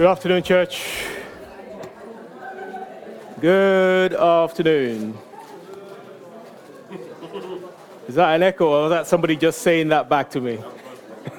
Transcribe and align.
Good 0.00 0.08
afternoon, 0.08 0.42
church. 0.42 1.04
Good 3.38 4.14
afternoon. 4.14 5.18
Is 8.08 8.14
that 8.14 8.34
an 8.34 8.42
echo 8.42 8.68
or 8.68 8.82
was 8.84 8.90
that 8.92 9.06
somebody 9.06 9.36
just 9.36 9.60
saying 9.60 9.88
that 9.88 10.08
back 10.08 10.30
to 10.30 10.40
me? 10.40 10.58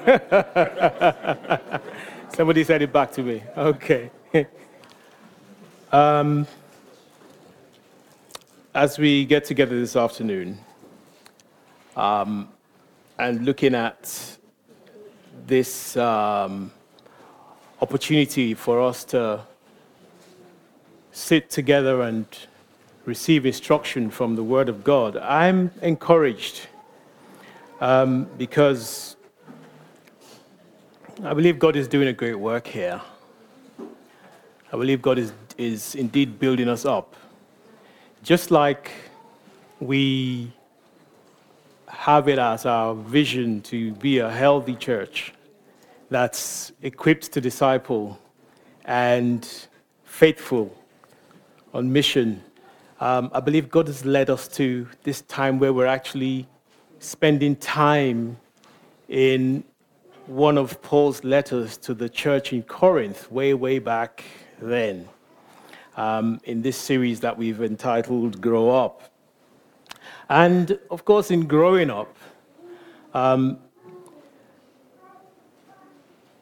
somebody 2.36 2.62
said 2.62 2.82
it 2.82 2.92
back 2.92 3.10
to 3.14 3.24
me. 3.24 3.42
Okay. 3.56 4.12
um, 5.90 6.46
as 8.72 8.96
we 8.96 9.24
get 9.24 9.44
together 9.44 9.76
this 9.76 9.96
afternoon 9.96 10.56
um, 11.96 12.48
and 13.18 13.44
looking 13.44 13.74
at 13.74 14.38
this 15.48 15.96
um, 15.96 16.70
opportunity 17.82 18.54
for 18.54 18.80
us 18.80 19.02
to 19.02 19.40
sit 21.10 21.50
together 21.50 22.02
and 22.02 22.24
receive 23.06 23.44
instruction 23.44 24.08
from 24.08 24.36
the 24.36 24.44
Word 24.44 24.68
of 24.68 24.84
God, 24.84 25.16
I'm 25.16 25.72
encouraged 25.82 26.68
um, 27.80 28.28
because 28.38 29.16
I 31.24 31.34
believe 31.34 31.58
God 31.58 31.74
is 31.74 31.88
doing 31.88 32.06
a 32.06 32.12
great 32.12 32.38
work 32.38 32.68
here. 32.68 33.00
I 33.80 34.76
believe 34.76 35.02
God 35.02 35.18
is, 35.18 35.32
is 35.58 35.96
indeed 35.96 36.38
building 36.38 36.68
us 36.68 36.84
up. 36.84 37.16
Just 38.22 38.52
like 38.52 38.92
we 39.80 40.52
have 41.88 42.28
it 42.28 42.38
as 42.38 42.64
our 42.64 42.94
vision 42.94 43.60
to 43.62 43.90
be 43.94 44.18
a 44.18 44.30
healthy 44.30 44.76
church 44.76 45.34
that's 46.12 46.72
equipped 46.82 47.32
to 47.32 47.40
disciple 47.40 48.18
and 48.84 49.66
faithful 50.04 50.76
on 51.72 51.92
mission. 51.92 52.42
Um, 53.00 53.30
I 53.32 53.40
believe 53.40 53.70
God 53.70 53.86
has 53.86 54.04
led 54.04 54.30
us 54.30 54.46
to 54.48 54.86
this 55.02 55.22
time 55.22 55.58
where 55.58 55.72
we're 55.72 55.86
actually 55.86 56.46
spending 56.98 57.56
time 57.56 58.36
in 59.08 59.64
one 60.26 60.56
of 60.56 60.80
Paul's 60.82 61.24
letters 61.24 61.76
to 61.78 61.94
the 61.94 62.08
church 62.08 62.52
in 62.52 62.62
Corinth, 62.62 63.30
way, 63.32 63.54
way 63.54 63.78
back 63.78 64.22
then, 64.60 65.08
um, 65.96 66.40
in 66.44 66.62
this 66.62 66.76
series 66.76 67.20
that 67.20 67.36
we've 67.36 67.60
entitled 67.60 68.40
Grow 68.40 68.70
Up. 68.70 69.10
And 70.28 70.78
of 70.90 71.04
course, 71.04 71.30
in 71.30 71.46
growing 71.46 71.90
up, 71.90 72.16
um, 73.14 73.58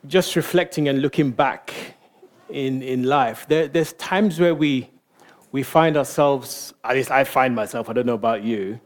just 0.06 0.36
reflecting 0.36 0.88
and 0.88 1.02
looking 1.02 1.30
back 1.30 1.74
in, 2.48 2.82
in 2.82 3.04
life, 3.04 3.46
there, 3.48 3.68
there's 3.68 3.92
times 3.94 4.40
where 4.40 4.54
we, 4.54 4.90
we 5.52 5.62
find 5.62 5.96
ourselves, 5.96 6.74
at 6.84 6.94
least 6.96 7.10
I 7.10 7.24
find 7.24 7.54
myself, 7.54 7.88
I 7.88 7.92
don't 7.92 8.06
know 8.06 8.14
about 8.14 8.42
you, 8.42 8.80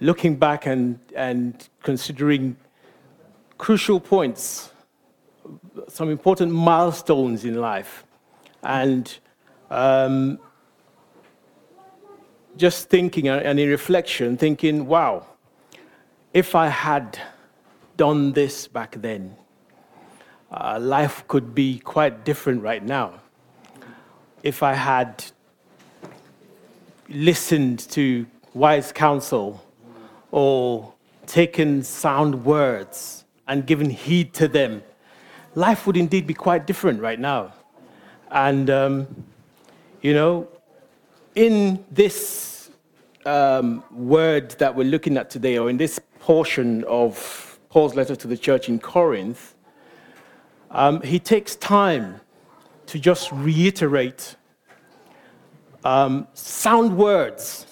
looking 0.00 0.36
back 0.36 0.66
and, 0.66 0.98
and 1.14 1.68
considering 1.82 2.56
crucial 3.58 4.00
points, 4.00 4.70
some 5.88 6.10
important 6.10 6.52
milestones 6.52 7.44
in 7.44 7.56
life, 7.60 8.04
and 8.62 9.18
um, 9.70 10.38
just 12.56 12.88
thinking 12.88 13.28
and 13.28 13.58
in 13.58 13.68
reflection, 13.68 14.36
thinking, 14.36 14.86
wow, 14.86 15.26
if 16.32 16.54
I 16.54 16.68
had 16.68 17.18
done 17.96 18.32
this 18.32 18.66
back 18.68 18.96
then, 19.00 19.36
uh, 20.56 20.78
life 20.80 21.26
could 21.28 21.54
be 21.54 21.78
quite 21.80 22.24
different 22.24 22.62
right 22.62 22.82
now. 22.82 23.20
If 24.42 24.62
I 24.62 24.72
had 24.72 25.24
listened 27.08 27.80
to 27.90 28.26
wise 28.54 28.90
counsel 28.90 29.62
or 30.30 30.94
taken 31.26 31.82
sound 31.82 32.44
words 32.44 33.24
and 33.46 33.66
given 33.66 33.90
heed 33.90 34.32
to 34.34 34.48
them, 34.48 34.82
life 35.54 35.86
would 35.86 35.96
indeed 35.96 36.26
be 36.26 36.34
quite 36.34 36.66
different 36.66 37.00
right 37.00 37.20
now. 37.20 37.52
And, 38.30 38.70
um, 38.70 39.24
you 40.00 40.14
know, 40.14 40.48
in 41.34 41.84
this 41.90 42.70
um, 43.26 43.84
word 43.90 44.52
that 44.52 44.74
we're 44.74 44.84
looking 44.84 45.16
at 45.18 45.28
today, 45.28 45.58
or 45.58 45.68
in 45.68 45.76
this 45.76 46.00
portion 46.20 46.82
of 46.84 47.58
Paul's 47.68 47.94
letter 47.94 48.16
to 48.16 48.26
the 48.26 48.36
church 48.36 48.68
in 48.68 48.78
Corinth, 48.78 49.55
um, 50.70 51.00
he 51.02 51.18
takes 51.18 51.56
time 51.56 52.20
to 52.86 52.98
just 52.98 53.30
reiterate 53.32 54.36
um, 55.84 56.26
sound 56.34 56.96
words 56.96 57.66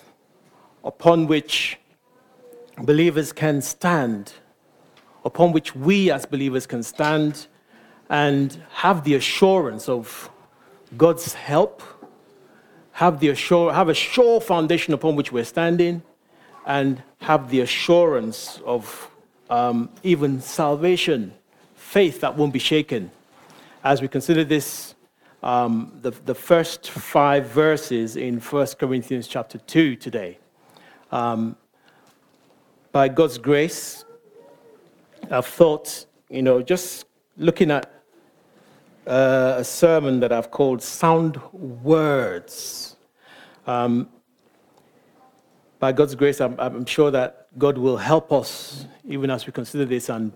upon 0.85 1.27
which 1.27 1.79
believers 2.79 3.33
can 3.33 3.61
stand, 3.63 4.35
upon 5.25 5.53
which 5.53 5.75
we 5.75 6.11
as 6.11 6.27
believers 6.27 6.67
can 6.67 6.83
stand 6.83 7.47
and 8.11 8.63
have 8.71 9.05
the 9.05 9.15
assurance 9.15 9.89
of 9.89 10.31
God's 10.97 11.35
help, 11.35 11.83
have, 12.93 13.19
the 13.21 13.31
assure, 13.31 13.73
have 13.73 13.89
a 13.89 13.95
sure 13.95 14.41
foundation 14.41 14.95
upon 14.95 15.17
which 15.17 15.33
we're 15.33 15.45
standing, 15.45 16.03
and 16.67 17.03
have 17.21 17.51
the 17.51 17.61
assurance 17.61 18.61
of 18.65 19.11
um, 19.51 19.91
even 20.03 20.41
salvation, 20.41 21.35
faith 21.95 22.23
that 22.23 22.37
won't 22.37 22.53
be 22.53 22.59
shaken. 22.59 23.09
As 23.85 24.03
we 24.03 24.09
consider 24.09 24.43
this, 24.43 24.97
um, 25.45 25.97
the, 26.03 26.11
the 26.11 26.35
first 26.35 26.91
five 26.91 27.47
verses 27.47 28.17
in 28.17 28.41
1 28.41 28.67
Corinthians 28.81 29.29
chapter 29.29 29.59
2 29.59 29.95
today. 29.95 30.39
Um, 31.13 31.55
by 32.91 33.07
God's 33.07 33.39
grace, 33.39 34.05
I've 35.31 35.47
thought, 35.47 36.07
you 36.29 36.43
know, 36.43 36.63
just 36.63 37.07
looking 37.37 37.71
at 37.71 37.87
uh, 39.07 39.55
a 39.59 39.65
sermon 39.65 40.19
that 40.19 40.33
I've 40.33 40.51
called 40.51 40.83
Sound 40.83 41.41
Words. 41.53 42.97
Um, 43.69 44.09
by 45.79 45.93
God's 45.93 46.17
grace, 46.17 46.41
I'm, 46.41 46.59
I'm, 46.59 46.87
sure 46.87 47.13
that 47.13 47.57
God 47.57 47.79
will 47.79 47.99
help 47.99 48.33
us, 48.33 48.89
even 49.07 49.31
as 49.31 49.47
we 49.47 49.53
consider 49.53 49.85
this, 49.85 50.09
and 50.09 50.33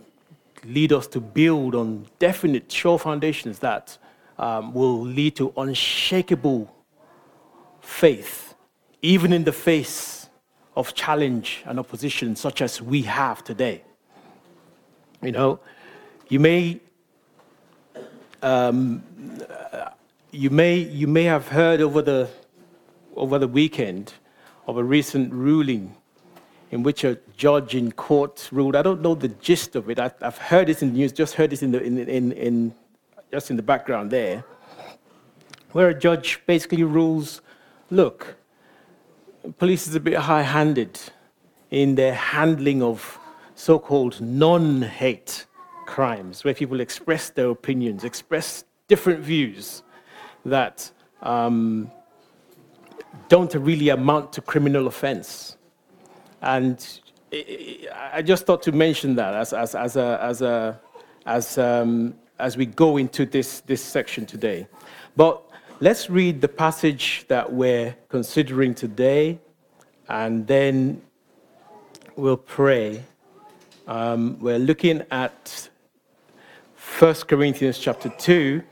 lead 0.64 0.92
us 0.92 1.06
to 1.08 1.20
build 1.20 1.74
on 1.74 2.06
definite, 2.18 2.70
sure 2.70 2.98
foundations 2.98 3.58
that 3.60 3.98
um, 4.38 4.72
will 4.72 5.00
lead 5.00 5.36
to 5.36 5.52
unshakable 5.56 6.74
faith, 7.80 8.54
even 9.02 9.32
in 9.32 9.44
the 9.44 9.52
face 9.52 10.28
of 10.76 10.94
challenge 10.94 11.62
and 11.66 11.78
opposition 11.78 12.36
such 12.36 12.62
as 12.62 12.80
we 12.80 13.02
have 13.02 13.42
today. 13.42 13.82
You 15.22 15.32
know, 15.32 15.60
you 16.28 16.38
may 16.38 16.80
um, 18.42 19.02
you 20.30 20.50
may 20.50 20.76
you 20.76 21.08
may 21.08 21.24
have 21.24 21.48
heard 21.48 21.80
over 21.80 22.02
the 22.02 22.28
over 23.16 23.38
the 23.38 23.48
weekend 23.48 24.12
of 24.68 24.76
a 24.76 24.84
recent 24.84 25.32
ruling 25.32 25.96
in 26.70 26.82
which 26.84 27.02
a 27.02 27.18
judge 27.38 27.74
in 27.74 27.92
court 27.92 28.48
ruled. 28.52 28.76
I 28.76 28.82
don't 28.82 29.00
know 29.00 29.14
the 29.14 29.28
gist 29.28 29.76
of 29.76 29.88
it. 29.88 29.98
I, 29.98 30.10
have 30.20 30.36
heard 30.36 30.66
this 30.66 30.82
in 30.82 30.92
the 30.92 30.98
news. 30.98 31.12
Just 31.12 31.34
heard 31.34 31.50
this 31.50 31.62
in 31.62 31.70
the 31.70 31.82
in, 31.82 31.98
in, 31.98 32.32
in 32.32 32.74
just 33.32 33.50
in 33.50 33.56
the 33.56 33.62
background 33.62 34.10
there, 34.10 34.44
where 35.72 35.88
a 35.88 35.98
judge 35.98 36.40
basically 36.46 36.82
rules, 36.82 37.40
look, 37.90 38.36
police 39.58 39.86
is 39.86 39.94
a 39.94 40.00
bit 40.00 40.14
high-handed 40.14 40.98
in 41.70 41.94
their 41.94 42.14
handling 42.14 42.82
of 42.82 43.18
so-called 43.54 44.20
non-hate 44.20 45.46
crimes, 45.86 46.42
where 46.42 46.54
people 46.54 46.80
express 46.80 47.30
their 47.30 47.50
opinions, 47.50 48.02
express 48.04 48.64
different 48.88 49.20
views 49.20 49.82
that 50.44 50.90
um, 51.22 51.90
don't 53.28 53.54
really 53.54 53.90
amount 53.90 54.32
to 54.32 54.40
criminal 54.40 54.86
offense. 54.86 55.56
And 56.40 56.78
I 57.30 58.22
just 58.22 58.46
thought 58.46 58.62
to 58.62 58.72
mention 58.72 59.14
that 59.16 59.34
as, 59.34 59.52
as, 59.52 59.74
as, 59.74 59.96
a, 59.96 60.18
as, 60.22 60.42
a, 60.42 60.80
as, 61.26 61.58
um, 61.58 62.14
as 62.38 62.56
we 62.56 62.66
go 62.66 62.96
into 62.96 63.26
this, 63.26 63.60
this 63.60 63.82
section 63.82 64.24
today. 64.24 64.66
But 65.16 65.42
let's 65.80 66.08
read 66.08 66.40
the 66.40 66.48
passage 66.48 67.26
that 67.28 67.52
we're 67.52 67.94
considering 68.08 68.74
today, 68.74 69.38
and 70.08 70.46
then 70.46 71.02
we'll 72.16 72.38
pray. 72.38 73.04
Um, 73.86 74.38
we're 74.40 74.58
looking 74.58 75.02
at 75.10 75.68
1 76.98 77.14
Corinthians 77.26 77.78
chapter 77.78 78.08
2 78.08 78.62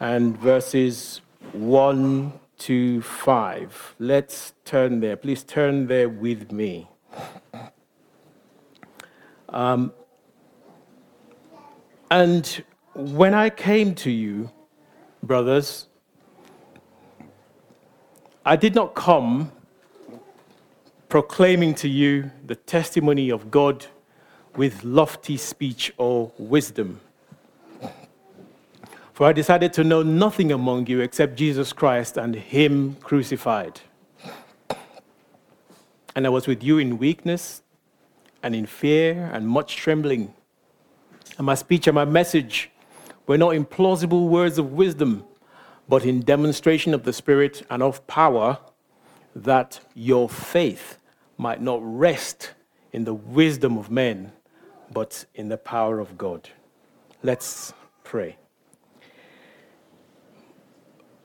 and 0.00 0.36
verses 0.38 1.20
1 1.52 2.32
to 2.58 3.02
5. 3.02 3.94
Let's 3.98 4.54
turn 4.64 5.00
there. 5.00 5.16
Please 5.16 5.42
turn 5.42 5.86
there 5.86 6.08
with 6.08 6.50
me. 6.52 6.88
Um, 9.48 9.92
and 12.10 12.64
when 12.94 13.34
I 13.34 13.50
came 13.50 13.94
to 13.96 14.10
you, 14.10 14.50
brothers, 15.22 15.86
I 18.44 18.56
did 18.56 18.74
not 18.74 18.94
come 18.94 19.50
proclaiming 21.08 21.74
to 21.76 21.88
you 21.88 22.30
the 22.46 22.56
testimony 22.56 23.30
of 23.30 23.50
God 23.50 23.86
with 24.56 24.84
lofty 24.84 25.36
speech 25.36 25.92
or 25.98 26.32
wisdom. 26.38 27.00
For 29.12 29.26
I 29.26 29.32
decided 29.32 29.72
to 29.74 29.84
know 29.84 30.02
nothing 30.02 30.52
among 30.52 30.88
you 30.88 31.00
except 31.00 31.36
Jesus 31.36 31.72
Christ 31.72 32.16
and 32.16 32.34
Him 32.34 32.96
crucified. 32.96 33.80
And 36.14 36.26
I 36.26 36.28
was 36.28 36.46
with 36.46 36.62
you 36.62 36.78
in 36.78 36.98
weakness 36.98 37.62
and 38.46 38.54
in 38.54 38.64
fear 38.64 39.28
and 39.32 39.48
much 39.48 39.74
trembling. 39.74 40.32
And 41.36 41.46
my 41.46 41.56
speech 41.56 41.88
and 41.88 41.96
my 41.96 42.04
message 42.04 42.70
were 43.26 43.36
not 43.36 43.56
in 43.56 43.64
plausible 43.64 44.28
words 44.28 44.56
of 44.56 44.72
wisdom, 44.72 45.24
but 45.88 46.04
in 46.04 46.20
demonstration 46.20 46.94
of 46.94 47.02
the 47.02 47.12
Spirit 47.12 47.66
and 47.68 47.82
of 47.82 48.06
power, 48.06 48.58
that 49.34 49.80
your 49.94 50.28
faith 50.28 50.98
might 51.36 51.60
not 51.60 51.80
rest 51.82 52.52
in 52.92 53.02
the 53.02 53.14
wisdom 53.14 53.76
of 53.76 53.90
men, 53.90 54.30
but 54.92 55.24
in 55.34 55.48
the 55.48 55.58
power 55.58 55.98
of 55.98 56.16
God. 56.16 56.48
Let's 57.24 57.74
pray. 58.04 58.36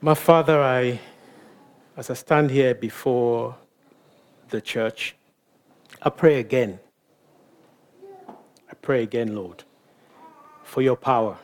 My 0.00 0.14
Father, 0.14 0.60
I, 0.60 0.98
as 1.96 2.10
I 2.10 2.14
stand 2.14 2.50
here 2.50 2.74
before 2.74 3.54
the 4.48 4.60
church, 4.60 5.14
I 6.02 6.10
pray 6.10 6.40
again. 6.40 6.80
Pray 8.82 9.04
again, 9.04 9.36
Lord, 9.36 9.62
for 10.64 10.82
your 10.82 10.96
power. 10.96 11.38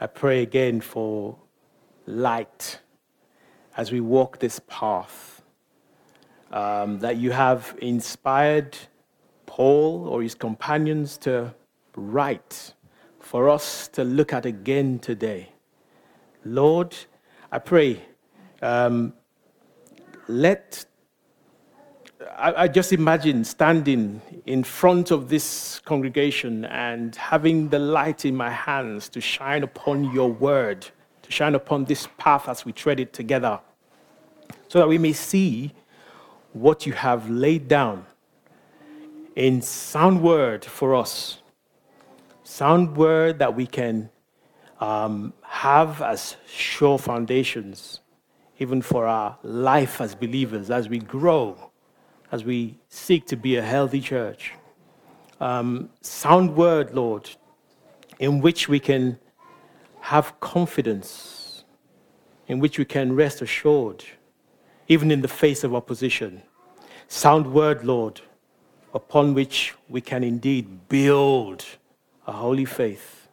I 0.00 0.06
pray 0.06 0.40
again 0.40 0.80
for 0.80 1.36
light 2.06 2.78
as 3.76 3.92
we 3.92 4.00
walk 4.00 4.38
this 4.38 4.62
path. 4.66 5.42
Um, 6.50 7.00
that 7.00 7.18
you 7.18 7.32
have 7.32 7.76
inspired 7.82 8.78
Paul 9.44 10.08
or 10.08 10.22
his 10.22 10.34
companions 10.34 11.18
to 11.18 11.54
write 11.96 12.72
for 13.20 13.50
us 13.50 13.88
to 13.88 14.04
look 14.04 14.32
at 14.32 14.46
again 14.46 14.98
today. 15.00 15.50
Lord, 16.46 16.96
I 17.52 17.58
pray, 17.58 18.00
um, 18.62 19.12
let, 20.28 20.86
I, 22.36 22.62
I 22.64 22.68
just 22.68 22.92
imagine 22.92 23.44
standing 23.44 24.20
in 24.46 24.64
front 24.64 25.10
of 25.10 25.28
this 25.28 25.80
congregation 25.84 26.64
and 26.66 27.14
having 27.16 27.68
the 27.68 27.78
light 27.78 28.24
in 28.24 28.36
my 28.36 28.50
hands 28.50 29.08
to 29.10 29.20
shine 29.20 29.62
upon 29.62 30.12
your 30.12 30.30
word, 30.30 30.86
to 31.22 31.32
shine 31.32 31.54
upon 31.54 31.84
this 31.84 32.08
path 32.18 32.48
as 32.48 32.64
we 32.64 32.72
tread 32.72 33.00
it 33.00 33.12
together, 33.12 33.60
so 34.68 34.78
that 34.78 34.88
we 34.88 34.98
may 34.98 35.12
see 35.12 35.72
what 36.52 36.86
you 36.86 36.92
have 36.92 37.28
laid 37.28 37.68
down 37.68 38.06
in 39.36 39.60
sound 39.60 40.22
word 40.22 40.64
for 40.64 40.94
us. 40.94 41.38
Sound 42.44 42.96
word 42.96 43.38
that 43.38 43.54
we 43.54 43.66
can 43.66 44.10
um, 44.80 45.32
have 45.42 46.02
as 46.02 46.36
sure 46.46 46.98
foundations, 46.98 48.00
even 48.58 48.82
for 48.82 49.06
our 49.06 49.36
life 49.42 50.00
as 50.00 50.14
believers, 50.14 50.70
as 50.70 50.88
we 50.88 50.98
grow, 50.98 51.70
as 52.34 52.44
we 52.44 52.76
seek 52.88 53.24
to 53.28 53.36
be 53.36 53.54
a 53.54 53.62
healthy 53.62 54.00
church. 54.00 54.54
Um, 55.40 55.88
sound 56.00 56.56
word, 56.56 56.92
Lord, 56.92 57.30
in 58.18 58.40
which 58.40 58.68
we 58.68 58.80
can 58.80 59.20
have 60.00 60.40
confidence, 60.40 61.62
in 62.48 62.58
which 62.58 62.76
we 62.76 62.84
can 62.84 63.14
rest 63.14 63.40
assured, 63.40 64.04
even 64.88 65.12
in 65.12 65.20
the 65.20 65.28
face 65.28 65.62
of 65.62 65.76
opposition. 65.76 66.42
Sound 67.06 67.52
word, 67.52 67.84
Lord, 67.84 68.20
upon 68.92 69.32
which 69.32 69.72
we 69.88 70.00
can 70.00 70.24
indeed 70.24 70.88
build 70.88 71.64
a 72.26 72.32
holy 72.32 72.64
faith 72.64 73.28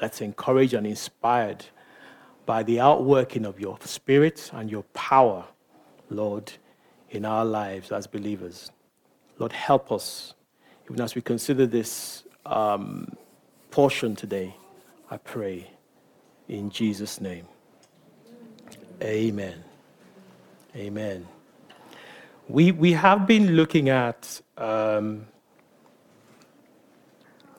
that's 0.00 0.20
encouraged 0.20 0.74
and 0.74 0.84
inspired 0.84 1.64
by 2.44 2.64
the 2.64 2.80
outworking 2.80 3.46
of 3.46 3.60
your 3.60 3.78
spirit 3.84 4.50
and 4.52 4.68
your 4.68 4.82
power, 4.94 5.44
Lord, 6.10 6.52
in 7.12 7.24
our 7.24 7.44
lives 7.44 7.92
as 7.92 8.06
believers. 8.06 8.70
Lord, 9.38 9.52
help 9.52 9.92
us, 9.92 10.34
even 10.84 11.00
as 11.00 11.14
we 11.14 11.22
consider 11.22 11.66
this 11.66 12.24
um, 12.46 13.14
portion 13.70 14.16
today, 14.16 14.56
I 15.10 15.18
pray 15.18 15.70
in 16.48 16.70
Jesus' 16.70 17.20
name. 17.20 17.46
Amen. 19.02 19.62
Amen. 20.74 21.26
We, 22.48 22.72
we 22.72 22.92
have 22.92 23.26
been 23.26 23.56
looking 23.56 23.88
at, 23.90 24.40
um, 24.56 25.26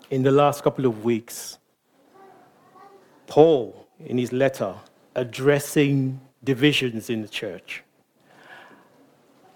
in 0.10 0.24
the 0.24 0.32
last 0.32 0.64
couple 0.64 0.86
of 0.86 1.04
weeks, 1.04 1.60
Paul, 3.28 3.88
in 4.04 4.18
his 4.18 4.32
letter, 4.32 4.76
addressing 5.16 6.20
divisions 6.44 7.10
in 7.10 7.22
the 7.22 7.28
church 7.28 7.83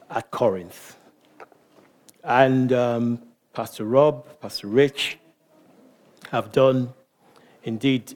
at 0.10 0.32
Corinth. 0.32 0.98
And 2.24 2.74
um, 2.74 3.22
Pastor 3.54 3.86
Rob, 3.86 4.40
Pastor 4.42 4.68
Rich 4.68 5.18
have 6.32 6.52
done 6.52 6.94
indeed 7.64 8.16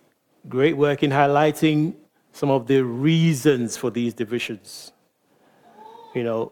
great 0.49 0.75
work 0.75 1.03
in 1.03 1.11
highlighting 1.11 1.95
some 2.33 2.49
of 2.49 2.67
the 2.67 2.83
reasons 2.83 3.77
for 3.77 3.89
these 3.89 4.13
divisions. 4.13 4.91
You 6.15 6.23
know, 6.23 6.51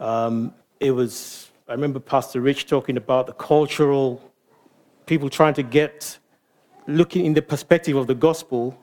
um, 0.00 0.54
it 0.80 0.90
was, 0.90 1.50
I 1.68 1.72
remember 1.72 2.00
Pastor 2.00 2.40
Rich 2.40 2.66
talking 2.66 2.96
about 2.96 3.26
the 3.26 3.32
cultural 3.32 4.20
people 5.06 5.28
trying 5.28 5.54
to 5.54 5.62
get 5.62 6.18
looking 6.86 7.24
in 7.24 7.34
the 7.34 7.42
perspective 7.42 7.96
of 7.96 8.06
the 8.06 8.14
gospel, 8.14 8.78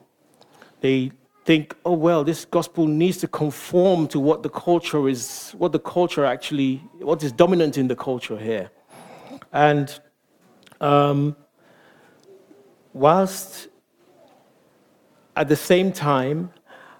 they 0.80 1.12
think, 1.44 1.74
oh, 1.84 1.92
well, 1.92 2.22
this 2.24 2.44
gospel 2.44 2.86
needs 2.86 3.18
to 3.18 3.28
conform 3.28 4.06
to 4.08 4.20
what 4.20 4.42
the 4.42 4.48
culture 4.48 5.08
is, 5.08 5.52
what 5.58 5.72
the 5.72 5.80
culture 5.80 6.24
actually, 6.24 6.76
what 6.98 7.22
is 7.22 7.32
dominant 7.32 7.76
in 7.76 7.88
the 7.88 7.96
culture 7.96 8.38
here. 8.38 8.70
And 9.52 10.00
um, 10.80 11.36
whilst 12.92 13.68
at 15.36 15.48
the 15.48 15.56
same 15.56 15.92
time 15.92 16.52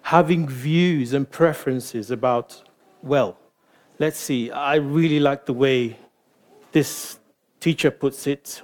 having 0.03 0.49
views 0.49 1.13
and 1.13 1.31
preferences 1.31 2.11
about, 2.11 2.63
well, 3.03 3.39
let's 3.99 4.19
see, 4.19 4.51
I 4.51 4.77
really 4.77 5.21
like 5.21 5.47
the 5.47 5.53
way 5.53 5.97
this 6.73 7.21
teacher 7.61 7.91
puts 7.91 8.27
it 8.27 8.63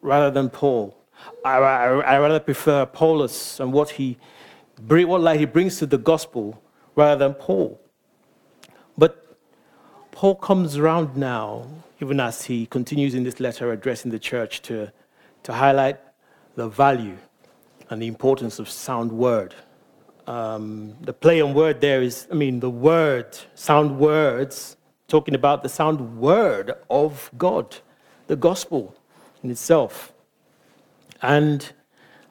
rather 0.00 0.30
than 0.30 0.50
Paul. 0.50 0.96
I, 1.44 1.58
I, 1.58 1.84
I 2.00 2.18
rather 2.18 2.40
prefer 2.40 2.82
Apollos 2.82 3.60
and 3.60 3.72
what 3.72 3.90
he 3.90 4.18
what 4.88 5.20
light 5.20 5.40
he 5.40 5.46
brings 5.46 5.78
to 5.78 5.86
the 5.86 5.98
gospel 5.98 6.62
rather 6.94 7.26
than 7.26 7.34
Paul. 7.34 7.80
But 8.98 9.36
Paul 10.10 10.34
comes 10.36 10.76
around 10.76 11.16
now, 11.16 11.66
even 12.00 12.20
as 12.20 12.44
he 12.44 12.66
continues 12.66 13.14
in 13.14 13.24
this 13.24 13.40
letter 13.40 13.72
addressing 13.72 14.10
the 14.10 14.18
church 14.18 14.62
to, 14.62 14.92
to 15.44 15.52
highlight 15.52 15.98
the 16.56 16.68
value 16.68 17.16
and 17.90 18.02
the 18.02 18.06
importance 18.06 18.58
of 18.58 18.68
sound 18.68 19.12
word. 19.12 19.54
Um, 20.26 20.96
the 21.00 21.12
play 21.12 21.40
on 21.40 21.54
word 21.54 21.80
there 21.80 22.02
is, 22.02 22.28
I 22.30 22.34
mean, 22.34 22.60
the 22.60 22.70
word, 22.70 23.36
sound 23.54 23.98
words, 23.98 24.76
talking 25.08 25.34
about 25.34 25.62
the 25.62 25.68
sound 25.68 26.18
word 26.18 26.72
of 26.88 27.30
God, 27.36 27.76
the 28.28 28.36
gospel 28.36 28.94
in 29.42 29.50
itself. 29.50 30.12
And 31.20 31.72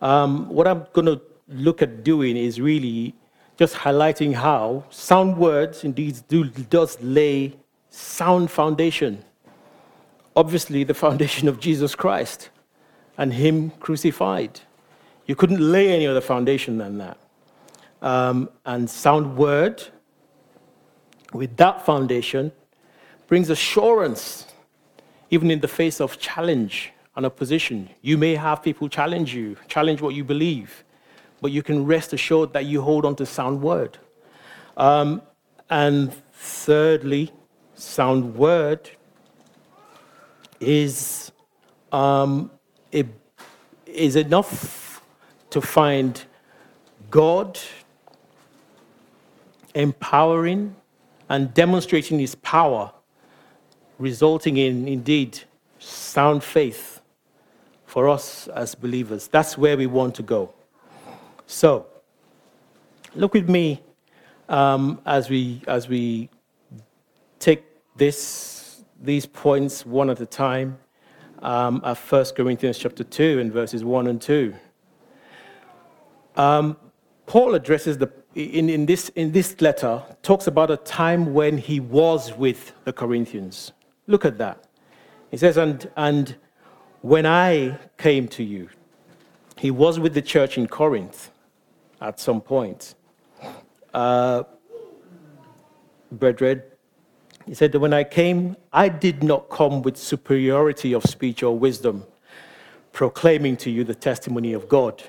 um, 0.02 0.50
what 0.50 0.68
I'm 0.68 0.88
going 0.94 1.06
to 1.08 1.22
look 1.54 1.82
at 1.82 2.04
doing 2.04 2.38
is 2.38 2.60
really 2.60 3.16
just 3.58 3.76
highlighting 3.76 4.34
how 4.34 4.84
sound 4.90 5.38
words 5.38 5.84
indeed 5.84 6.20
do 6.28 6.46
does 6.46 6.98
lay 7.02 7.58
sound 7.90 8.50
foundation. 8.50 9.24
Obviously, 10.36 10.84
the 10.84 10.94
foundation 10.94 11.48
of 11.48 11.60
Jesus 11.60 11.94
Christ 11.94 12.50
and 13.18 13.34
Him 13.34 13.72
crucified. 13.80 14.62
You 15.26 15.36
couldn't 15.36 15.60
lay 15.60 15.94
any 15.94 16.08
other 16.08 16.22
foundation 16.22 16.78
than 16.78 16.98
that. 16.98 17.18
Um, 18.02 18.50
and 18.66 18.90
sound 18.90 19.38
word, 19.38 19.84
with 21.34 21.56
that 21.58 21.86
foundation, 21.86 22.52
brings 23.28 23.50
assurance, 23.50 24.48
even 25.30 25.52
in 25.52 25.60
the 25.60 25.68
face 25.68 26.02
of 26.02 26.18
challenge 26.20 26.92
and 27.16 27.26
opposition. 27.26 27.90
You 28.02 28.18
may 28.18 28.36
have 28.36 28.64
people 28.64 28.90
challenge 28.90 29.34
you, 29.36 29.56
challenge 29.68 30.02
what 30.02 30.16
you 30.16 30.24
believe, 30.24 30.84
but 31.42 31.52
you 31.52 31.64
can 31.64 31.86
rest 31.86 32.14
assured 32.14 32.54
that 32.54 32.66
you 32.66 32.82
hold 32.82 33.04
on 33.06 33.16
to 33.16 33.26
sound 33.26 33.62
word. 33.62 33.98
Um, 34.78 35.22
and 35.70 36.14
thirdly, 36.34 37.32
sound 37.76 38.36
word 38.36 38.90
is, 40.60 41.32
um, 41.92 42.52
it, 42.92 43.08
is 43.86 44.16
enough 44.16 45.02
to 45.50 45.60
find 45.60 46.24
God 47.10 47.60
empowering 49.74 50.76
and 51.30 51.54
demonstrating 51.54 52.20
his 52.20 52.36
power, 52.36 52.92
resulting 53.98 54.58
in 54.58 54.88
indeed 54.88 55.40
sound 55.80 56.44
faith 56.44 57.02
for 57.86 58.08
us 58.08 58.48
as 58.50 58.76
believers. 58.76 59.28
That's 59.28 59.58
where 59.58 59.76
we 59.76 59.88
want 59.88 60.16
to 60.16 60.24
go. 60.24 60.54
So, 61.52 61.86
look 63.14 63.34
with 63.34 63.50
me 63.50 63.84
um, 64.48 65.02
as 65.06 65.30
we 65.30 65.62
as 65.68 65.90
we 65.90 66.30
take 67.40 67.66
this 67.98 68.84
these 69.02 69.26
points 69.26 69.86
one 69.86 70.10
at 70.10 70.22
a 70.22 70.26
time 70.26 70.80
um, 71.42 71.82
at 71.84 71.98
1 71.98 72.26
Corinthians 72.38 72.78
chapter 72.78 73.04
2 73.04 73.40
and 73.42 73.52
verses 73.52 73.84
1 73.84 74.08
and 74.08 74.22
2. 74.22 74.54
Um, 76.38 76.78
Paul 77.26 77.54
addresses 77.54 77.98
the 77.98 78.10
in, 78.34 78.70
in, 78.70 78.86
this, 78.86 79.10
in 79.10 79.34
this 79.34 79.60
letter 79.60 80.02
talks 80.24 80.48
about 80.48 80.72
a 80.72 80.78
time 80.78 81.34
when 81.34 81.58
he 81.58 81.82
was 81.82 82.34
with 82.34 82.72
the 82.86 82.94
Corinthians. 82.94 83.74
Look 84.08 84.24
at 84.24 84.38
that. 84.38 84.68
He 85.32 85.36
says, 85.36 85.58
and, 85.58 85.92
and 85.98 86.38
when 87.02 87.26
I 87.26 87.78
came 87.98 88.30
to 88.30 88.44
you, 88.44 88.70
he 89.58 89.70
was 89.70 90.00
with 90.00 90.14
the 90.14 90.22
church 90.22 90.58
in 90.58 90.68
Corinth 90.68 91.30
at 92.02 92.20
some 92.20 92.42
point. 92.42 92.96
Uh, 93.94 94.44
brethren, 96.12 96.64
he 97.46 97.54
said 97.54 97.72
that 97.72 97.80
when 97.80 97.94
I 97.94 98.04
came, 98.04 98.56
I 98.74 98.90
did 98.90 99.24
not 99.24 99.50
come 99.50 99.82
with 99.82 99.98
superiority 99.98 100.94
of 100.94 101.04
speech 101.04 101.44
or 101.44 101.58
wisdom, 101.58 102.06
proclaiming 102.92 103.58
to 103.58 103.70
you 103.70 103.84
the 103.84 103.96
testimony 103.96 104.54
of 104.54 104.68
God, 104.68 105.04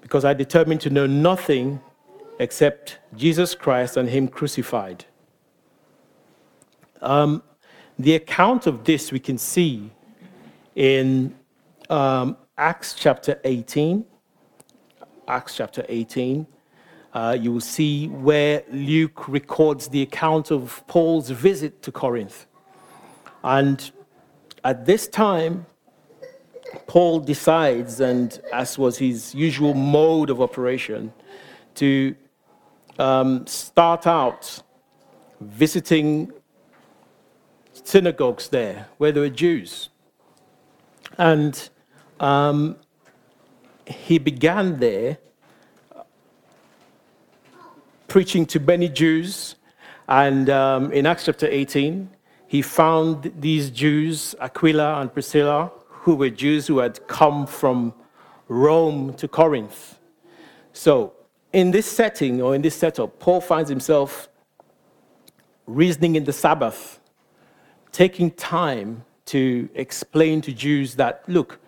because 0.00 0.24
I 0.24 0.34
determined 0.34 0.80
to 0.82 0.90
know 0.90 1.06
nothing 1.06 1.80
except 2.38 2.98
Jesus 3.16 3.54
Christ 3.54 3.96
and 3.96 4.08
Him 4.08 4.28
crucified. 4.28 5.04
Um, 7.00 7.42
the 7.98 8.14
account 8.14 8.66
of 8.66 8.84
this 8.84 9.10
we 9.10 9.18
can 9.18 9.38
see 9.38 9.90
in 10.74 11.34
um, 11.88 12.36
Acts 12.58 12.94
chapter 12.94 13.40
18. 13.44 14.04
Acts 15.28 15.56
chapter 15.56 15.84
18. 15.88 16.46
Uh, 17.12 17.36
you 17.40 17.52
will 17.52 17.60
see 17.60 18.08
where 18.08 18.62
Luke 18.70 19.26
records 19.28 19.88
the 19.88 20.02
account 20.02 20.50
of 20.50 20.84
Paul's 20.86 21.30
visit 21.30 21.82
to 21.82 21.90
Corinth. 21.90 22.46
And 23.42 23.90
at 24.64 24.86
this 24.86 25.08
time, 25.08 25.66
Paul 26.86 27.20
decides, 27.20 28.00
and 28.00 28.40
as 28.52 28.78
was 28.78 28.98
his 28.98 29.34
usual 29.34 29.74
mode 29.74 30.30
of 30.30 30.40
operation, 30.40 31.12
to 31.76 32.14
um, 32.98 33.46
start 33.46 34.06
out 34.06 34.62
visiting 35.40 36.32
synagogues 37.72 38.48
there 38.48 38.88
where 38.98 39.12
there 39.12 39.22
were 39.22 39.28
Jews. 39.28 39.88
And 41.18 41.68
um, 42.20 42.76
he 43.86 44.18
began 44.18 44.78
there 44.78 45.18
preaching 48.08 48.46
to 48.46 48.60
many 48.60 48.88
Jews. 48.88 49.56
And 50.08 50.48
um, 50.50 50.92
in 50.92 51.06
Acts 51.06 51.24
chapter 51.24 51.46
18, 51.46 52.08
he 52.46 52.62
found 52.62 53.32
these 53.38 53.70
Jews, 53.70 54.34
Aquila 54.40 55.00
and 55.00 55.12
Priscilla, 55.12 55.72
who 55.88 56.14
were 56.14 56.30
Jews 56.30 56.66
who 56.66 56.78
had 56.78 57.06
come 57.08 57.46
from 57.46 57.92
Rome 58.48 59.14
to 59.14 59.26
Corinth. 59.26 59.98
So, 60.72 61.12
in 61.52 61.70
this 61.70 61.86
setting 61.86 62.40
or 62.42 62.54
in 62.54 62.62
this 62.62 62.76
setup, 62.76 63.18
Paul 63.18 63.40
finds 63.40 63.68
himself 63.70 64.28
reasoning 65.66 66.14
in 66.14 66.24
the 66.24 66.32
Sabbath, 66.32 67.00
taking 67.90 68.30
time 68.30 69.04
to 69.26 69.68
explain 69.74 70.40
to 70.42 70.52
Jews 70.52 70.94
that, 70.96 71.24
look, 71.26 71.58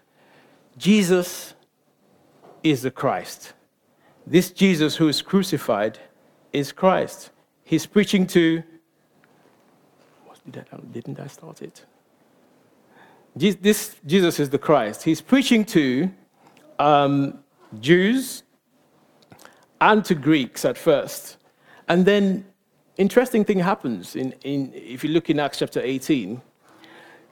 Jesus 0.76 1.54
is 2.62 2.82
the 2.82 2.90
Christ. 2.90 3.52
This 4.26 4.50
Jesus 4.50 4.96
who 4.96 5.08
is 5.08 5.22
crucified 5.22 5.98
is 6.52 6.72
Christ. 6.72 7.30
He's 7.64 7.86
preaching 7.86 8.26
to. 8.28 8.62
Didn't 10.92 11.20
I 11.20 11.26
start 11.26 11.62
it? 11.62 11.84
This 13.36 13.96
Jesus 14.06 14.40
is 14.40 14.50
the 14.50 14.58
Christ. 14.58 15.02
He's 15.02 15.20
preaching 15.20 15.64
to 15.66 16.10
um, 16.78 17.38
Jews 17.80 18.42
and 19.80 20.04
to 20.04 20.14
Greeks 20.14 20.64
at 20.64 20.76
first. 20.76 21.36
And 21.88 22.04
then, 22.04 22.44
interesting 22.96 23.44
thing 23.44 23.58
happens 23.58 24.16
in, 24.16 24.32
in, 24.42 24.72
if 24.74 25.04
you 25.04 25.10
look 25.10 25.30
in 25.30 25.38
Acts 25.38 25.58
chapter 25.58 25.80
18. 25.80 26.40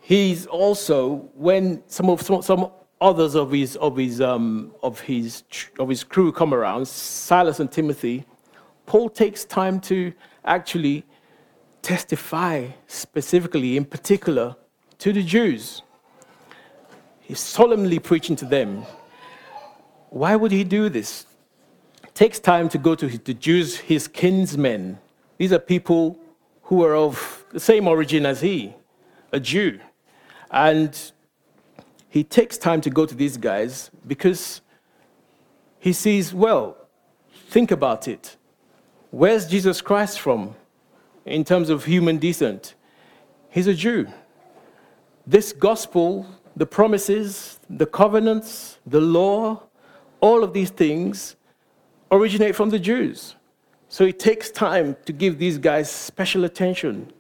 He's 0.01 0.47
also, 0.47 1.29
when 1.35 1.83
some 1.89 2.09
of 2.09 2.23
some, 2.23 2.41
some 2.43 2.71
others 3.01 3.35
of 3.35 3.53
his, 3.53 3.77
of, 3.77 3.97
his, 3.97 4.21
um, 4.21 4.73
of, 4.83 5.01
his, 5.01 5.45
of 5.79 5.89
his 5.89 6.05
crew 6.05 6.33
come 6.33 6.55
around, 6.55 6.89
Silas 6.89 7.61
and 7.61 7.71
Timothy, 7.71 8.25
Paul 8.87 9.09
takes 9.09 9.45
time 9.45 9.81
to 9.81 10.13
actually 10.45 11.05
testify 11.83 12.69
specifically, 12.87 13.77
in 13.77 13.85
particular, 13.85 14.57
to 14.99 15.13
the 15.13 15.23
Jews. 15.23 15.83
He's 17.21 17.41
solemnly 17.41 17.99
preaching 17.99 18.37
to 18.37 18.45
them. 18.45 18.85
Why 20.11 20.37
would 20.37 20.53
he 20.53 20.65
do 20.65 20.89
this? 20.89 21.27
It 22.05 22.15
takes 22.15 22.39
time 22.39 22.69
to 22.71 22.79
go 22.79 22.95
to 22.95 23.07
the 23.07 23.35
Jews, 23.35 23.77
his 23.77 24.09
kinsmen. 24.09 24.99
These 25.37 25.53
are 25.53 25.59
people 25.59 26.19
who 26.63 26.85
are 26.85 26.95
of 26.97 27.45
the 27.53 27.61
same 27.61 27.87
origin 27.89 28.25
as 28.25 28.41
he, 28.41 28.75
a 29.33 29.41
Jew. 29.41 29.81
And 30.51 31.13
he 32.09 32.25
takes 32.25 32.57
time 32.59 32.81
to 32.83 32.91
go 32.91 33.07
to 33.07 33.15
these 33.15 33.37
guys 33.37 33.91
because 34.07 34.61
he 35.79 35.93
sees, 35.93 36.33
well, 36.33 36.77
think 37.49 37.71
about 37.71 38.09
it. 38.09 38.37
Where's 39.11 39.47
Jesus 39.47 39.81
Christ 39.81 40.21
from 40.21 40.55
in 41.25 41.45
terms 41.45 41.71
of 41.71 41.85
human 41.85 42.19
descent? 42.19 42.75
He's 43.51 43.67
a 43.67 43.75
Jew. 43.75 44.09
This 45.27 45.53
gospel, 45.53 46.27
the 46.55 46.67
promises, 46.67 47.59
the 47.69 47.87
covenants, 47.87 48.79
the 48.87 49.01
law, 49.01 49.63
all 50.21 50.45
of 50.45 50.53
these 50.53 50.71
things 50.71 51.37
originate 52.11 52.55
from 52.55 52.71
the 52.71 52.79
Jews. 52.79 53.35
So 53.89 54.05
it 54.05 54.19
takes 54.19 54.51
time 54.51 54.97
to 55.05 55.13
give 55.13 55.39
these 55.39 55.59
guys 55.59 55.91
special 55.91 56.45
attention. 56.45 57.13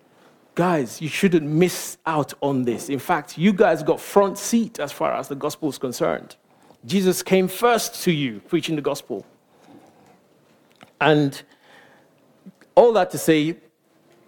Guys, 0.57 1.03
you 1.03 1.09
shouldn't 1.09 1.47
miss 1.47 1.99
out 2.07 2.33
on 2.41 2.65
this. 2.65 2.89
In 2.89 2.99
fact, 2.99 3.37
you 3.37 3.53
guys 3.53 3.83
got 3.83 4.01
front 4.01 4.39
seat 4.39 4.81
as 4.81 4.91
far 4.91 5.13
as 5.13 5.29
the 5.29 5.35
gospel 5.35 5.69
is 5.69 5.77
concerned. 5.77 6.37
Jesus 6.87 7.23
came 7.23 7.47
first 7.47 8.03
to 8.05 8.11
you 8.11 8.41
preaching 8.49 8.75
the 8.75 8.81
gospel. 8.81 9.27
And 10.99 11.43
all 12.75 12.95
that 12.95 13.11
to 13.11 13.19
say, 13.19 13.59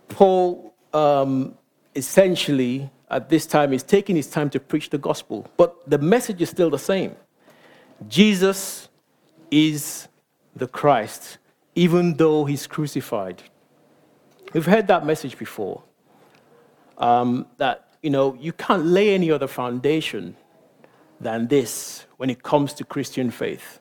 Paul 0.09 0.75
um, 0.93 1.55
essentially 1.95 2.91
at 3.11 3.31
this 3.31 3.47
time 3.47 3.73
is 3.73 3.83
taking 3.83 4.15
his 4.15 4.29
time 4.29 4.51
to 4.51 4.61
preach 4.61 4.91
the 4.91 4.99
gospel, 4.99 5.51
but 5.57 5.89
the 5.89 5.97
message 5.97 6.43
is 6.43 6.51
still 6.51 6.69
the 6.69 6.79
same. 6.79 7.17
Jesus 8.07 8.91
is 9.51 10.09
the 10.55 10.67
Christ, 10.67 11.39
even 11.75 12.19
though 12.19 12.45
he's 12.45 12.67
crucified. 12.67 13.43
We've 14.53 14.67
heard 14.67 14.89
that 14.89 15.07
message 15.07 15.39
before. 15.39 15.85
Um, 16.99 17.47
that 17.57 17.95
you 18.03 18.11
know 18.11 18.37
you 18.41 18.53
can't 18.53 18.85
lay 18.85 19.15
any 19.15 19.31
other 19.31 19.47
foundation 19.47 20.37
than 21.21 21.49
this 21.49 22.07
when 22.17 22.31
it 22.31 22.43
comes 22.43 22.75
to 22.75 22.85
Christian 22.85 23.31
faith. 23.31 23.81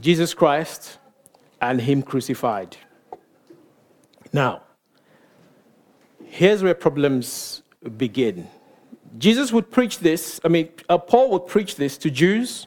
Jesus 0.00 0.34
Christ 0.34 0.98
and 1.60 1.80
Him 1.80 2.02
crucified. 2.02 2.76
Now, 4.32 4.62
here's 6.24 6.62
where 6.62 6.74
problems 6.74 7.62
begin. 7.96 8.48
Jesus 9.18 9.52
would 9.52 9.70
preach 9.70 10.00
this, 10.00 10.40
I 10.44 10.48
mean, 10.48 10.68
uh, 10.88 10.98
Paul 10.98 11.30
would 11.30 11.46
preach 11.46 11.76
this 11.76 11.96
to 11.98 12.10
Jews, 12.10 12.66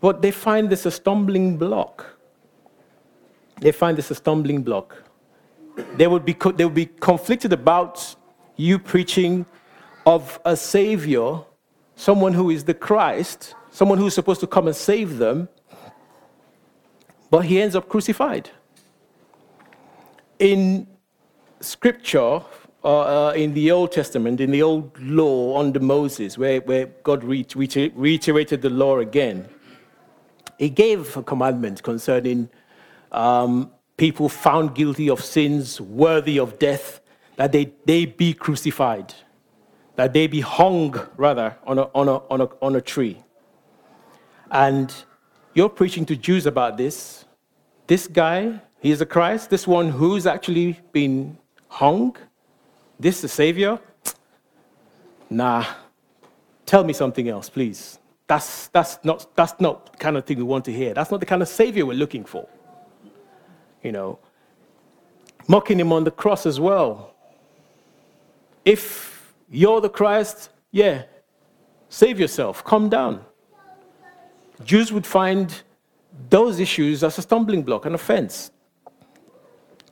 but 0.00 0.22
they 0.22 0.30
find 0.30 0.70
this 0.70 0.86
a 0.86 0.90
stumbling 0.90 1.58
block. 1.58 2.18
They 3.60 3.72
find 3.72 3.98
this 3.98 4.10
a 4.10 4.14
stumbling 4.14 4.62
block. 4.62 5.02
They 5.96 6.06
would 6.06 6.24
be, 6.24 6.36
they 6.56 6.64
would 6.64 6.74
be 6.74 6.86
conflicted 6.86 7.52
about 7.52 8.14
you 8.56 8.78
preaching 8.78 9.46
of 10.06 10.40
a 10.44 10.56
Savior, 10.56 11.40
someone 11.96 12.34
who 12.34 12.50
is 12.50 12.64
the 12.64 12.74
Christ, 12.74 13.54
someone 13.70 13.98
who's 13.98 14.14
supposed 14.14 14.40
to 14.40 14.46
come 14.46 14.66
and 14.66 14.76
save 14.76 15.18
them, 15.18 15.48
but 17.30 17.44
he 17.44 17.60
ends 17.60 17.76
up 17.76 17.88
crucified. 17.88 18.50
In 20.38 20.86
scripture, 21.60 22.40
uh, 22.84 23.32
in 23.36 23.54
the 23.54 23.70
Old 23.70 23.92
Testament, 23.92 24.40
in 24.40 24.50
the 24.50 24.62
Old 24.62 24.98
Law 25.00 25.58
under 25.60 25.80
Moses, 25.80 26.38
where, 26.38 26.60
where 26.60 26.86
God 27.02 27.24
reiterated 27.24 28.62
the 28.62 28.70
law 28.70 28.98
again, 28.98 29.48
he 30.58 30.70
gave 30.70 31.16
a 31.16 31.22
commandment 31.22 31.82
concerning 31.82 32.48
um, 33.12 33.70
people 33.98 34.28
found 34.30 34.74
guilty 34.74 35.10
of 35.10 35.22
sins 35.22 35.80
worthy 35.80 36.38
of 36.38 36.58
death, 36.58 37.00
that 37.36 37.52
they, 37.52 37.72
they 37.84 38.06
be 38.06 38.32
crucified, 38.32 39.12
that 39.96 40.14
they 40.14 40.26
be 40.26 40.40
hung, 40.40 40.98
rather, 41.16 41.56
on 41.66 41.78
a, 41.78 41.82
on, 41.94 42.08
a, 42.08 42.16
on, 42.30 42.40
a, 42.40 42.48
on 42.62 42.76
a 42.76 42.80
tree. 42.80 43.18
And 44.50 44.94
you're 45.52 45.68
preaching 45.68 46.06
to 46.06 46.16
Jews 46.16 46.46
about 46.46 46.78
this. 46.78 47.26
This 47.86 48.06
guy, 48.06 48.60
he's 48.80 49.00
a 49.00 49.06
Christ, 49.06 49.50
this 49.50 49.66
one 49.66 49.90
who's 49.90 50.26
actually 50.26 50.80
been 50.92 51.36
hung, 51.68 52.16
this 52.98 53.20
the 53.20 53.28
Savior? 53.28 53.78
Nah. 55.28 55.64
Tell 56.66 56.84
me 56.84 56.92
something 56.92 57.28
else, 57.28 57.48
please. 57.48 57.98
That's, 58.26 58.68
that's, 58.68 58.98
not, 59.02 59.34
that's 59.34 59.58
not 59.60 59.92
the 59.92 59.98
kind 59.98 60.16
of 60.16 60.24
thing 60.24 60.36
we 60.36 60.44
want 60.44 60.64
to 60.66 60.72
hear. 60.72 60.94
That's 60.94 61.10
not 61.10 61.20
the 61.20 61.26
kind 61.26 61.42
of 61.42 61.48
Savior 61.48 61.86
we're 61.86 61.94
looking 61.94 62.24
for. 62.24 62.46
You 63.82 63.92
know, 63.92 64.18
mocking 65.46 65.78
him 65.78 65.92
on 65.92 66.04
the 66.04 66.10
cross 66.10 66.46
as 66.46 66.58
well. 66.60 67.14
If 68.64 69.32
you're 69.50 69.80
the 69.80 69.88
Christ, 69.88 70.50
yeah, 70.70 71.04
save 71.88 72.20
yourself, 72.20 72.64
calm 72.64 72.88
down. 72.88 73.24
Jews 74.64 74.92
would 74.92 75.06
find 75.06 75.62
those 76.30 76.58
issues 76.58 77.04
as 77.04 77.16
a 77.18 77.22
stumbling 77.22 77.62
block, 77.62 77.86
an 77.86 77.94
offense. 77.94 78.50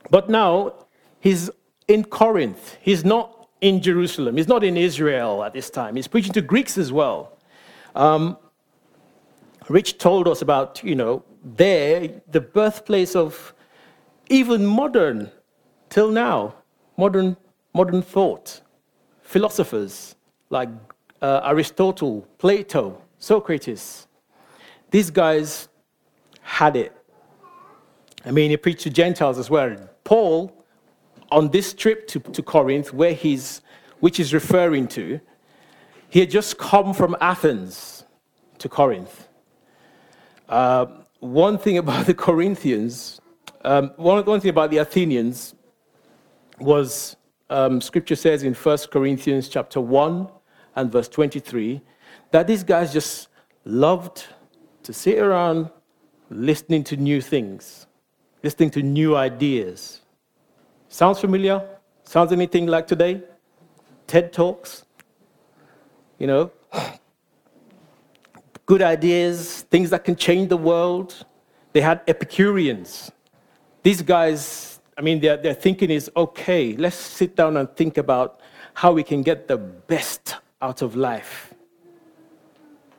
But 0.09 0.29
now 0.29 0.73
he's 1.19 1.49
in 1.87 2.03
Corinth. 2.03 2.77
He's 2.81 3.03
not 3.05 3.49
in 3.61 3.81
Jerusalem. 3.81 4.37
He's 4.37 4.47
not 4.47 4.63
in 4.63 4.77
Israel 4.77 5.43
at 5.43 5.53
this 5.53 5.69
time. 5.69 5.95
He's 5.95 6.07
preaching 6.07 6.33
to 6.33 6.41
Greeks 6.41 6.77
as 6.77 6.91
well. 6.91 7.37
Um, 7.95 8.37
Rich 9.69 9.97
told 9.97 10.27
us 10.27 10.41
about, 10.41 10.83
you 10.83 10.95
know, 10.95 11.23
there, 11.43 12.21
the 12.31 12.41
birthplace 12.41 13.15
of 13.15 13.53
even 14.29 14.65
modern, 14.65 15.31
till 15.89 16.11
now, 16.11 16.55
modern, 16.97 17.37
modern 17.73 18.01
thought, 18.01 18.61
philosophers 19.21 20.15
like 20.49 20.69
uh, 21.21 21.41
Aristotle, 21.43 22.27
Plato, 22.37 23.01
Socrates. 23.19 24.07
These 24.91 25.09
guys 25.11 25.67
had 26.41 26.75
it. 26.75 26.93
I 28.25 28.31
mean, 28.31 28.49
he 28.49 28.57
preached 28.57 28.81
to 28.81 28.89
Gentiles 28.89 29.37
as 29.37 29.49
well. 29.49 29.75
Paul, 30.03 30.51
on 31.31 31.49
this 31.49 31.73
trip 31.73 32.07
to, 32.07 32.19
to 32.19 32.41
Corinth, 32.41 32.93
where 32.93 33.13
he's, 33.13 33.61
which 33.99 34.19
is 34.19 34.33
referring 34.33 34.87
to, 34.89 35.19
he 36.09 36.21
had 36.21 36.29
just 36.29 36.57
come 36.57 36.93
from 36.93 37.15
Athens 37.19 38.05
to 38.59 38.69
Corinth. 38.69 39.27
Uh, 40.47 40.85
one 41.19 41.57
thing 41.57 41.77
about 41.83 42.05
the 42.05 42.13
Corinthians, 42.13 43.19
um, 43.67 43.91
one, 43.97 44.23
one 44.23 44.39
thing 44.39 44.49
about 44.49 44.71
the 44.71 44.77
Athenians 44.77 45.53
was 46.57 47.17
um, 47.49 47.81
scripture 47.81 48.15
says 48.15 48.43
in 48.43 48.53
1 48.53 48.77
Corinthians 48.89 49.49
chapter 49.49 49.81
1 49.81 50.29
and 50.77 50.89
verse 50.89 51.09
23 51.09 51.81
that 52.31 52.47
these 52.47 52.63
guys 52.63 52.93
just 52.93 53.27
loved 53.65 54.25
to 54.83 54.93
sit 54.93 55.19
around 55.19 55.69
listening 56.29 56.81
to 56.85 56.95
new 56.95 57.19
things, 57.19 57.87
listening 58.41 58.69
to 58.69 58.81
new 58.81 59.17
ideas. 59.17 59.99
Sounds 60.87 61.19
familiar? 61.19 61.61
Sounds 62.03 62.31
anything 62.31 62.67
like 62.67 62.87
today? 62.87 63.21
TED 64.07 64.31
Talks? 64.31 64.85
You 66.19 66.27
know? 66.27 66.51
Good 68.65 68.81
ideas, 68.81 69.63
things 69.63 69.89
that 69.89 70.05
can 70.05 70.15
change 70.15 70.47
the 70.47 70.55
world. 70.55 71.25
They 71.73 71.81
had 71.81 72.01
Epicureans. 72.07 73.11
These 73.87 74.01
guys, 74.01 74.81
I 74.97 75.01
mean, 75.01 75.21
their, 75.21 75.37
their 75.37 75.53
thinking 75.53 75.89
is 75.89 76.11
okay, 76.13 76.75
let's 76.75 76.97
sit 76.97 77.37
down 77.37 77.55
and 77.55 77.73
think 77.73 77.97
about 77.97 78.41
how 78.73 78.91
we 78.91 79.01
can 79.01 79.23
get 79.23 79.47
the 79.47 79.55
best 79.55 80.35
out 80.61 80.81
of 80.81 80.97
life. 80.97 81.53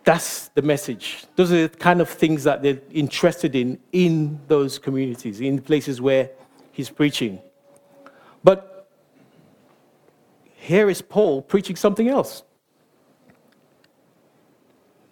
That's 0.05 0.49
the 0.49 0.63
message. 0.63 1.27
Those 1.37 1.53
are 1.53 1.69
the 1.69 1.77
kind 1.77 2.01
of 2.01 2.09
things 2.09 2.43
that 2.45 2.63
they're 2.63 2.81
interested 2.91 3.55
in 3.55 3.79
in 3.93 4.41
those 4.49 4.79
communities, 4.79 5.43
in 5.43 5.61
places 5.61 6.01
where 6.01 6.31
he's 6.73 6.89
preaching. 6.89 7.43
But 8.43 8.89
here 10.55 10.89
is 10.89 11.03
Paul 11.03 11.43
preaching 11.43 11.77
something 11.77 12.09
else. 12.09 12.45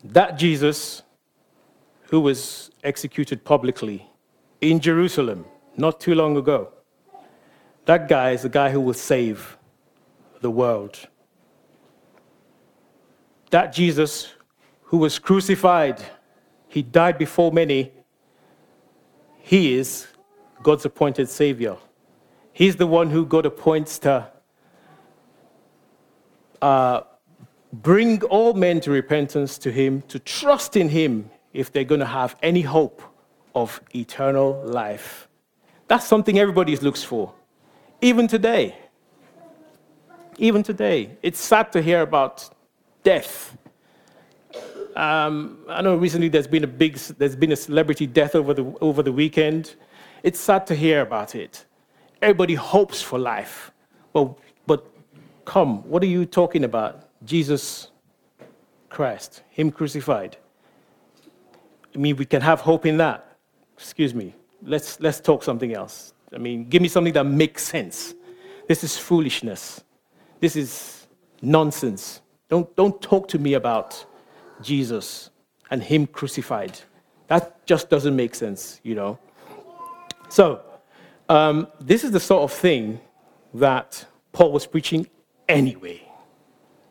That 0.02 0.38
Jesus, 0.38 1.02
who 2.04 2.20
was 2.20 2.70
executed 2.82 3.44
publicly 3.44 4.06
in 4.62 4.80
Jerusalem 4.80 5.44
not 5.76 6.00
too 6.00 6.14
long 6.14 6.36
ago, 6.36 6.72
that 7.84 8.08
guy 8.08 8.30
is 8.30 8.42
the 8.42 8.48
guy 8.48 8.70
who 8.70 8.80
will 8.80 8.94
save 8.94 9.56
the 10.40 10.50
world. 10.50 11.08
That 13.50 13.72
Jesus 13.72 14.34
who 14.86 14.98
was 14.98 15.18
crucified, 15.18 16.02
he 16.68 16.82
died 16.82 17.18
before 17.18 17.52
many. 17.52 17.92
He 19.38 19.74
is 19.74 20.06
God's 20.62 20.84
appointed 20.84 21.28
Savior. 21.28 21.76
He's 22.52 22.76
the 22.76 22.86
one 22.86 23.10
who 23.10 23.26
God 23.26 23.46
appoints 23.46 23.98
to 24.00 24.28
uh, 26.62 27.00
bring 27.72 28.22
all 28.24 28.54
men 28.54 28.80
to 28.80 28.90
repentance 28.90 29.58
to 29.58 29.70
Him, 29.70 30.02
to 30.08 30.18
trust 30.18 30.76
in 30.76 30.88
Him 30.88 31.30
if 31.52 31.72
they're 31.72 31.84
going 31.84 32.00
to 32.00 32.06
have 32.06 32.36
any 32.42 32.62
hope 32.62 33.02
of 33.54 33.80
eternal 33.94 34.62
life. 34.64 35.25
That's 35.88 36.06
something 36.06 36.38
everybody 36.38 36.76
looks 36.76 37.02
for, 37.02 37.32
even 38.00 38.26
today. 38.28 38.76
Even 40.38 40.62
today. 40.62 41.16
It's 41.22 41.40
sad 41.40 41.72
to 41.72 41.80
hear 41.80 42.02
about 42.02 42.50
death 43.02 43.56
um, 44.96 45.58
I 45.68 45.82
know 45.82 45.94
recently 45.94 46.28
there's 46.28 46.46
been 46.46 46.64
a 46.64 46.66
big, 46.66 46.96
there's 46.96 47.36
been 47.36 47.52
a 47.52 47.56
celebrity 47.56 48.06
death 48.06 48.34
over 48.34 48.54
the, 48.54 48.64
over 48.80 49.02
the 49.02 49.12
weekend. 49.12 49.76
It's 50.22 50.40
sad 50.40 50.66
to 50.68 50.74
hear 50.74 51.02
about 51.02 51.34
it. 51.34 51.66
Everybody 52.22 52.54
hopes 52.54 53.02
for 53.02 53.18
life. 53.18 53.70
But, 54.14 54.38
but 54.66 54.90
come, 55.44 55.86
what 55.88 56.02
are 56.02 56.06
you 56.06 56.24
talking 56.24 56.64
about? 56.64 57.10
Jesus 57.24 57.88
Christ, 58.88 59.42
Him 59.50 59.70
crucified. 59.70 60.38
I 61.94 61.98
mean, 61.98 62.16
we 62.16 62.24
can 62.24 62.40
have 62.40 62.62
hope 62.62 62.86
in 62.86 62.96
that. 62.96 63.36
Excuse 63.76 64.14
me. 64.14 64.34
Let's, 64.66 65.00
let's 65.00 65.20
talk 65.20 65.42
something 65.42 65.74
else. 65.74 66.12
I 66.34 66.38
mean, 66.38 66.68
give 66.68 66.82
me 66.82 66.88
something 66.88 67.12
that 67.12 67.24
makes 67.24 67.64
sense. 67.64 68.14
This 68.66 68.82
is 68.82 68.98
foolishness. 68.98 69.82
This 70.40 70.56
is 70.56 71.06
nonsense. 71.40 72.20
Don't, 72.48 72.74
don't 72.76 73.00
talk 73.00 73.28
to 73.28 73.38
me 73.38 73.54
about 73.54 74.04
Jesus 74.60 75.30
and 75.70 75.82
Him 75.82 76.06
crucified. 76.06 76.78
That 77.28 77.64
just 77.64 77.88
doesn't 77.88 78.14
make 78.14 78.34
sense, 78.34 78.80
you 78.82 78.94
know. 78.94 79.18
So, 80.28 80.62
um, 81.28 81.68
this 81.80 82.04
is 82.04 82.10
the 82.10 82.20
sort 82.20 82.42
of 82.42 82.52
thing 82.52 83.00
that 83.54 84.04
Paul 84.32 84.52
was 84.52 84.66
preaching 84.66 85.08
anyway. 85.48 86.02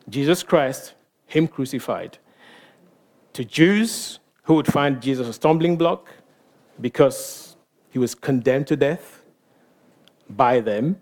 Jesus 0.08 0.42
Christ, 0.42 0.94
Him 1.26 1.46
crucified. 1.46 2.18
To 3.34 3.44
Jews 3.44 4.18
who 4.44 4.54
would 4.54 4.66
find 4.66 5.02
Jesus 5.02 5.28
a 5.28 5.32
stumbling 5.32 5.76
block 5.76 6.08
because 6.80 7.45
he 7.96 7.98
was 7.98 8.14
condemned 8.14 8.66
to 8.66 8.76
death 8.76 9.24
by 10.28 10.60
them, 10.60 11.00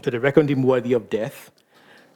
to 0.00 0.12
they 0.12 0.18
reckoned 0.18 0.48
him 0.48 0.62
worthy 0.62 0.92
of 0.92 1.10
death. 1.10 1.50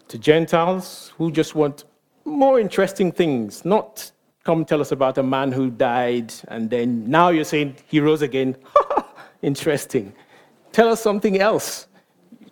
To 0.06 0.18
Gentiles 0.18 1.12
who 1.18 1.32
just 1.32 1.56
want 1.56 1.82
more 2.24 2.60
interesting 2.60 3.10
things, 3.10 3.64
not 3.64 4.12
come 4.44 4.64
tell 4.64 4.80
us 4.80 4.92
about 4.92 5.18
a 5.18 5.24
man 5.24 5.50
who 5.50 5.68
died 5.68 6.32
and 6.46 6.70
then 6.70 7.10
now 7.10 7.30
you're 7.30 7.42
saying 7.42 7.74
he 7.88 7.98
rose 7.98 8.22
again. 8.22 8.54
interesting. 9.42 10.12
Tell 10.70 10.88
us 10.88 11.02
something 11.02 11.40
else. 11.40 11.88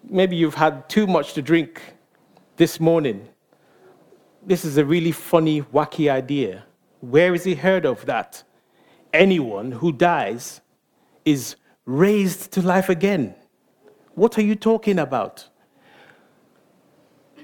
Maybe 0.02 0.34
you've 0.34 0.56
had 0.56 0.88
too 0.88 1.06
much 1.06 1.34
to 1.34 1.42
drink 1.42 1.80
this 2.56 2.80
morning. 2.80 3.28
This 4.44 4.64
is 4.64 4.78
a 4.78 4.84
really 4.84 5.12
funny, 5.12 5.62
wacky 5.62 6.11
idea. 6.11 6.64
Where 7.02 7.34
is 7.34 7.44
he 7.44 7.54
heard 7.54 7.87
of 7.87 8.04
that? 8.06 8.42
Anyone 9.12 9.70
who 9.70 9.92
dies 9.92 10.61
is 11.30 11.56
raised 11.84 12.52
to 12.52 12.62
life 12.62 12.88
again. 12.88 13.34
What 14.14 14.38
are 14.38 14.42
you 14.42 14.54
talking 14.54 14.98
about? 14.98 15.48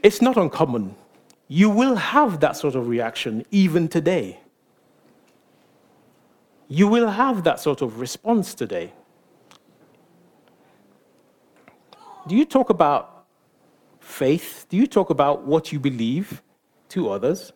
It's 0.03 0.21
not 0.21 0.37
uncommon 0.37 0.97
you 1.49 1.69
will 1.71 1.97
have 1.97 2.41
that 2.41 2.57
sort 2.57 2.75
of 2.75 2.89
reaction 2.89 3.45
even 3.51 3.89
today. 3.89 4.41
You 6.69 6.89
will 6.89 7.09
have 7.09 7.45
that 7.45 7.61
sort 7.61 7.83
of 7.83 8.01
response 8.01 8.55
today. 8.55 8.93
Do 12.27 12.35
you 12.35 12.47
talk 12.47 12.71
about 12.71 13.27
faith? 14.01 14.67
Do 14.71 14.77
you 14.79 14.87
talk 14.87 15.11
about 15.11 15.45
what 15.45 15.73
you 15.73 15.79
believe 15.79 16.43
to 16.89 17.11
others? 17.11 17.53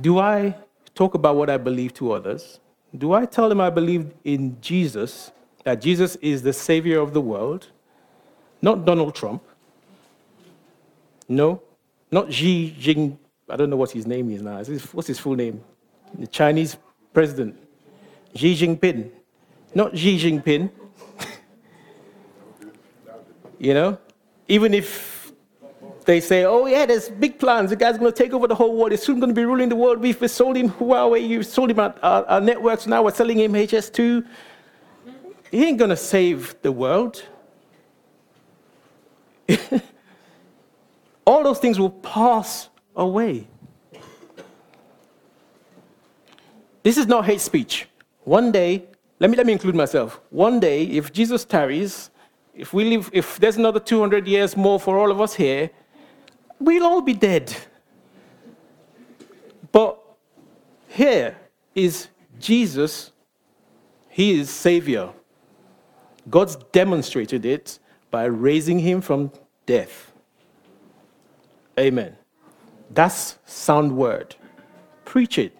Do 0.00 0.18
I 0.18 0.56
talk 0.94 1.14
about 1.14 1.36
what 1.36 1.50
I 1.50 1.58
believe 1.58 1.92
to 1.94 2.12
others? 2.12 2.60
Do 2.96 3.12
I 3.12 3.26
tell 3.26 3.48
them 3.48 3.60
I 3.60 3.70
believe 3.70 4.12
in 4.24 4.60
Jesus, 4.60 5.30
that 5.64 5.80
Jesus 5.80 6.16
is 6.16 6.42
the 6.42 6.52
Savior 6.52 7.00
of 7.00 7.12
the 7.12 7.20
world, 7.20 7.68
not 8.62 8.84
Donald 8.84 9.14
Trump? 9.14 9.42
No, 11.28 11.62
not 12.10 12.32
Xi 12.32 12.74
Jinping. 12.78 13.18
I 13.50 13.56
don't 13.56 13.70
know 13.70 13.76
what 13.76 13.90
his 13.90 14.06
name 14.06 14.30
is 14.30 14.42
now. 14.42 14.62
What's 14.92 15.08
his 15.08 15.18
full 15.18 15.34
name? 15.34 15.62
The 16.18 16.26
Chinese 16.26 16.76
president, 17.12 17.56
Xi 18.34 18.54
Jinping. 18.54 19.10
Not 19.74 19.96
Xi 19.96 20.18
Jinping. 20.18 20.70
you 23.58 23.74
know, 23.74 23.98
even 24.48 24.72
if 24.72 25.17
they 26.08 26.20
say, 26.22 26.44
oh, 26.44 26.64
yeah, 26.64 26.86
there's 26.86 27.10
big 27.10 27.38
plans. 27.38 27.68
The 27.68 27.76
guy's 27.76 27.98
going 27.98 28.10
to 28.10 28.16
take 28.16 28.32
over 28.32 28.46
the 28.46 28.54
whole 28.54 28.74
world. 28.74 28.92
He's 28.92 29.02
soon 29.02 29.20
going 29.20 29.28
to 29.28 29.34
be 29.34 29.44
ruling 29.44 29.68
the 29.68 29.76
world. 29.76 29.98
We've 29.98 30.30
sold 30.30 30.56
him 30.56 30.70
Huawei. 30.70 31.28
You 31.28 31.42
sold 31.42 31.70
him 31.70 31.78
our, 31.78 31.94
our, 32.02 32.24
our 32.24 32.40
networks. 32.40 32.86
Now 32.86 33.02
we're 33.02 33.12
selling 33.12 33.38
him 33.38 33.52
HS2. 33.52 34.26
He 35.50 35.66
ain't 35.66 35.76
going 35.76 35.90
to 35.90 35.98
save 35.98 36.56
the 36.62 36.72
world. 36.72 37.22
All 41.26 41.42
those 41.44 41.58
things 41.58 41.78
will 41.78 41.90
pass 41.90 42.70
away. 42.96 43.46
This 46.82 46.96
is 46.96 47.06
not 47.06 47.26
hate 47.26 47.42
speech. 47.42 47.86
One 48.24 48.50
day, 48.50 48.86
let 49.20 49.28
me, 49.28 49.36
let 49.36 49.44
me 49.44 49.52
include 49.52 49.74
myself. 49.74 50.22
One 50.30 50.58
day, 50.58 50.84
if 50.84 51.12
Jesus 51.12 51.44
tarries, 51.44 52.08
if 52.54 52.72
we 52.72 52.96
live, 52.96 53.10
if 53.12 53.38
there's 53.38 53.58
another 53.58 53.78
200 53.78 54.26
years 54.26 54.56
more 54.56 54.80
for 54.80 54.98
all 54.98 55.10
of 55.10 55.20
us 55.20 55.34
here, 55.34 55.68
we'll 56.60 56.84
all 56.84 57.00
be 57.00 57.14
dead. 57.14 57.54
But 59.72 59.98
here 60.88 61.36
is 61.74 62.08
Jesus, 62.40 63.12
He 64.08 64.38
is 64.40 64.50
Savior. 64.50 65.10
God's 66.28 66.56
demonstrated 66.72 67.44
it 67.44 67.78
by 68.10 68.24
raising 68.24 68.78
Him 68.78 69.00
from 69.00 69.32
death. 69.66 70.12
Amen. 71.78 72.16
That's 72.90 73.38
sound 73.44 73.96
word. 73.96 74.34
Preach 75.04 75.38
it. 75.38 75.56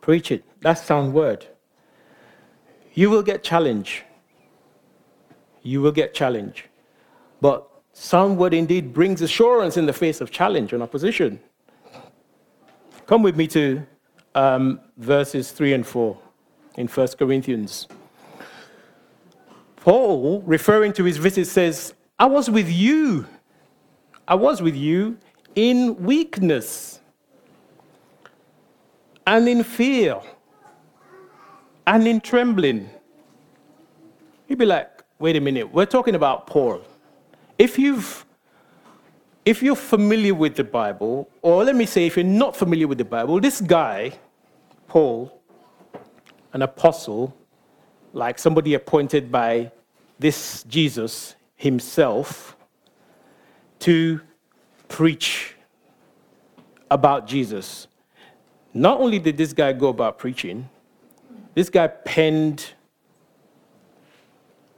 Preach 0.00 0.32
it. 0.32 0.44
That's 0.60 0.82
sound 0.82 1.14
word. 1.14 1.46
You 2.94 3.10
will 3.10 3.22
get 3.22 3.44
challenged 3.44 4.02
you 5.68 5.82
will 5.82 5.92
get 5.92 6.14
challenge. 6.14 6.64
But 7.40 7.68
word 8.12 8.54
indeed 8.54 8.92
brings 8.92 9.22
assurance 9.22 9.76
in 9.76 9.86
the 9.86 9.92
face 9.92 10.20
of 10.20 10.30
challenge 10.30 10.72
and 10.72 10.82
opposition. 10.82 11.40
Come 13.06 13.22
with 13.22 13.36
me 13.36 13.46
to 13.48 13.86
um, 14.34 14.80
verses 14.96 15.50
3 15.50 15.74
and 15.74 15.86
4 15.86 16.18
in 16.76 16.86
1 16.86 17.08
Corinthians. 17.18 17.88
Paul, 19.76 20.42
referring 20.42 20.92
to 20.94 21.04
his 21.04 21.16
visit, 21.16 21.46
says, 21.46 21.94
I 22.18 22.26
was 22.26 22.50
with 22.50 22.70
you. 22.70 23.26
I 24.26 24.34
was 24.34 24.60
with 24.60 24.76
you 24.76 25.16
in 25.54 25.96
weakness 25.96 27.00
and 29.26 29.48
in 29.48 29.62
fear 29.62 30.20
and 31.86 32.06
in 32.06 32.20
trembling. 32.20 32.88
You'd 34.46 34.58
be 34.58 34.66
like, 34.66 35.02
wait 35.18 35.36
a 35.36 35.40
minute, 35.40 35.72
we're 35.72 35.86
talking 35.86 36.14
about 36.14 36.46
Paul. 36.46 36.82
If 37.58 37.78
you've 37.78 38.24
if 39.44 39.62
you're 39.62 39.76
familiar 39.76 40.34
with 40.34 40.56
the 40.56 40.64
Bible, 40.64 41.26
or 41.40 41.64
let 41.64 41.74
me 41.74 41.86
say, 41.86 42.06
if 42.06 42.16
you're 42.16 42.24
not 42.24 42.54
familiar 42.54 42.86
with 42.86 42.98
the 42.98 43.04
Bible, 43.04 43.40
this 43.40 43.62
guy, 43.62 44.12
Paul, 44.88 45.40
an 46.52 46.60
apostle, 46.60 47.34
like 48.12 48.38
somebody 48.38 48.74
appointed 48.74 49.32
by 49.32 49.72
this 50.18 50.64
Jesus 50.64 51.34
himself 51.56 52.58
to 53.78 54.20
preach 54.88 55.54
about 56.90 57.26
Jesus. 57.26 57.86
Not 58.74 59.00
only 59.00 59.18
did 59.18 59.38
this 59.38 59.54
guy 59.54 59.72
go 59.72 59.88
about 59.88 60.18
preaching, 60.18 60.68
this 61.54 61.70
guy 61.70 61.86
penned 61.86 62.74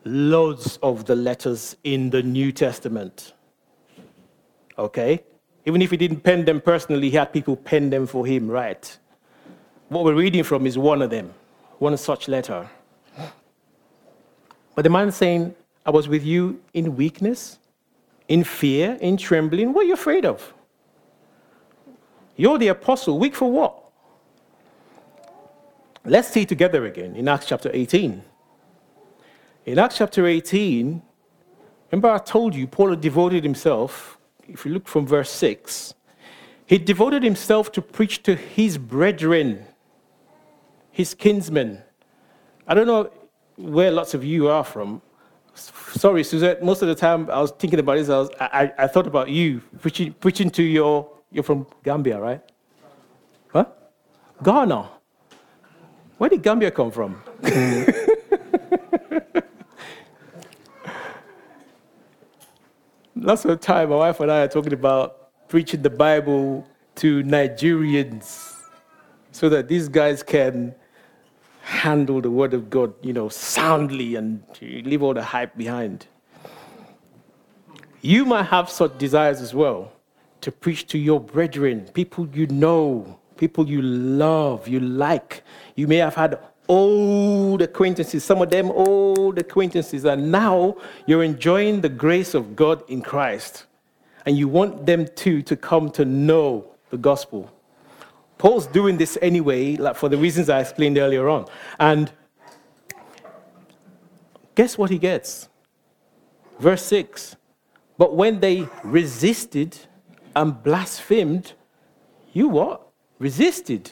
loads 0.04 0.78
of 0.82 1.04
the 1.04 1.14
letters 1.14 1.76
in 1.84 2.10
the 2.10 2.22
New 2.22 2.52
Testament. 2.52 3.34
Okay? 4.78 5.22
Even 5.66 5.82
if 5.82 5.90
he 5.90 5.96
didn't 5.96 6.20
pen 6.20 6.44
them 6.44 6.60
personally, 6.60 7.10
he 7.10 7.16
had 7.16 7.32
people 7.32 7.56
pen 7.56 7.90
them 7.90 8.06
for 8.06 8.26
him, 8.26 8.50
right? 8.50 8.98
What 9.88 10.04
we're 10.04 10.14
reading 10.14 10.42
from 10.42 10.66
is 10.66 10.78
one 10.78 11.02
of 11.02 11.10
them, 11.10 11.34
one 11.78 11.96
such 11.96 12.28
letter. 12.28 12.68
But 14.74 14.82
the 14.82 14.90
man 14.90 15.12
saying, 15.12 15.54
I 15.84 15.90
was 15.90 16.08
with 16.08 16.24
you 16.24 16.60
in 16.72 16.96
weakness, 16.96 17.58
in 18.28 18.44
fear, 18.44 18.96
in 19.00 19.16
trembling. 19.16 19.72
What 19.72 19.84
are 19.84 19.88
you 19.88 19.94
afraid 19.94 20.24
of? 20.24 20.54
You're 22.36 22.58
the 22.58 22.68
apostle. 22.68 23.18
Weak 23.18 23.34
for 23.34 23.50
what? 23.50 23.76
Let's 26.04 26.28
see 26.28 26.46
together 26.46 26.86
again 26.86 27.14
in 27.16 27.28
Acts 27.28 27.46
chapter 27.46 27.70
18. 27.72 28.22
In 29.70 29.78
Acts 29.78 29.98
chapter 29.98 30.26
18, 30.26 31.00
remember 31.92 32.10
I 32.10 32.18
told 32.18 32.56
you 32.56 32.66
Paul 32.66 32.90
had 32.90 33.00
devoted 33.00 33.44
himself, 33.44 34.18
if 34.48 34.66
you 34.66 34.72
look 34.72 34.88
from 34.88 35.06
verse 35.06 35.30
6, 35.30 35.94
he 36.66 36.76
devoted 36.76 37.22
himself 37.22 37.70
to 37.72 37.80
preach 37.80 38.24
to 38.24 38.34
his 38.34 38.78
brethren, 38.78 39.64
his 40.90 41.14
kinsmen. 41.14 41.80
I 42.66 42.74
don't 42.74 42.88
know 42.88 43.12
where 43.54 43.92
lots 43.92 44.12
of 44.12 44.24
you 44.24 44.48
are 44.48 44.64
from. 44.64 45.02
Sorry, 45.54 46.24
Suzette, 46.24 46.64
most 46.64 46.82
of 46.82 46.88
the 46.88 46.96
time 46.96 47.30
I 47.30 47.40
was 47.40 47.52
thinking 47.52 47.78
about 47.78 47.94
this, 47.94 48.08
I, 48.08 48.18
was, 48.18 48.30
I, 48.40 48.72
I 48.76 48.86
thought 48.88 49.06
about 49.06 49.28
you 49.30 49.60
preaching, 49.80 50.14
preaching 50.14 50.50
to 50.50 50.64
your, 50.64 51.08
you're 51.30 51.44
from 51.44 51.64
Gambia, 51.84 52.18
right? 52.18 52.40
Huh? 53.52 53.66
Ghana. 54.42 54.90
Where 56.18 56.28
did 56.28 56.42
Gambia 56.42 56.72
come 56.72 56.90
from? 56.90 57.22
of 63.26 63.60
time, 63.60 63.90
my 63.90 63.96
wife 63.96 64.20
and 64.20 64.30
I 64.30 64.42
are 64.42 64.48
talking 64.48 64.72
about 64.72 65.48
preaching 65.48 65.82
the 65.82 65.90
Bible 65.90 66.66
to 66.96 67.22
Nigerians 67.22 68.56
so 69.32 69.48
that 69.48 69.68
these 69.68 69.88
guys 69.88 70.22
can 70.22 70.74
handle 71.62 72.20
the 72.20 72.30
word 72.30 72.54
of 72.54 72.70
God, 72.70 72.94
you 73.02 73.12
know, 73.12 73.28
soundly 73.28 74.14
and 74.16 74.42
leave 74.60 75.02
all 75.02 75.14
the 75.14 75.22
hype 75.22 75.56
behind. 75.56 76.06
You 78.00 78.24
might 78.24 78.44
have 78.44 78.70
such 78.70 78.96
desires 78.98 79.40
as 79.40 79.54
well 79.54 79.92
to 80.40 80.50
preach 80.50 80.86
to 80.88 80.98
your 80.98 81.20
brethren, 81.20 81.88
people 81.92 82.26
you 82.32 82.46
know, 82.46 83.18
people 83.36 83.68
you 83.68 83.82
love, 83.82 84.66
you 84.66 84.80
like. 84.80 85.42
You 85.76 85.86
may 85.86 85.96
have 85.96 86.14
had 86.14 86.38
old 86.70 87.62
acquaintances, 87.62 88.22
some 88.22 88.40
of 88.40 88.48
them 88.48 88.70
old 88.70 89.38
acquaintances, 89.38 90.04
and 90.04 90.30
now 90.30 90.76
you're 91.04 91.24
enjoying 91.24 91.80
the 91.80 91.88
grace 91.88 92.32
of 92.32 92.54
God 92.54 92.84
in 92.88 93.02
Christ. 93.02 93.66
And 94.24 94.38
you 94.38 94.46
want 94.46 94.86
them 94.86 95.08
too 95.16 95.42
to 95.42 95.56
come 95.56 95.90
to 95.90 96.04
know 96.04 96.70
the 96.90 96.96
gospel. 96.96 97.50
Paul's 98.38 98.68
doing 98.68 98.96
this 98.96 99.18
anyway, 99.20 99.76
like 99.76 99.96
for 99.96 100.08
the 100.08 100.16
reasons 100.16 100.48
I 100.48 100.60
explained 100.60 100.96
earlier 100.96 101.28
on. 101.28 101.46
And 101.80 102.12
guess 104.54 104.78
what 104.78 104.90
he 104.90 104.98
gets? 104.98 105.48
Verse 106.60 106.84
6 106.84 107.34
But 107.98 108.14
when 108.14 108.38
they 108.38 108.68
resisted 108.84 109.76
and 110.36 110.62
blasphemed, 110.62 111.54
you 112.32 112.46
what? 112.46 112.86
Resisted 113.18 113.90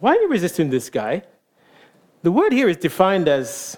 why 0.00 0.14
are 0.14 0.20
you 0.20 0.28
resisting 0.28 0.70
this 0.70 0.90
guy? 0.90 1.22
The 2.22 2.32
word 2.32 2.52
here 2.52 2.68
is 2.68 2.76
defined 2.76 3.28
as 3.28 3.76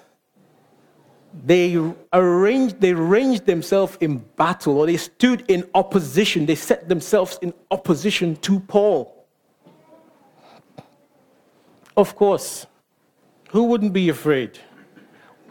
they 1.45 1.79
arranged, 2.13 2.81
they 2.81 2.93
ranged 2.93 3.47
themselves 3.47 3.97
in 4.01 4.19
battle 4.37 4.79
or 4.79 4.87
they 4.87 4.97
stood 4.97 5.45
in 5.49 5.69
opposition. 5.75 6.47
They 6.47 6.57
set 6.57 6.89
themselves 6.89 7.39
in 7.41 7.55
opposition 7.71 8.37
to 8.37 8.61
Paul. 8.61 9.27
Of 11.97 12.17
course, 12.17 12.67
who 13.51 13.65
wouldn't 13.65 13.93
be 13.93 14.09
afraid? 14.09 14.59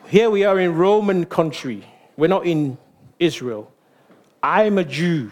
Here 0.08 0.29
we 0.29 0.43
are 0.43 0.60
in 0.60 0.75
Roman 0.75 1.25
country. 1.25 1.86
We're 2.17 2.27
not 2.27 2.45
in 2.45 2.77
Israel. 3.19 3.71
I'm 4.41 4.77
a 4.77 4.84
Jew. 4.84 5.32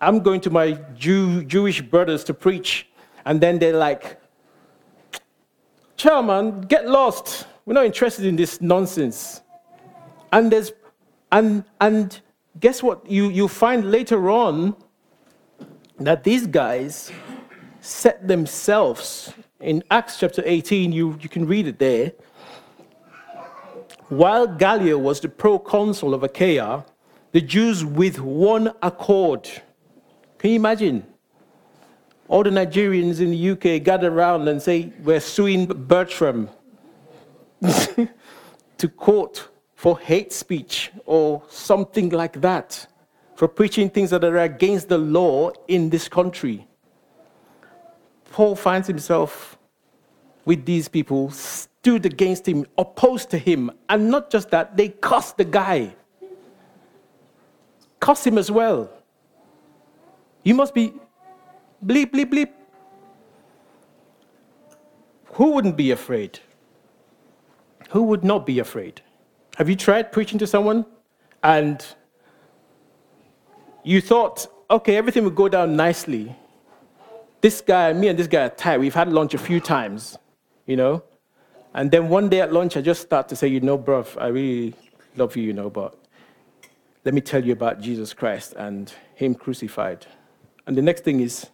I'm 0.00 0.20
going 0.20 0.40
to 0.42 0.50
my 0.50 0.72
Jew, 0.96 1.44
Jewish 1.44 1.80
brothers 1.80 2.24
to 2.24 2.34
preach. 2.34 2.88
And 3.24 3.40
then 3.40 3.58
they're 3.58 3.76
like, 3.76 4.20
Chairman, 5.96 6.62
get 6.62 6.86
lost. 6.86 7.46
We're 7.64 7.74
not 7.74 7.86
interested 7.86 8.26
in 8.26 8.36
this 8.36 8.60
nonsense. 8.60 9.42
And 10.32 10.52
there's 10.52 10.72
And, 11.32 11.64
and 11.80 12.20
guess 12.60 12.82
what? 12.82 13.08
You, 13.10 13.30
you 13.30 13.48
find 13.48 13.90
later 13.90 14.30
on 14.30 14.76
that 15.98 16.22
these 16.24 16.46
guys 16.46 17.10
set 17.80 18.26
themselves, 18.28 19.32
in 19.60 19.82
Acts 19.90 20.18
chapter 20.18 20.42
18, 20.44 20.92
you, 20.92 21.18
you 21.20 21.28
can 21.28 21.46
read 21.46 21.66
it 21.66 21.78
there. 21.78 22.12
While 24.08 24.46
Gallio 24.46 24.98
was 24.98 25.20
the 25.20 25.28
proconsul 25.28 26.14
of 26.14 26.22
Achaia, 26.22 26.84
the 27.32 27.40
Jews 27.40 27.84
with 27.84 28.20
one 28.20 28.72
accord. 28.82 29.48
Can 30.38 30.50
you 30.50 30.56
imagine? 30.56 31.04
All 32.28 32.42
the 32.42 32.50
Nigerians 32.50 33.20
in 33.20 33.30
the 33.30 33.50
UK 33.50 33.82
gather 33.82 34.12
around 34.12 34.48
and 34.48 34.60
say, 34.60 34.92
We're 35.02 35.20
suing 35.20 35.66
Bertram 35.66 36.48
to 37.62 38.88
court 38.96 39.48
for 39.74 39.98
hate 39.98 40.32
speech 40.32 40.90
or 41.04 41.42
something 41.48 42.08
like 42.10 42.40
that, 42.40 42.86
for 43.36 43.46
preaching 43.46 43.88
things 43.90 44.10
that 44.10 44.24
are 44.24 44.38
against 44.38 44.88
the 44.88 44.98
law 44.98 45.50
in 45.68 45.90
this 45.90 46.08
country. 46.08 46.66
Paul 48.32 48.56
finds 48.56 48.88
himself 48.88 49.56
with 50.44 50.64
these 50.64 50.88
people, 50.88 51.30
stood 51.30 52.06
against 52.06 52.46
him, 52.46 52.66
opposed 52.76 53.30
to 53.30 53.38
him, 53.38 53.70
and 53.88 54.10
not 54.10 54.30
just 54.30 54.50
that, 54.50 54.76
they 54.76 54.88
cussed 54.88 55.36
the 55.36 55.44
guy. 55.44 55.94
Cuss 58.00 58.26
him 58.26 58.38
as 58.38 58.50
well. 58.50 58.90
You 60.42 60.54
must 60.54 60.74
be 60.74 60.94
bleep, 61.84 62.12
bleep, 62.12 62.32
bleep. 62.32 62.50
Who 65.32 65.52
wouldn't 65.52 65.76
be 65.76 65.90
afraid? 65.90 66.40
Who 67.90 68.04
would 68.04 68.24
not 68.24 68.46
be 68.46 68.58
afraid? 68.58 69.02
Have 69.56 69.68
you 69.68 69.76
tried 69.76 70.12
preaching 70.12 70.38
to 70.38 70.46
someone 70.46 70.86
and 71.42 71.84
you 73.84 74.00
thought, 74.00 74.46
okay, 74.70 74.96
everything 74.96 75.24
would 75.24 75.34
go 75.34 75.48
down 75.48 75.76
nicely? 75.76 76.34
This 77.40 77.60
guy, 77.60 77.92
me 77.92 78.08
and 78.08 78.18
this 78.18 78.26
guy 78.26 78.44
are 78.44 78.48
tight. 78.48 78.80
We've 78.80 78.94
had 78.94 79.12
lunch 79.12 79.34
a 79.34 79.38
few 79.38 79.60
times, 79.60 80.18
you 80.66 80.76
know? 80.76 81.02
And 81.74 81.90
then 81.90 82.08
one 82.08 82.28
day 82.30 82.40
at 82.40 82.52
lunch, 82.52 82.76
I 82.76 82.80
just 82.80 83.02
start 83.02 83.28
to 83.28 83.36
say, 83.36 83.48
you 83.48 83.60
know, 83.60 83.78
bruv, 83.78 84.20
I 84.20 84.28
really 84.28 84.74
love 85.16 85.36
you, 85.36 85.42
you 85.42 85.52
know, 85.52 85.70
but 85.70 85.94
let 87.04 87.14
me 87.14 87.20
tell 87.20 87.44
you 87.44 87.52
about 87.52 87.80
Jesus 87.80 88.12
Christ 88.14 88.54
and 88.56 88.92
Him 89.14 89.34
crucified. 89.34 90.06
And 90.66 90.76
the 90.76 90.82
next 90.82 91.04
thing 91.04 91.20
is, 91.20 91.46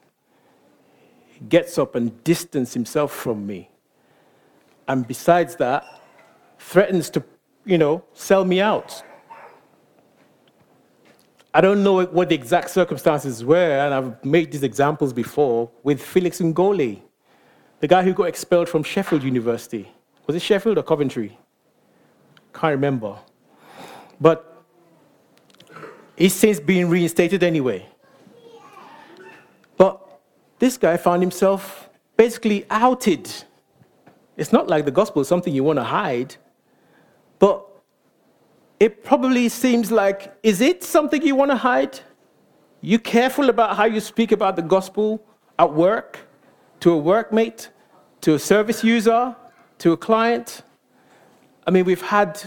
gets 1.48 1.78
up 1.78 1.94
and 1.94 2.22
distances 2.24 2.74
himself 2.74 3.12
from 3.12 3.46
me. 3.46 3.70
And 4.88 5.06
besides 5.06 5.56
that, 5.56 5.84
threatens 6.58 7.10
to, 7.10 7.22
you 7.64 7.78
know, 7.78 8.04
sell 8.12 8.44
me 8.44 8.60
out. 8.60 9.02
I 11.54 11.60
don't 11.60 11.82
know 11.82 12.04
what 12.06 12.30
the 12.30 12.34
exact 12.34 12.70
circumstances 12.70 13.44
were, 13.44 13.78
and 13.78 13.92
I've 13.92 14.24
made 14.24 14.52
these 14.52 14.62
examples 14.62 15.12
before 15.12 15.70
with 15.82 16.02
Felix 16.02 16.40
Ngole, 16.40 17.02
the 17.80 17.88
guy 17.88 18.02
who 18.02 18.14
got 18.14 18.24
expelled 18.24 18.68
from 18.68 18.82
Sheffield 18.82 19.22
University. 19.22 19.92
Was 20.26 20.36
it 20.36 20.40
Sheffield 20.40 20.78
or 20.78 20.82
Coventry? 20.82 21.38
Can't 22.54 22.72
remember. 22.72 23.18
But 24.20 24.64
he's 26.16 26.34
since 26.34 26.58
been 26.58 26.88
reinstated 26.88 27.42
anyway. 27.42 27.86
This 30.62 30.78
guy 30.78 30.96
found 30.96 31.22
himself 31.22 31.90
basically 32.16 32.66
outed. 32.70 33.28
It's 34.36 34.52
not 34.52 34.68
like 34.68 34.84
the 34.84 34.92
gospel 34.92 35.20
is 35.20 35.26
something 35.26 35.52
you 35.52 35.64
want 35.64 35.80
to 35.80 35.82
hide. 35.82 36.36
But 37.40 37.66
it 38.78 39.02
probably 39.02 39.48
seems 39.48 39.90
like, 39.90 40.32
is 40.44 40.60
it 40.60 40.84
something 40.84 41.20
you 41.20 41.34
want 41.34 41.50
to 41.50 41.56
hide? 41.56 41.98
You 42.80 43.00
careful 43.00 43.48
about 43.48 43.76
how 43.76 43.86
you 43.86 43.98
speak 43.98 44.30
about 44.30 44.54
the 44.54 44.62
gospel 44.62 45.26
at 45.58 45.74
work, 45.74 46.20
to 46.78 46.96
a 46.96 47.02
workmate, 47.02 47.70
to 48.20 48.34
a 48.34 48.38
service 48.38 48.84
user, 48.84 49.34
to 49.78 49.90
a 49.90 49.96
client? 49.96 50.62
I 51.66 51.72
mean, 51.72 51.84
we've 51.84 52.08
had 52.18 52.40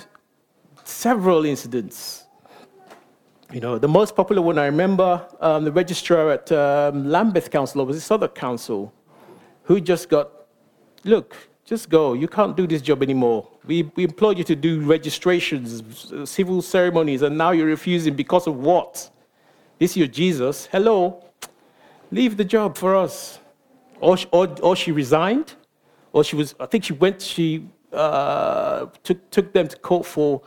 several 0.85 1.43
incidents. 1.43 2.24
You 3.53 3.61
know, 3.61 3.77
the 3.77 3.87
most 3.87 4.15
popular 4.15 4.41
one 4.41 4.57
I 4.57 4.65
remember, 4.65 5.25
um, 5.39 5.65
the 5.65 5.71
registrar 5.71 6.31
at 6.31 6.51
um, 6.51 7.09
Lambeth 7.09 7.51
Council, 7.51 7.81
or 7.81 7.85
was 7.85 7.97
it 7.97 8.01
Southwark 8.01 8.35
Council, 8.35 8.91
who 9.63 9.79
just 9.79 10.09
got, 10.09 10.29
look, 11.03 11.35
just 11.63 11.89
go. 11.89 12.13
You 12.13 12.27
can't 12.27 12.57
do 12.57 12.67
this 12.67 12.81
job 12.81 13.01
anymore. 13.01 13.47
We, 13.65 13.83
we 13.95 14.03
employed 14.03 14.37
you 14.37 14.43
to 14.45 14.55
do 14.55 14.81
registrations, 14.81 15.83
civil 16.29 16.61
ceremonies, 16.61 17.21
and 17.21 17.37
now 17.37 17.51
you're 17.51 17.67
refusing 17.67 18.15
because 18.15 18.45
of 18.47 18.57
what? 18.57 19.09
This 19.79 19.91
is 19.91 19.97
your 19.97 20.07
Jesus. 20.07 20.67
Hello. 20.67 21.23
Leave 22.11 22.37
the 22.37 22.45
job 22.45 22.77
for 22.77 22.95
us. 22.95 23.39
Or, 23.99 24.17
or, 24.31 24.47
or 24.61 24.75
she 24.75 24.91
resigned, 24.91 25.55
or 26.13 26.23
she 26.23 26.35
was, 26.35 26.53
I 26.59 26.65
think 26.65 26.83
she 26.83 26.93
went, 26.93 27.21
she 27.21 27.67
uh, 27.93 28.87
took, 29.03 29.29
took 29.31 29.53
them 29.53 29.67
to 29.67 29.77
court 29.77 30.05
for 30.05 30.41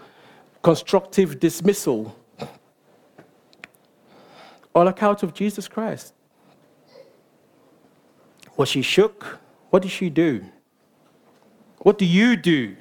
constructive 0.62 1.40
dismissal. 1.40 2.14
All 4.78 4.86
account 4.86 5.24
of 5.24 5.34
Jesus 5.34 5.66
Christ. 5.66 6.14
Was 8.56 8.68
she 8.68 8.80
shook? 8.80 9.40
What 9.70 9.82
did 9.82 9.90
she 9.90 10.08
do? 10.08 10.44
What 11.78 11.98
do 11.98 12.04
you 12.04 12.36
do 12.36 12.76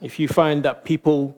if 0.00 0.18
you 0.18 0.26
find 0.26 0.64
that 0.64 0.84
people 0.84 1.36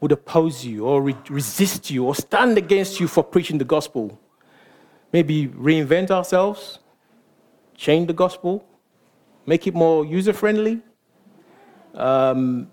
would 0.00 0.12
oppose 0.12 0.64
you 0.64 0.86
or 0.86 1.02
re- 1.02 1.16
resist 1.28 1.90
you 1.90 2.04
or 2.04 2.14
stand 2.14 2.56
against 2.58 3.00
you 3.00 3.08
for 3.08 3.24
preaching 3.24 3.58
the 3.58 3.64
gospel? 3.64 4.20
Maybe 5.12 5.48
reinvent 5.48 6.12
ourselves, 6.12 6.78
change 7.74 8.06
the 8.06 8.12
gospel, 8.12 8.64
make 9.46 9.66
it 9.66 9.74
more 9.74 10.06
user 10.06 10.32
friendly, 10.32 10.80
um, 11.94 12.70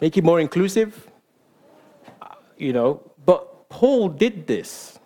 make 0.00 0.16
it 0.16 0.24
more 0.24 0.40
inclusive. 0.40 1.10
You 2.56 2.72
know, 2.72 3.12
but 3.26 3.68
Paul 3.68 4.08
did 4.08 4.46
this. 4.46 4.99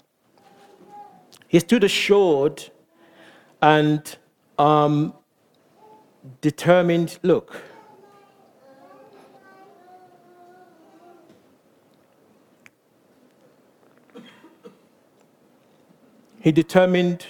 He 1.55 1.61
stood 1.61 1.85
assured 1.85 2.65
and 3.63 4.17
um, 4.59 5.15
determined 6.41 7.17
look, 7.23 7.63
he 16.41 16.51
determined, 16.51 17.25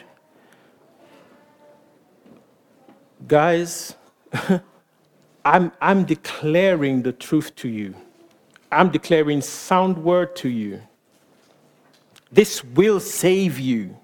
guys, 3.28 3.94
I'm, 5.44 5.70
I'm 5.82 6.04
declaring 6.04 7.02
the 7.02 7.12
truth 7.12 7.54
to 7.56 7.68
you. 7.68 7.94
I'm 8.72 8.88
declaring 8.88 9.42
sound 9.42 9.98
word 9.98 10.34
to 10.36 10.48
you. 10.48 10.80
This 12.32 12.64
will 12.64 13.00
save 13.00 13.60
you. 13.60 13.98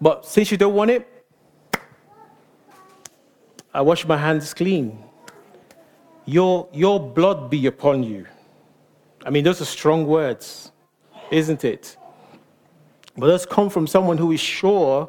But 0.00 0.26
since 0.26 0.50
you 0.50 0.56
don't 0.56 0.74
want 0.74 0.90
it, 0.90 1.06
I 3.74 3.80
wash 3.82 4.06
my 4.06 4.16
hands 4.16 4.54
clean. 4.54 5.04
Your, 6.24 6.68
your 6.72 7.00
blood 7.00 7.50
be 7.50 7.66
upon 7.66 8.02
you. 8.02 8.26
I 9.24 9.30
mean, 9.30 9.44
those 9.44 9.60
are 9.60 9.64
strong 9.66 10.06
words, 10.06 10.72
isn't 11.30 11.64
it? 11.64 11.96
But 13.16 13.26
those 13.26 13.44
come 13.44 13.68
from 13.70 13.86
someone 13.86 14.18
who 14.18 14.32
is 14.32 14.40
sure 14.40 15.08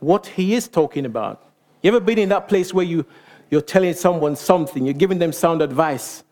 what 0.00 0.26
he 0.26 0.54
is 0.54 0.68
talking 0.68 1.06
about. 1.06 1.50
You 1.82 1.88
ever 1.88 2.00
been 2.00 2.18
in 2.18 2.28
that 2.30 2.48
place 2.48 2.72
where 2.72 2.84
you, 2.84 3.04
you're 3.50 3.60
telling 3.60 3.94
someone 3.94 4.36
something, 4.36 4.84
you're 4.84 4.94
giving 4.94 5.18
them 5.18 5.32
sound 5.32 5.60
advice, 5.60 6.24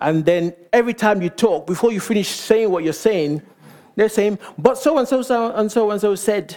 and 0.00 0.24
then 0.24 0.52
every 0.72 0.94
time 0.94 1.22
you 1.22 1.30
talk, 1.30 1.66
before 1.66 1.92
you 1.92 2.00
finish 2.00 2.28
saying 2.28 2.70
what 2.70 2.82
you're 2.82 2.92
saying, 2.92 3.40
they're 3.94 4.08
saying, 4.08 4.38
but 4.58 4.76
so 4.76 4.98
and 4.98 5.06
so 5.06 5.18
and 5.54 5.70
so 5.70 5.90
and 5.90 6.00
so 6.00 6.14
said. 6.14 6.56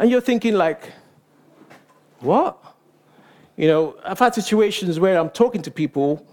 And 0.00 0.10
you're 0.10 0.22
thinking, 0.22 0.54
like, 0.54 0.94
what? 2.20 2.56
You 3.58 3.68
know, 3.68 3.96
I've 4.02 4.18
had 4.18 4.34
situations 4.34 4.98
where 4.98 5.20
I'm 5.20 5.28
talking 5.28 5.60
to 5.60 5.70
people 5.70 6.26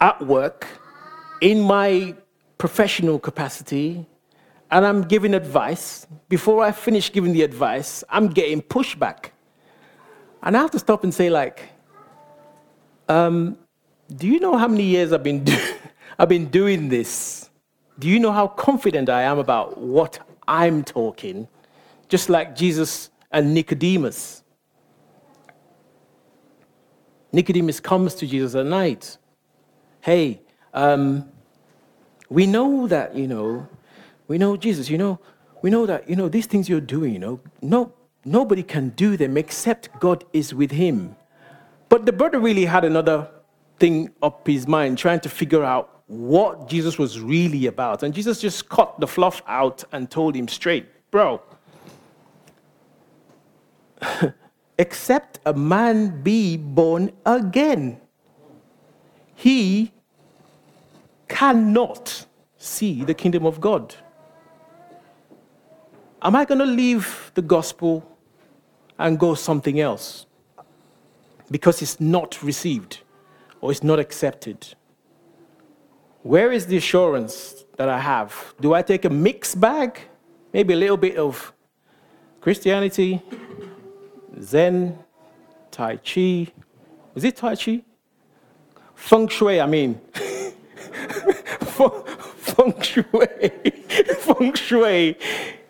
at 0.00 0.24
work 0.24 0.68
in 1.40 1.60
my 1.60 2.14
professional 2.56 3.18
capacity 3.18 4.06
and 4.70 4.86
I'm 4.86 5.02
giving 5.02 5.34
advice. 5.34 6.06
Before 6.28 6.62
I 6.62 6.70
finish 6.70 7.10
giving 7.10 7.32
the 7.32 7.42
advice, 7.42 8.04
I'm 8.08 8.28
getting 8.28 8.62
pushback. 8.62 9.30
And 10.40 10.56
I 10.56 10.60
have 10.60 10.70
to 10.70 10.78
stop 10.78 11.02
and 11.02 11.12
say, 11.12 11.30
like, 11.30 11.70
um, 13.08 13.58
do 14.14 14.28
you 14.28 14.38
know 14.38 14.56
how 14.56 14.68
many 14.68 14.84
years 14.84 15.12
I've 15.12 15.24
been, 15.24 15.42
do- 15.42 15.74
I've 16.20 16.28
been 16.28 16.46
doing 16.46 16.88
this? 16.88 17.50
Do 17.98 18.08
you 18.08 18.20
know 18.20 18.30
how 18.30 18.46
confident 18.46 19.08
I 19.08 19.22
am 19.22 19.40
about 19.40 19.76
what 19.76 20.20
I'm 20.46 20.84
talking? 20.84 21.48
Just 22.08 22.28
like 22.28 22.54
Jesus 22.54 23.10
and 23.30 23.54
Nicodemus. 23.54 24.42
Nicodemus 27.32 27.80
comes 27.80 28.14
to 28.14 28.26
Jesus 28.26 28.54
at 28.54 28.66
night. 28.66 29.18
Hey, 30.00 30.40
um, 30.72 31.28
we 32.28 32.46
know 32.46 32.86
that, 32.86 33.16
you 33.16 33.26
know, 33.26 33.66
we 34.28 34.38
know 34.38 34.56
Jesus, 34.56 34.88
you 34.88 34.98
know, 34.98 35.18
we 35.62 35.70
know 35.70 35.86
that, 35.86 36.08
you 36.08 36.14
know, 36.14 36.28
these 36.28 36.46
things 36.46 36.68
you're 36.68 36.80
doing, 36.80 37.12
you 37.12 37.18
know, 37.18 37.40
no, 37.60 37.92
nobody 38.24 38.62
can 38.62 38.90
do 38.90 39.16
them 39.16 39.36
except 39.36 39.88
God 39.98 40.24
is 40.32 40.54
with 40.54 40.70
him. 40.70 41.16
But 41.88 42.06
the 42.06 42.12
brother 42.12 42.38
really 42.38 42.64
had 42.64 42.84
another 42.84 43.28
thing 43.78 44.10
up 44.22 44.46
his 44.46 44.68
mind, 44.68 44.98
trying 44.98 45.20
to 45.20 45.28
figure 45.28 45.64
out 45.64 46.02
what 46.06 46.68
Jesus 46.68 46.98
was 46.98 47.20
really 47.20 47.66
about. 47.66 48.02
And 48.02 48.14
Jesus 48.14 48.40
just 48.40 48.68
cut 48.68 48.98
the 49.00 49.06
fluff 49.06 49.42
out 49.46 49.84
and 49.92 50.10
told 50.10 50.36
him 50.36 50.48
straight, 50.48 50.86
bro, 51.10 51.40
except 54.78 55.38
a 55.46 55.52
man 55.52 56.22
be 56.22 56.56
born 56.56 57.12
again, 57.24 58.00
he 59.34 59.92
cannot 61.28 62.26
see 62.56 63.04
the 63.04 63.14
kingdom 63.14 63.44
of 63.44 63.60
God. 63.60 63.94
Am 66.22 66.34
I 66.34 66.44
going 66.44 66.60
to 66.60 66.66
leave 66.66 67.30
the 67.34 67.42
gospel 67.42 68.02
and 68.98 69.18
go 69.18 69.34
something 69.34 69.80
else 69.80 70.26
because 71.50 71.82
it's 71.82 72.00
not 72.00 72.42
received 72.42 73.00
or 73.60 73.70
it's 73.70 73.82
not 73.82 73.98
accepted? 73.98 74.74
Where 76.22 76.50
is 76.52 76.66
the 76.66 76.78
assurance 76.78 77.64
that 77.76 77.90
I 77.90 77.98
have? 77.98 78.54
Do 78.60 78.72
I 78.72 78.80
take 78.80 79.04
a 79.04 79.10
mixed 79.10 79.60
bag? 79.60 80.00
Maybe 80.54 80.72
a 80.72 80.76
little 80.76 80.96
bit 80.96 81.16
of 81.18 81.52
Christianity, 82.40 83.20
Zen, 84.40 84.98
Tai 85.70 85.96
Chi. 85.96 86.52
Is 87.14 87.24
it 87.24 87.36
Tai 87.36 87.56
Chi? 87.56 87.82
Feng 88.94 89.28
Shui, 89.28 89.60
I 89.60 89.66
mean. 89.66 90.00
feng 91.60 92.80
Shui. 92.80 93.26
feng 94.20 94.54
Shui. 94.54 95.16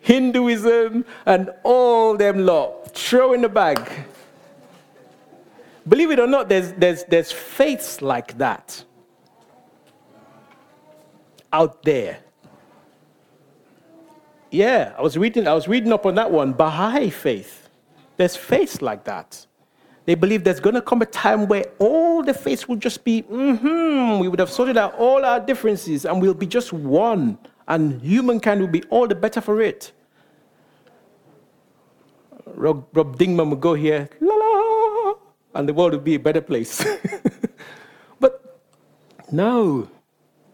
Hinduism, 0.01 1.05
and 1.25 1.49
all 1.63 2.15
them 2.15 2.45
lot. 2.45 2.93
Throw 2.93 3.33
in 3.33 3.41
the 3.41 3.49
bag. 3.49 3.91
Believe 5.87 6.11
it 6.11 6.19
or 6.19 6.27
not, 6.27 6.49
there's, 6.49 6.73
there's, 6.73 7.03
there's 7.05 7.31
faiths 7.31 8.01
like 8.01 8.37
that 8.37 8.83
out 11.53 11.83
there. 11.83 12.19
Yeah, 14.51 14.93
I 14.97 15.01
was 15.01 15.17
reading, 15.17 15.47
I 15.47 15.53
was 15.53 15.67
reading 15.67 15.91
up 15.91 16.05
on 16.05 16.15
that 16.15 16.31
one. 16.31 16.53
Baha'i 16.53 17.09
faith. 17.09 17.64
There's 18.17 18.35
faith 18.35 18.81
like 18.81 19.03
that. 19.05 19.45
They 20.05 20.15
believe 20.15 20.43
there's 20.43 20.59
going 20.59 20.75
to 20.75 20.81
come 20.81 21.01
a 21.01 21.05
time 21.05 21.47
where 21.47 21.65
all 21.79 22.23
the 22.23 22.33
faiths 22.33 22.67
will 22.67 22.75
just 22.75 23.03
be, 23.03 23.23
mm-hmm, 23.23 24.19
we 24.19 24.27
would 24.27 24.39
have 24.39 24.51
sorted 24.51 24.77
out 24.77 24.93
all 24.95 25.25
our 25.25 25.39
differences 25.39 26.05
and 26.05 26.21
we'll 26.21 26.35
be 26.35 26.45
just 26.45 26.71
one. 26.71 27.39
And 27.67 27.99
humankind 28.01 28.61
will 28.61 28.67
be 28.67 28.83
all 28.83 29.07
the 29.07 29.15
better 29.15 29.41
for 29.41 29.61
it. 29.61 29.91
Rob, 32.45 32.85
Rob 32.93 33.17
Dingman 33.17 33.49
would 33.49 33.59
go 33.59 33.73
here, 33.73 34.07
la 34.21 34.35
la, 34.35 35.13
and 35.55 35.67
the 35.67 35.73
world 35.73 35.93
would 35.93 36.03
be 36.03 36.15
a 36.15 36.19
better 36.19 36.41
place. 36.41 36.85
but 38.19 38.61
no, 39.31 39.89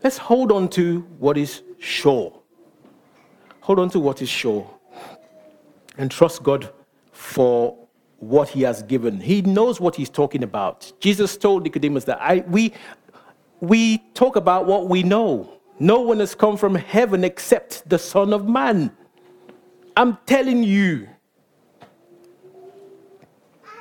let's 0.02 0.18
hold 0.18 0.52
on 0.54 0.70
to 0.70 1.02
what 1.20 1.38
is 1.38 1.62
sure. 1.80 2.34
Hold 3.60 3.80
on 3.80 3.90
to 3.90 4.00
what 4.00 4.22
is 4.22 4.30
sure 4.30 4.68
and 5.98 6.10
trust 6.10 6.42
God 6.42 6.72
for 7.32 7.78
what 8.20 8.50
he 8.50 8.62
has 8.64 8.84
given. 8.84 9.20
He 9.20 9.42
knows 9.42 9.80
what 9.80 9.96
he's 9.96 10.10
talking 10.10 10.44
about. 10.44 10.92
Jesus 11.00 11.38
told 11.38 11.64
Nicodemus 11.64 12.04
that 12.04 12.22
I, 12.22 12.44
we, 12.48 12.74
we 13.62 14.00
talk 14.14 14.36
about 14.36 14.68
what 14.68 14.90
we 14.90 15.02
know. 15.02 15.60
No 15.80 16.02
one 16.02 16.20
has 16.20 16.36
come 16.36 16.58
from 16.58 16.76
heaven 16.76 17.24
except 17.24 17.88
the 17.90 17.98
Son 17.98 18.34
of 18.34 18.48
Man. 18.48 18.92
I'm 19.96 20.18
telling 20.26 20.64
you. 20.64 21.08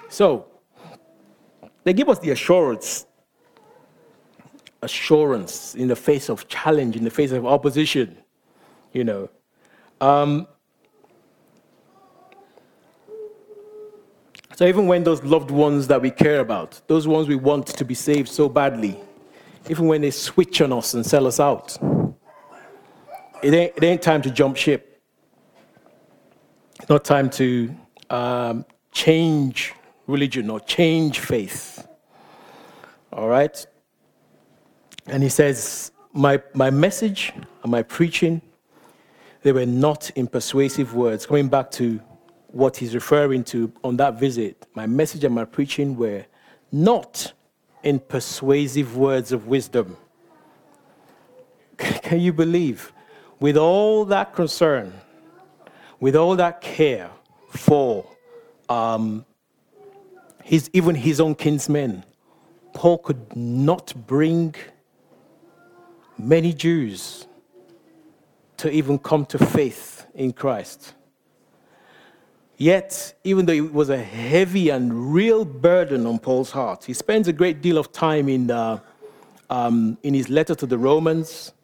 So, 0.08 0.46
they 1.84 1.92
give 1.92 2.08
us 2.08 2.18
the 2.20 2.30
assurance 2.30 3.06
assurance 4.82 5.74
in 5.74 5.88
the 5.88 5.96
face 5.96 6.30
of 6.30 6.48
challenge, 6.48 6.96
in 6.96 7.04
the 7.04 7.10
face 7.10 7.32
of 7.32 7.44
opposition, 7.44 8.16
you 8.94 9.04
know. 9.04 9.28
Um, 10.00 10.46
So 14.60 14.66
even 14.66 14.86
when 14.86 15.04
those 15.04 15.22
loved 15.22 15.50
ones 15.50 15.86
that 15.86 16.02
we 16.02 16.10
care 16.10 16.40
about, 16.40 16.82
those 16.86 17.08
ones 17.08 17.26
we 17.28 17.34
want 17.34 17.66
to 17.68 17.82
be 17.82 17.94
saved 17.94 18.28
so 18.28 18.46
badly, 18.46 19.00
even 19.70 19.86
when 19.86 20.02
they 20.02 20.10
switch 20.10 20.60
on 20.60 20.70
us 20.70 20.92
and 20.92 21.06
sell 21.06 21.26
us 21.26 21.40
out, 21.40 21.78
it 23.42 23.54
ain't, 23.54 23.72
it 23.74 23.82
ain't 23.82 24.02
time 24.02 24.20
to 24.20 24.30
jump 24.30 24.58
ship. 24.58 25.00
It's 26.78 26.90
not 26.90 27.06
time 27.06 27.30
to 27.30 27.74
um, 28.10 28.66
change 28.92 29.72
religion 30.06 30.50
or 30.50 30.60
change 30.60 31.20
faith. 31.20 31.88
All 33.14 33.28
right? 33.28 33.66
And 35.06 35.22
he 35.22 35.30
says, 35.30 35.90
my, 36.12 36.42
my 36.52 36.68
message 36.68 37.32
and 37.62 37.72
my 37.72 37.82
preaching, 37.82 38.42
they 39.40 39.52
were 39.52 39.64
not 39.64 40.10
in 40.16 40.26
persuasive 40.26 40.94
words. 40.94 41.24
Coming 41.24 41.48
back 41.48 41.70
to 41.70 41.98
what 42.52 42.76
he's 42.76 42.94
referring 42.94 43.44
to 43.44 43.72
on 43.84 43.96
that 43.96 44.18
visit, 44.18 44.66
my 44.74 44.86
message 44.86 45.24
and 45.24 45.34
my 45.34 45.44
preaching 45.44 45.96
were 45.96 46.24
not 46.72 47.32
in 47.82 47.98
persuasive 47.98 48.96
words 48.96 49.32
of 49.32 49.46
wisdom. 49.46 49.96
Can 51.78 52.20
you 52.20 52.32
believe? 52.32 52.92
With 53.38 53.56
all 53.56 54.04
that 54.06 54.34
concern, 54.34 54.92
with 55.98 56.14
all 56.14 56.36
that 56.36 56.60
care 56.60 57.10
for 57.50 58.04
um, 58.68 59.24
his, 60.42 60.68
even 60.72 60.94
his 60.94 61.20
own 61.20 61.34
kinsmen, 61.34 62.04
Paul 62.74 62.98
could 62.98 63.34
not 63.34 63.94
bring 64.06 64.54
many 66.18 66.52
Jews 66.52 67.26
to 68.58 68.70
even 68.70 68.98
come 68.98 69.24
to 69.26 69.38
faith 69.38 70.06
in 70.14 70.32
Christ. 70.32 70.94
Yet, 72.60 73.14
even 73.24 73.46
though 73.46 73.54
it 73.54 73.72
was 73.72 73.88
a 73.88 73.96
heavy 73.96 74.68
and 74.68 75.14
real 75.14 75.46
burden 75.46 76.06
on 76.06 76.18
Paul's 76.18 76.50
heart, 76.50 76.84
he 76.84 76.92
spends 76.92 77.26
a 77.26 77.32
great 77.32 77.62
deal 77.62 77.78
of 77.78 77.90
time 77.90 78.28
in, 78.28 78.50
uh, 78.50 78.80
um, 79.48 79.96
in 80.02 80.12
his 80.12 80.28
letter 80.28 80.54
to 80.54 80.66
the 80.66 80.76
Romans, 80.76 81.54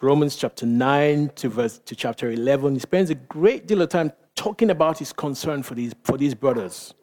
Romans 0.00 0.36
chapter 0.36 0.64
9 0.64 1.32
to, 1.34 1.50
verse, 1.50 1.80
to 1.84 1.94
chapter 1.94 2.30
11. 2.30 2.72
He 2.72 2.80
spends 2.80 3.10
a 3.10 3.14
great 3.14 3.66
deal 3.66 3.82
of 3.82 3.90
time 3.90 4.10
talking 4.34 4.70
about 4.70 4.98
his 4.98 5.12
concern 5.12 5.62
for 5.62 5.74
these, 5.74 5.94
for 6.02 6.16
these 6.16 6.34
brothers. 6.34 6.94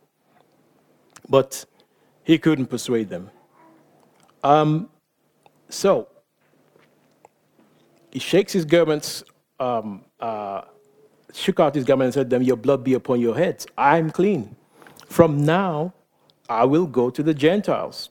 But 1.29 1.65
he 2.23 2.39
couldn't 2.39 2.65
persuade 2.65 3.09
them. 3.09 3.29
Um, 4.43 4.89
so, 5.69 6.07
he 8.11 8.17
shakes 8.17 8.53
his 8.53 8.65
garments 8.65 9.23
um, 9.59 10.05
uh, 10.19 10.61
shook 11.37 11.59
out 11.59 11.75
his 11.75 11.85
garment 11.85 12.07
and 12.07 12.13
said 12.13 12.29
to 12.29 12.35
them, 12.35 12.43
Your 12.43 12.57
blood 12.57 12.83
be 12.83 12.93
upon 12.93 13.21
your 13.21 13.37
heads. 13.37 13.67
I'm 13.77 14.09
clean. 14.09 14.55
From 15.05 15.45
now, 15.45 15.93
I 16.49 16.65
will 16.65 16.87
go 16.87 17.09
to 17.09 17.23
the 17.23 17.33
Gentiles. 17.33 18.09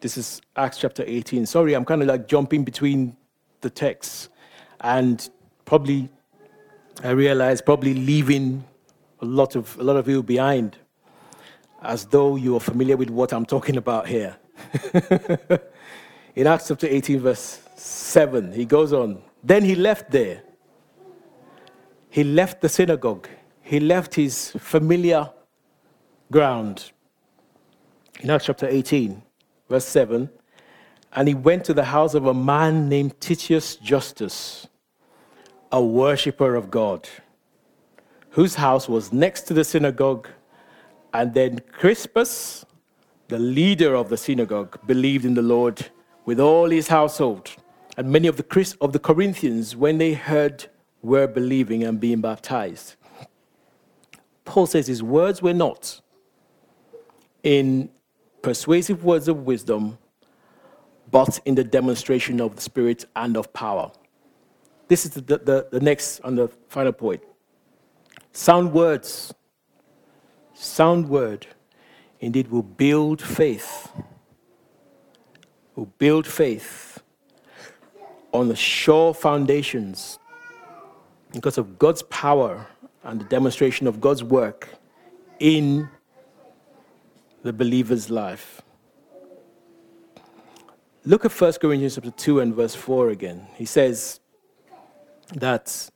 This 0.00 0.16
is 0.16 0.40
Acts 0.56 0.78
chapter 0.78 1.04
18. 1.06 1.44
Sorry, 1.46 1.74
I'm 1.74 1.84
kind 1.84 2.02
of 2.02 2.08
like 2.08 2.28
jumping 2.28 2.64
between 2.64 3.16
the 3.60 3.70
texts. 3.70 4.28
And 4.80 5.28
probably, 5.64 6.08
I 7.02 7.10
realize, 7.10 7.60
probably 7.60 7.94
leaving 7.94 8.64
a 9.20 9.24
lot 9.24 9.56
of, 9.56 9.76
a 9.78 9.82
lot 9.82 9.96
of 9.96 10.08
you 10.08 10.22
behind, 10.22 10.78
as 11.82 12.06
though 12.06 12.36
you 12.36 12.56
are 12.56 12.60
familiar 12.60 12.96
with 12.96 13.10
what 13.10 13.32
I'm 13.32 13.44
talking 13.44 13.76
about 13.76 14.06
here. 14.06 14.36
In 16.36 16.46
Acts 16.46 16.68
chapter 16.68 16.86
18, 16.86 17.20
verse 17.20 17.60
7, 17.74 18.52
he 18.52 18.64
goes 18.64 18.92
on. 18.92 19.20
Then 19.42 19.64
he 19.64 19.74
left 19.74 20.12
there 20.12 20.42
he 22.10 22.24
left 22.24 22.60
the 22.60 22.68
synagogue, 22.68 23.28
he 23.60 23.80
left 23.80 24.14
his 24.14 24.52
familiar 24.58 25.30
ground. 26.30 26.92
In 28.20 28.30
Acts 28.30 28.46
chapter 28.46 28.66
18, 28.66 29.22
verse 29.68 29.84
7, 29.84 30.28
and 31.12 31.28
he 31.28 31.34
went 31.34 31.64
to 31.64 31.74
the 31.74 31.84
house 31.84 32.14
of 32.14 32.26
a 32.26 32.34
man 32.34 32.88
named 32.88 33.20
Titius 33.20 33.76
Justus, 33.76 34.66
a 35.72 35.82
worshiper 35.82 36.54
of 36.54 36.70
God, 36.70 37.08
whose 38.30 38.54
house 38.56 38.88
was 38.88 39.12
next 39.12 39.42
to 39.42 39.54
the 39.54 39.64
synagogue. 39.64 40.28
And 41.12 41.32
then 41.34 41.60
Crispus, 41.72 42.64
the 43.28 43.38
leader 43.38 43.94
of 43.94 44.08
the 44.08 44.16
synagogue, 44.16 44.78
believed 44.86 45.24
in 45.24 45.34
the 45.34 45.42
Lord 45.42 45.86
with 46.24 46.40
all 46.40 46.68
his 46.68 46.88
household. 46.88 47.50
And 47.96 48.10
many 48.10 48.28
of 48.28 48.36
the, 48.36 48.76
of 48.80 48.92
the 48.92 48.98
Corinthians, 48.98 49.74
when 49.74 49.98
they 49.98 50.12
heard 50.12 50.66
were 51.02 51.26
believing 51.26 51.84
and 51.84 52.00
being 52.00 52.20
baptized. 52.20 52.96
Paul 54.44 54.66
says 54.66 54.86
his 54.86 55.02
words 55.02 55.42
were 55.42 55.54
not 55.54 56.00
in 57.42 57.90
persuasive 58.42 59.04
words 59.04 59.28
of 59.28 59.44
wisdom, 59.44 59.98
but 61.10 61.38
in 61.44 61.54
the 61.54 61.64
demonstration 61.64 62.40
of 62.40 62.56
the 62.56 62.62
Spirit 62.62 63.04
and 63.16 63.36
of 63.36 63.52
power. 63.52 63.90
This 64.88 65.04
is 65.04 65.12
the, 65.12 65.20
the, 65.20 65.68
the 65.70 65.80
next 65.80 66.20
and 66.24 66.38
the 66.38 66.48
final 66.68 66.92
point. 66.92 67.22
Sound 68.32 68.72
words, 68.72 69.34
sound 70.54 71.08
word, 71.08 71.46
indeed 72.20 72.48
will 72.48 72.62
build 72.62 73.20
faith. 73.20 73.90
Will 75.76 75.92
build 75.98 76.26
faith 76.26 77.02
on 78.32 78.48
the 78.48 78.56
sure 78.56 79.14
foundations 79.14 80.17
because 81.32 81.58
of 81.58 81.78
God's 81.78 82.02
power 82.02 82.66
and 83.04 83.20
the 83.20 83.24
demonstration 83.24 83.86
of 83.86 84.00
God's 84.00 84.22
work 84.22 84.68
in 85.38 85.88
the 87.42 87.52
believer's 87.52 88.10
life. 88.10 88.62
Look 91.04 91.24
at 91.24 91.32
1 91.32 91.52
Corinthians 91.54 91.94
chapter 91.94 92.10
2 92.10 92.40
and 92.40 92.54
verse 92.54 92.74
4 92.74 93.10
again. 93.10 93.46
He 93.54 93.64
says 93.64 94.20
that 95.34 95.90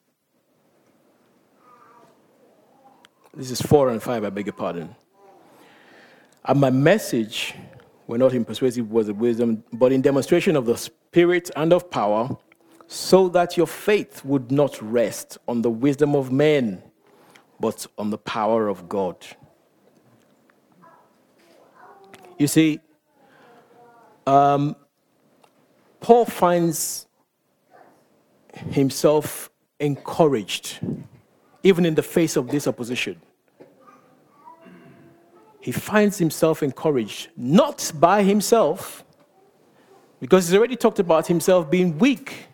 this 3.35 3.51
is 3.51 3.61
4 3.61 3.91
and 3.91 4.03
5, 4.03 4.25
I 4.25 4.31
beg 4.31 4.47
your 4.47 4.53
pardon. 4.53 4.95
And 6.45 6.61
my 6.61 6.71
message 6.71 7.55
were 8.07 8.19
not 8.19 8.33
in 8.33 8.45
persuasive 8.45 8.91
words 8.91 9.09
of 9.09 9.19
wisdom, 9.19 9.65
but 9.73 9.93
in 9.93 10.01
demonstration 10.01 10.57
of 10.57 10.67
the 10.67 10.77
Spirit 10.77 11.51
and 11.57 11.73
of 11.73 11.91
power, 11.91 12.37
so 12.93 13.27
that 13.31 13.57
your 13.57 13.67
faith 13.67 14.23
would 14.23 14.53
not 14.53 14.79
rest 14.83 15.39
on 15.49 15.63
the 15.63 15.71
wisdom 15.71 16.15
of 16.15 16.31
men, 16.31 16.83
but 17.59 17.87
on 17.97 18.11
the 18.11 18.19
power 18.19 18.69
of 18.69 18.87
God. 18.87 19.17
You 22.37 22.47
see, 22.47 22.81
um, 24.27 24.77
Paul 26.01 26.27
finds 26.27 27.07
himself 28.69 29.49
encouraged, 29.81 30.79
even 31.63 31.87
in 31.87 31.95
the 31.95 32.03
face 32.03 32.37
of 32.37 32.49
this 32.49 32.67
opposition. 32.67 33.19
He 35.61 35.73
finds 35.73 36.19
himself 36.19 36.63
encouraged, 36.63 37.31
not 37.39 37.91
by 37.95 38.23
himself, 38.23 39.03
because 40.21 40.47
he's 40.47 40.59
already 40.59 40.77
talked 40.77 40.99
about 40.99 41.27
himself 41.27 41.71
being 41.71 41.97
weak, 41.97 42.49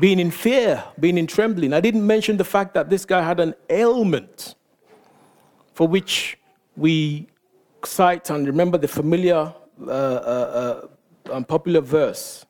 being 0.00 0.18
in 0.18 0.30
fear, 0.30 0.82
being 0.98 1.18
in 1.18 1.26
trembling. 1.26 1.72
I 1.72 1.80
didn't 1.80 2.06
mention 2.06 2.36
the 2.36 2.44
fact 2.44 2.74
that 2.74 2.90
this 2.90 3.04
guy 3.04 3.22
had 3.22 3.38
an 3.38 3.54
ailment 3.68 4.54
for 5.74 5.86
which 5.86 6.38
we 6.76 7.28
cite 7.84 8.30
and 8.30 8.46
remember 8.46 8.78
the 8.78 8.88
familiar 8.88 9.52
uh, 9.86 9.90
uh, 9.90 10.88
uh, 11.30 11.40
popular 11.42 11.80
verse 11.80 12.46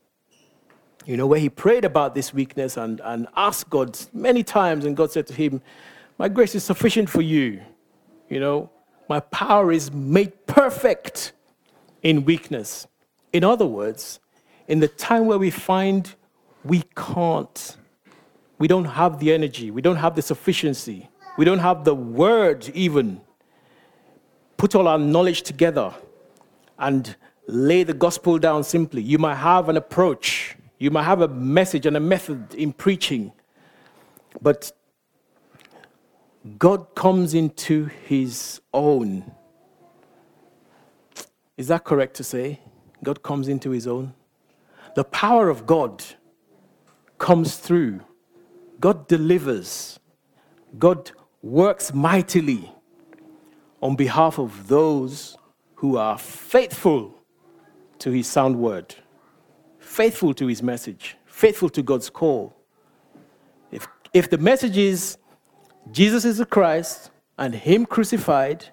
you 1.07 1.16
know, 1.16 1.26
where 1.26 1.40
he 1.40 1.48
prayed 1.48 1.84
about 1.84 2.14
this 2.14 2.32
weakness 2.34 2.76
and, 2.76 3.01
and 3.03 3.26
asked 3.36 3.70
God 3.70 3.98
many 4.12 4.42
times, 4.42 4.84
and 4.84 4.96
God 4.96 5.11
said 5.11 5.26
to 5.28 5.34
him, 5.34 5.62
My 6.18 6.28
grace 6.28 6.55
is 6.55 6.64
sufficient 6.64 7.09
for 7.09 7.22
you. 7.22 7.61
You 8.28 8.40
know, 8.40 8.70
my 9.09 9.20
power 9.20 9.72
is 9.72 9.92
made 9.92 10.46
perfect 10.46 11.32
in 12.03 12.24
weakness. 12.24 12.86
In 13.32 13.44
other 13.44 13.66
words, 13.66 14.20
in 14.68 14.80
the 14.80 14.88
time 14.88 15.26
where 15.26 15.38
we 15.38 15.51
find 15.51 16.14
we 16.64 16.84
can't, 16.96 17.76
we 18.58 18.68
don't 18.68 18.84
have 18.84 19.18
the 19.18 19.32
energy, 19.32 19.70
we 19.70 19.82
don't 19.82 19.96
have 19.96 20.14
the 20.14 20.22
sufficiency, 20.22 21.08
we 21.36 21.44
don't 21.44 21.58
have 21.58 21.84
the 21.84 21.94
word 21.94 22.68
even, 22.74 23.20
put 24.56 24.74
all 24.74 24.88
our 24.88 24.98
knowledge 24.98 25.42
together 25.42 25.94
and 26.78 27.16
lay 27.46 27.82
the 27.82 27.94
gospel 27.94 28.38
down 28.38 28.62
simply. 28.62 29.02
You 29.02 29.18
might 29.18 29.36
have 29.36 29.68
an 29.68 29.76
approach 29.76 30.56
you 30.80 30.90
might 30.90 31.04
have 31.04 31.20
a 31.20 31.28
message 31.28 31.84
and 31.84 31.94
a 31.94 32.00
method 32.00 32.54
in 32.54 32.72
preaching, 32.72 33.32
but 34.40 34.72
God 36.58 36.94
comes 36.94 37.34
into 37.34 37.84
his 37.84 38.62
own. 38.72 39.30
Is 41.58 41.68
that 41.68 41.84
correct 41.84 42.16
to 42.16 42.24
say? 42.24 42.61
God 43.04 43.22
comes 43.22 43.46
into 43.46 43.70
his 43.70 43.86
own? 43.86 44.14
The 44.96 45.04
power 45.04 45.50
of 45.50 45.66
God 45.66 46.02
comes 47.20 47.56
through. 47.56 48.00
God 48.80 49.06
delivers. 49.06 50.00
God 50.76 51.12
works 51.42 51.94
mightily 51.94 52.72
on 53.80 53.94
behalf 53.94 54.38
of 54.38 54.66
those 54.66 55.38
who 55.76 55.96
are 55.96 56.18
faithful 56.18 57.14
to 58.00 58.10
his 58.10 58.26
sound 58.26 58.56
word 58.56 58.96
faithful 59.90 60.32
to 60.32 60.46
his 60.46 60.62
message, 60.62 61.16
faithful 61.26 61.68
to 61.68 61.82
God's 61.82 62.08
call. 62.08 62.54
If, 63.72 63.88
if 64.14 64.30
the 64.30 64.38
message 64.38 64.78
is 64.78 65.18
Jesus 65.90 66.24
is 66.24 66.38
the 66.38 66.46
Christ 66.46 67.10
and 67.38 67.54
Him 67.54 67.86
crucified, 67.86 68.66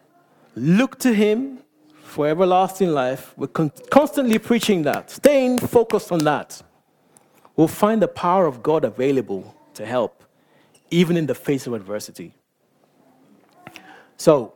look 0.56 1.00
to 1.00 1.14
Him 1.14 1.60
for 2.04 2.28
everlasting 2.28 2.92
life, 2.92 3.34
we're 3.36 3.48
con- 3.48 3.72
constantly 3.90 4.38
preaching 4.38 4.84
that, 4.84 5.10
staying 5.10 5.58
focused 5.58 6.12
on 6.12 6.20
that, 6.20 6.62
we'll 7.58 7.68
find 7.68 8.02
the 8.02 8.08
power 8.08 8.46
of 8.46 8.64
God 8.64 8.86
available 8.86 9.54
to 9.74 9.86
help, 9.86 10.24
even 10.90 11.18
in 11.18 11.26
the 11.26 11.36
face 11.36 11.68
of 11.68 11.74
adversity. 11.74 12.34
So, 14.16 14.54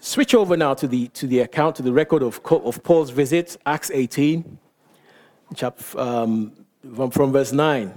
switch 0.00 0.34
over 0.34 0.56
now 0.56 0.74
to 0.74 0.88
the, 0.88 1.08
to 1.08 1.26
the 1.26 1.40
account, 1.40 1.76
to 1.76 1.82
the 1.82 1.92
record 1.92 2.22
of, 2.22 2.40
of 2.50 2.82
Paul's 2.82 3.10
visit, 3.10 3.56
Acts 3.64 3.90
18, 3.92 4.58
chapter, 5.54 6.00
um, 6.00 6.52
from, 6.94 7.10
from 7.10 7.32
verse 7.32 7.52
9. 7.52 7.92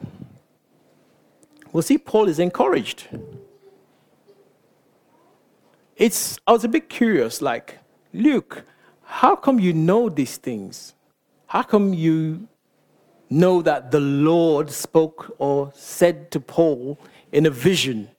We'll 1.71 1.81
see 1.81 1.97
Paul 1.97 2.27
is 2.27 2.37
encouraged. 2.37 3.07
It's, 5.95 6.37
I 6.45 6.51
was 6.51 6.63
a 6.63 6.67
bit 6.67 6.89
curious, 6.89 7.41
like, 7.41 7.79
Luke, 8.13 8.63
how 9.03 9.35
come 9.35 9.59
you 9.59 9.73
know 9.73 10.09
these 10.09 10.37
things? 10.37 10.93
How 11.47 11.63
come 11.63 11.93
you 11.93 12.47
know 13.33 13.61
that 13.61 13.91
the 13.91 13.99
Lord 13.99 14.69
spoke 14.71 15.35
or 15.37 15.71
said 15.75 16.31
to 16.31 16.39
Paul 16.39 16.99
in 17.31 17.45
a 17.45 17.49
vision 17.49 18.09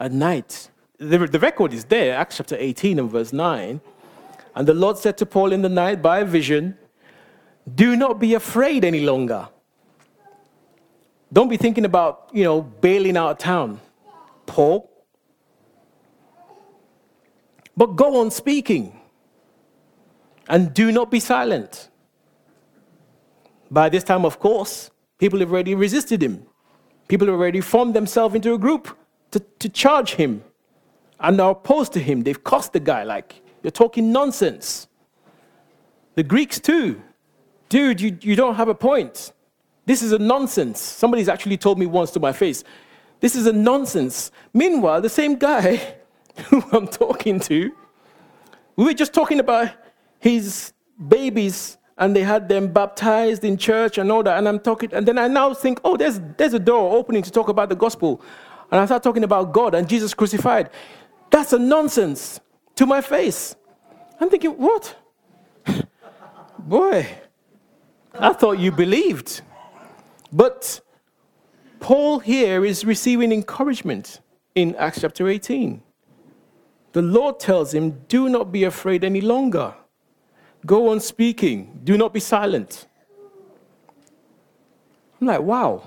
at 0.00 0.12
night? 0.12 0.70
the, 1.02 1.18
the 1.26 1.38
record 1.38 1.72
is 1.72 1.84
there, 1.84 2.16
Acts 2.16 2.36
chapter 2.36 2.56
18 2.58 2.98
and 2.98 3.10
verse 3.10 3.32
9. 3.32 3.80
And 4.54 4.68
the 4.68 4.74
Lord 4.74 4.98
said 4.98 5.16
to 5.18 5.26
Paul 5.26 5.52
in 5.52 5.62
the 5.62 5.68
night 5.68 6.02
by 6.02 6.20
a 6.20 6.24
vision, 6.24 6.76
Do 7.74 7.96
not 7.96 8.18
be 8.18 8.34
afraid 8.34 8.84
any 8.84 9.00
longer. 9.00 9.48
Don't 11.32 11.48
be 11.48 11.56
thinking 11.56 11.84
about, 11.84 12.28
you 12.32 12.44
know, 12.44 12.60
bailing 12.60 13.16
out 13.16 13.30
of 13.30 13.38
town, 13.38 13.80
Paul. 14.44 14.90
But 17.74 17.96
go 17.96 18.20
on 18.20 18.30
speaking 18.30 19.00
and 20.46 20.74
do 20.74 20.92
not 20.92 21.10
be 21.10 21.20
silent. 21.20 21.88
By 23.72 23.88
this 23.88 24.04
time, 24.04 24.26
of 24.26 24.38
course, 24.38 24.90
people 25.16 25.40
have 25.40 25.50
already 25.50 25.74
resisted 25.74 26.22
him. 26.22 26.46
People 27.08 27.26
have 27.28 27.36
already 27.36 27.62
formed 27.62 27.94
themselves 27.94 28.34
into 28.34 28.52
a 28.52 28.58
group 28.58 28.94
to, 29.30 29.40
to 29.40 29.68
charge 29.70 30.12
him 30.12 30.44
and 31.18 31.40
are 31.40 31.52
opposed 31.52 31.94
to 31.94 31.98
him. 31.98 32.22
They've 32.22 32.44
cost 32.44 32.74
the 32.74 32.80
guy, 32.80 33.02
like, 33.04 33.40
you're 33.62 33.70
talking 33.70 34.12
nonsense. 34.12 34.88
The 36.16 36.22
Greeks, 36.22 36.60
too. 36.60 37.00
Dude, 37.70 37.98
you, 37.98 38.18
you 38.20 38.36
don't 38.36 38.56
have 38.56 38.68
a 38.68 38.74
point. 38.74 39.32
This 39.86 40.02
is 40.02 40.12
a 40.12 40.18
nonsense. 40.18 40.78
Somebody's 40.78 41.30
actually 41.30 41.56
told 41.56 41.78
me 41.78 41.86
once 41.86 42.10
to 42.10 42.20
my 42.20 42.32
face, 42.32 42.64
this 43.20 43.34
is 43.34 43.46
a 43.46 43.52
nonsense. 43.54 44.30
Meanwhile, 44.52 45.00
the 45.00 45.08
same 45.08 45.36
guy 45.36 45.96
who 46.48 46.62
I'm 46.72 46.86
talking 46.88 47.40
to, 47.40 47.72
we 48.76 48.84
were 48.84 48.92
just 48.92 49.14
talking 49.14 49.40
about 49.40 49.70
his 50.18 50.74
babies 51.08 51.78
and 51.98 52.16
they 52.16 52.22
had 52.22 52.48
them 52.48 52.68
baptized 52.72 53.44
in 53.44 53.56
church 53.56 53.98
and 53.98 54.10
all 54.10 54.22
that. 54.22 54.38
And 54.38 54.48
I'm 54.48 54.58
talking, 54.58 54.92
and 54.92 55.06
then 55.06 55.18
I 55.18 55.28
now 55.28 55.54
think, 55.54 55.80
oh, 55.84 55.96
there's, 55.96 56.20
there's 56.36 56.54
a 56.54 56.58
door 56.58 56.96
opening 56.96 57.22
to 57.22 57.30
talk 57.30 57.48
about 57.48 57.68
the 57.68 57.76
gospel. 57.76 58.22
And 58.70 58.80
I 58.80 58.86
start 58.86 59.02
talking 59.02 59.24
about 59.24 59.52
God 59.52 59.74
and 59.74 59.88
Jesus 59.88 60.14
crucified. 60.14 60.70
That's 61.30 61.52
a 61.52 61.58
nonsense 61.58 62.40
to 62.76 62.86
my 62.86 63.00
face. 63.00 63.54
I'm 64.20 64.30
thinking, 64.30 64.52
what? 64.52 64.96
Boy, 66.58 67.06
I 68.14 68.32
thought 68.32 68.58
you 68.58 68.72
believed. 68.72 69.42
But 70.32 70.80
Paul 71.80 72.20
here 72.20 72.64
is 72.64 72.84
receiving 72.84 73.32
encouragement 73.32 74.20
in 74.54 74.74
Acts 74.76 75.00
chapter 75.00 75.28
18. 75.28 75.82
The 76.92 77.02
Lord 77.02 77.40
tells 77.40 77.74
him, 77.74 78.02
Do 78.08 78.28
not 78.28 78.52
be 78.52 78.64
afraid 78.64 79.04
any 79.04 79.20
longer. 79.20 79.74
Go 80.64 80.90
on 80.90 81.00
speaking. 81.00 81.80
Do 81.84 81.96
not 81.96 82.12
be 82.12 82.20
silent. 82.20 82.86
I'm 85.20 85.26
like, 85.26 85.40
wow, 85.40 85.84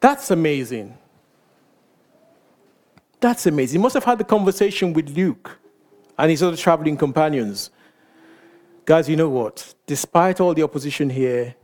that's 0.00 0.30
amazing. 0.30 0.96
That's 3.20 3.46
amazing. 3.46 3.80
He 3.80 3.82
must 3.82 3.94
have 3.94 4.04
had 4.04 4.18
the 4.18 4.24
conversation 4.24 4.92
with 4.92 5.08
Luke 5.10 5.58
and 6.18 6.30
his 6.30 6.42
other 6.42 6.56
traveling 6.56 6.96
companions. 6.96 7.70
Guys, 8.84 9.08
you 9.08 9.16
know 9.16 9.28
what? 9.28 9.74
Despite 9.86 10.40
all 10.40 10.54
the 10.54 10.62
opposition 10.62 11.10
here, 11.10 11.54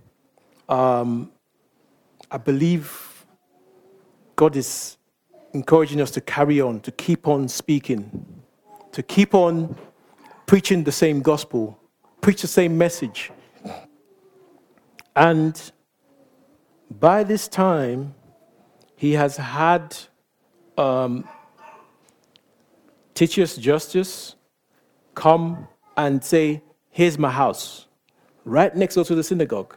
um, 0.69 1.31
I 2.31 2.39
believe 2.39 3.27
God 4.35 4.57
is 4.57 4.97
encouraging 5.53 6.01
us 6.01 6.11
to 6.13 6.21
carry 6.21 6.61
on, 6.61 6.81
to 6.81 6.91
keep 6.91 7.29
on 7.29 7.47
speaking, 7.47 8.43
to 8.93 9.03
keep 9.03 9.35
on 9.35 9.77
preaching 10.47 10.85
the 10.85 10.93
same 10.93 11.23
gospel, 11.23 11.79
preach 12.21 12.43
the 12.43 12.49
same 12.49 12.77
message. 12.77 13.31
And 15.15 15.61
by 16.91 17.25
this 17.25 17.49
time, 17.49 18.15
he 18.97 19.13
has 19.13 19.37
had 19.37 19.97
um, 20.79 21.29
Titius 23.15 23.57
Justus 23.57 24.37
come 25.15 25.69
and 25.97 26.23
say, 26.23 26.63
Here's 26.91 27.19
my 27.19 27.31
house, 27.31 27.87
right 28.45 28.75
next 28.77 28.97
door 28.97 29.05
to 29.05 29.15
the 29.15 29.25
synagogue. 29.25 29.75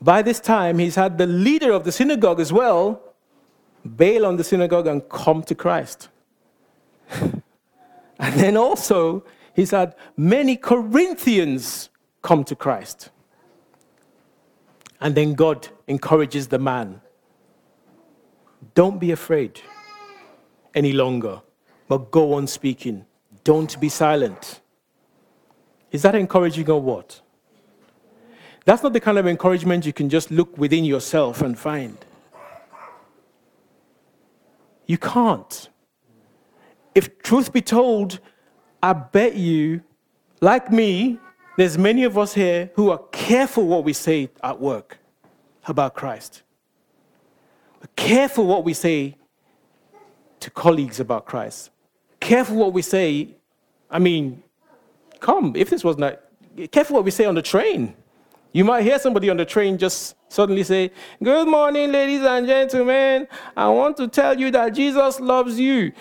By 0.00 0.22
this 0.22 0.38
time, 0.38 0.78
he's 0.78 0.94
had 0.94 1.18
the 1.18 1.26
leader 1.26 1.72
of 1.72 1.84
the 1.84 1.92
synagogue 1.92 2.40
as 2.40 2.52
well 2.52 3.02
bail 3.96 4.26
on 4.26 4.36
the 4.36 4.44
synagogue 4.44 4.86
and 4.86 5.08
come 5.08 5.42
to 5.44 5.54
Christ. 5.54 6.08
and 8.18 8.34
then 8.34 8.56
also, 8.56 9.24
he's 9.54 9.70
had 9.70 9.94
many 10.16 10.56
Corinthians 10.56 11.90
come 12.22 12.44
to 12.44 12.56
Christ. 12.56 13.10
And 15.00 15.14
then 15.14 15.34
God 15.34 15.68
encourages 15.86 16.48
the 16.48 16.58
man 16.58 17.00
don't 18.74 18.98
be 18.98 19.10
afraid 19.10 19.60
any 20.74 20.92
longer, 20.92 21.40
but 21.88 22.10
go 22.10 22.34
on 22.34 22.46
speaking. 22.46 23.04
Don't 23.44 23.80
be 23.80 23.88
silent. 23.88 24.60
Is 25.90 26.02
that 26.02 26.14
encouraging 26.14 26.68
or 26.70 26.80
what? 26.80 27.20
That's 28.64 28.82
not 28.82 28.92
the 28.92 29.00
kind 29.00 29.16
of 29.16 29.26
encouragement 29.26 29.86
you 29.86 29.92
can 29.92 30.08
just 30.08 30.30
look 30.30 30.56
within 30.58 30.84
yourself 30.84 31.40
and 31.40 31.58
find. 31.58 31.96
You 34.86 34.98
can't. 34.98 35.68
If 36.94 37.22
truth 37.22 37.52
be 37.52 37.62
told, 37.62 38.20
I 38.82 38.92
bet 38.92 39.34
you, 39.34 39.82
like 40.40 40.70
me, 40.70 41.18
there's 41.56 41.76
many 41.76 42.04
of 42.04 42.16
us 42.16 42.34
here 42.34 42.70
who 42.74 42.90
are 42.90 43.00
careful 43.10 43.66
what 43.66 43.84
we 43.84 43.92
say 43.92 44.30
at 44.42 44.60
work 44.60 44.98
about 45.66 45.94
Christ. 45.94 46.42
Careful 47.96 48.46
what 48.46 48.64
we 48.64 48.74
say 48.74 49.16
to 50.40 50.50
colleagues 50.50 51.00
about 51.00 51.26
Christ. 51.26 51.70
Careful 52.20 52.56
what 52.56 52.72
we 52.72 52.82
say. 52.82 53.36
I 53.90 53.98
mean, 53.98 54.42
come, 55.20 55.54
if 55.56 55.70
this 55.70 55.82
was 55.82 55.98
not, 55.98 56.20
careful 56.70 56.94
what 56.94 57.04
we 57.04 57.10
say 57.10 57.24
on 57.24 57.34
the 57.34 57.42
train. 57.42 57.94
You 58.52 58.64
might 58.64 58.82
hear 58.82 58.98
somebody 58.98 59.28
on 59.28 59.36
the 59.36 59.44
train 59.44 59.78
just 59.78 60.16
suddenly 60.28 60.64
say, 60.64 60.90
Good 61.22 61.48
morning, 61.48 61.92
ladies 61.92 62.22
and 62.22 62.46
gentlemen. 62.46 63.28
I 63.56 63.68
want 63.68 63.96
to 63.98 64.08
tell 64.08 64.38
you 64.38 64.50
that 64.52 64.70
Jesus 64.70 65.20
loves 65.20 65.60
you. 65.60 65.92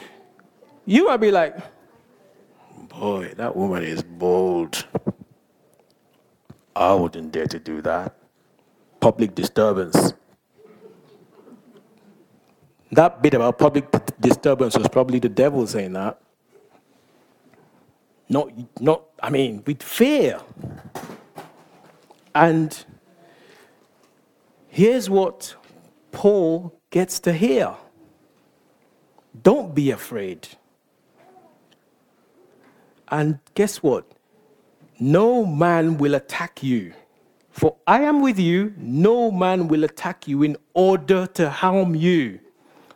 You 0.88 1.08
might 1.08 1.18
be 1.18 1.32
like, 1.32 1.54
Boy, 2.90 3.34
that 3.36 3.56
woman 3.56 3.84
is 3.84 4.02
bold. 4.02 4.86
I 6.76 6.94
wouldn't 6.94 7.34
dare 7.34 7.46
to 7.48 7.60
do 7.60 7.82
that. 7.82 8.16
Public 9.02 9.36
disturbance. 9.36 10.14
That 12.94 13.22
bit 13.22 13.34
about 13.34 13.60
public 13.60 13.86
disturbance 14.20 14.78
was 14.78 14.88
probably 14.88 15.20
the 15.20 15.30
devil 15.30 15.68
saying 15.68 15.92
that. 15.94 16.22
Not, 18.30 18.50
not 18.80 19.04
I 19.22 19.30
mean, 19.30 19.64
with 19.66 19.84
fear. 19.84 20.40
And 22.34 22.86
here's 24.70 25.10
what 25.10 25.56
Paul 26.14 26.80
gets 26.92 27.20
to 27.22 27.34
hear 27.34 27.76
don't 29.44 29.76
be 29.76 29.92
afraid. 29.92 30.48
And 33.10 33.40
guess 33.54 33.82
what? 33.82 34.06
No 35.00 35.46
man 35.46 35.98
will 35.98 36.16
attack 36.16 36.64
you. 36.64 36.94
For 37.52 37.76
I 37.88 38.02
am 38.02 38.22
with 38.22 38.40
you, 38.40 38.74
no 38.78 39.32
man 39.32 39.68
will 39.68 39.84
attack 39.84 40.28
you 40.28 40.44
in 40.44 40.58
order 40.74 41.26
to 41.28 41.50
harm 41.50 41.96
you. 41.96 42.40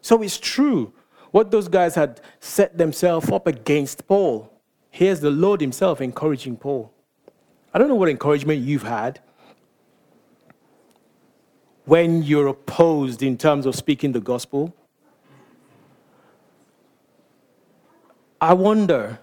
So 0.02 0.22
it's 0.22 0.40
true. 0.40 0.94
What 1.32 1.50
those 1.50 1.68
guys 1.68 1.96
had 1.96 2.22
set 2.40 2.78
themselves 2.78 3.32
up 3.32 3.48
against 3.48 4.08
Paul. 4.08 4.52
Here's 4.90 5.20
the 5.22 5.32
Lord 5.32 5.62
Himself 5.62 6.02
encouraging 6.02 6.58
Paul. 6.58 6.94
I 7.74 7.80
don't 7.80 7.88
know 7.88 7.96
what 7.96 8.10
encouragement 8.10 8.62
you've 8.62 8.84
had 8.84 9.20
when 11.86 12.22
you're 12.22 12.48
opposed 12.48 13.24
in 13.24 13.38
terms 13.38 13.66
of 13.66 13.76
speaking 13.76 14.12
the 14.12 14.20
gospel. 14.20 14.76
I 18.40 18.54
wonder 18.54 19.20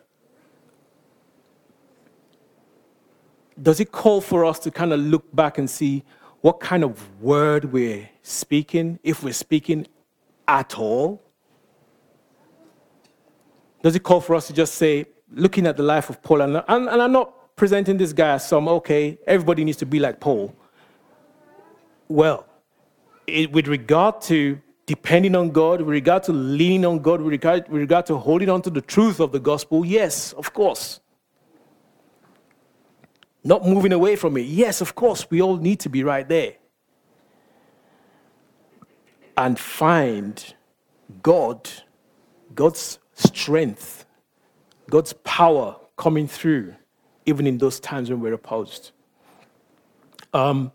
does 3.60 3.80
it 3.80 3.92
call 3.92 4.20
for 4.20 4.44
us 4.44 4.58
to 4.60 4.70
kind 4.70 4.92
of 4.92 5.00
look 5.00 5.34
back 5.34 5.58
and 5.58 5.68
see 5.68 6.04
what 6.40 6.60
kind 6.60 6.84
of 6.84 7.20
word 7.20 7.72
we're 7.72 8.08
speaking, 8.22 8.98
if 9.02 9.22
we're 9.22 9.32
speaking 9.32 9.86
at 10.46 10.78
all? 10.78 11.22
Does 13.82 13.96
it 13.96 14.02
call 14.02 14.20
for 14.20 14.34
us 14.34 14.46
to 14.48 14.52
just 14.52 14.74
say, 14.74 15.06
looking 15.32 15.66
at 15.66 15.76
the 15.76 15.82
life 15.82 16.10
of 16.10 16.22
Paul, 16.22 16.40
and, 16.42 16.56
and, 16.56 16.88
and 16.88 17.02
I'm 17.02 17.12
not 17.12 17.56
presenting 17.56 17.96
this 17.96 18.12
guy 18.12 18.34
as 18.34 18.48
some, 18.48 18.68
okay, 18.68 19.18
everybody 19.26 19.64
needs 19.64 19.78
to 19.78 19.86
be 19.86 19.98
like 19.98 20.20
Paul. 20.20 20.54
Well, 22.08 22.46
it, 23.26 23.52
with 23.52 23.68
regard 23.68 24.22
to 24.22 24.60
depending 24.86 25.34
on 25.36 25.50
God, 25.50 25.80
with 25.80 25.90
regard 25.90 26.22
to 26.24 26.32
leaning 26.32 26.86
on 26.86 27.00
God, 27.00 27.20
with 27.20 27.30
regard, 27.30 27.68
with 27.68 27.82
regard 27.82 28.06
to 28.06 28.16
holding 28.16 28.48
on 28.48 28.62
to 28.62 28.70
the 28.70 28.80
truth 28.80 29.20
of 29.20 29.32
the 29.32 29.38
gospel, 29.38 29.84
yes, 29.84 30.32
of 30.32 30.54
course. 30.54 31.00
Not 33.48 33.64
moving 33.64 33.94
away 33.94 34.14
from 34.14 34.36
it, 34.36 34.42
yes, 34.42 34.82
of 34.82 34.94
course, 34.94 35.26
we 35.30 35.40
all 35.40 35.56
need 35.56 35.80
to 35.80 35.88
be 35.88 36.04
right 36.04 36.28
there. 36.28 36.56
And 39.38 39.58
find 39.58 40.54
God, 41.22 41.70
God's 42.54 42.98
strength, 43.14 44.04
God's 44.90 45.14
power 45.24 45.76
coming 45.96 46.28
through, 46.28 46.74
even 47.24 47.46
in 47.46 47.56
those 47.56 47.80
times 47.80 48.10
when 48.10 48.20
we're 48.20 48.34
opposed. 48.34 48.90
Um, 50.34 50.70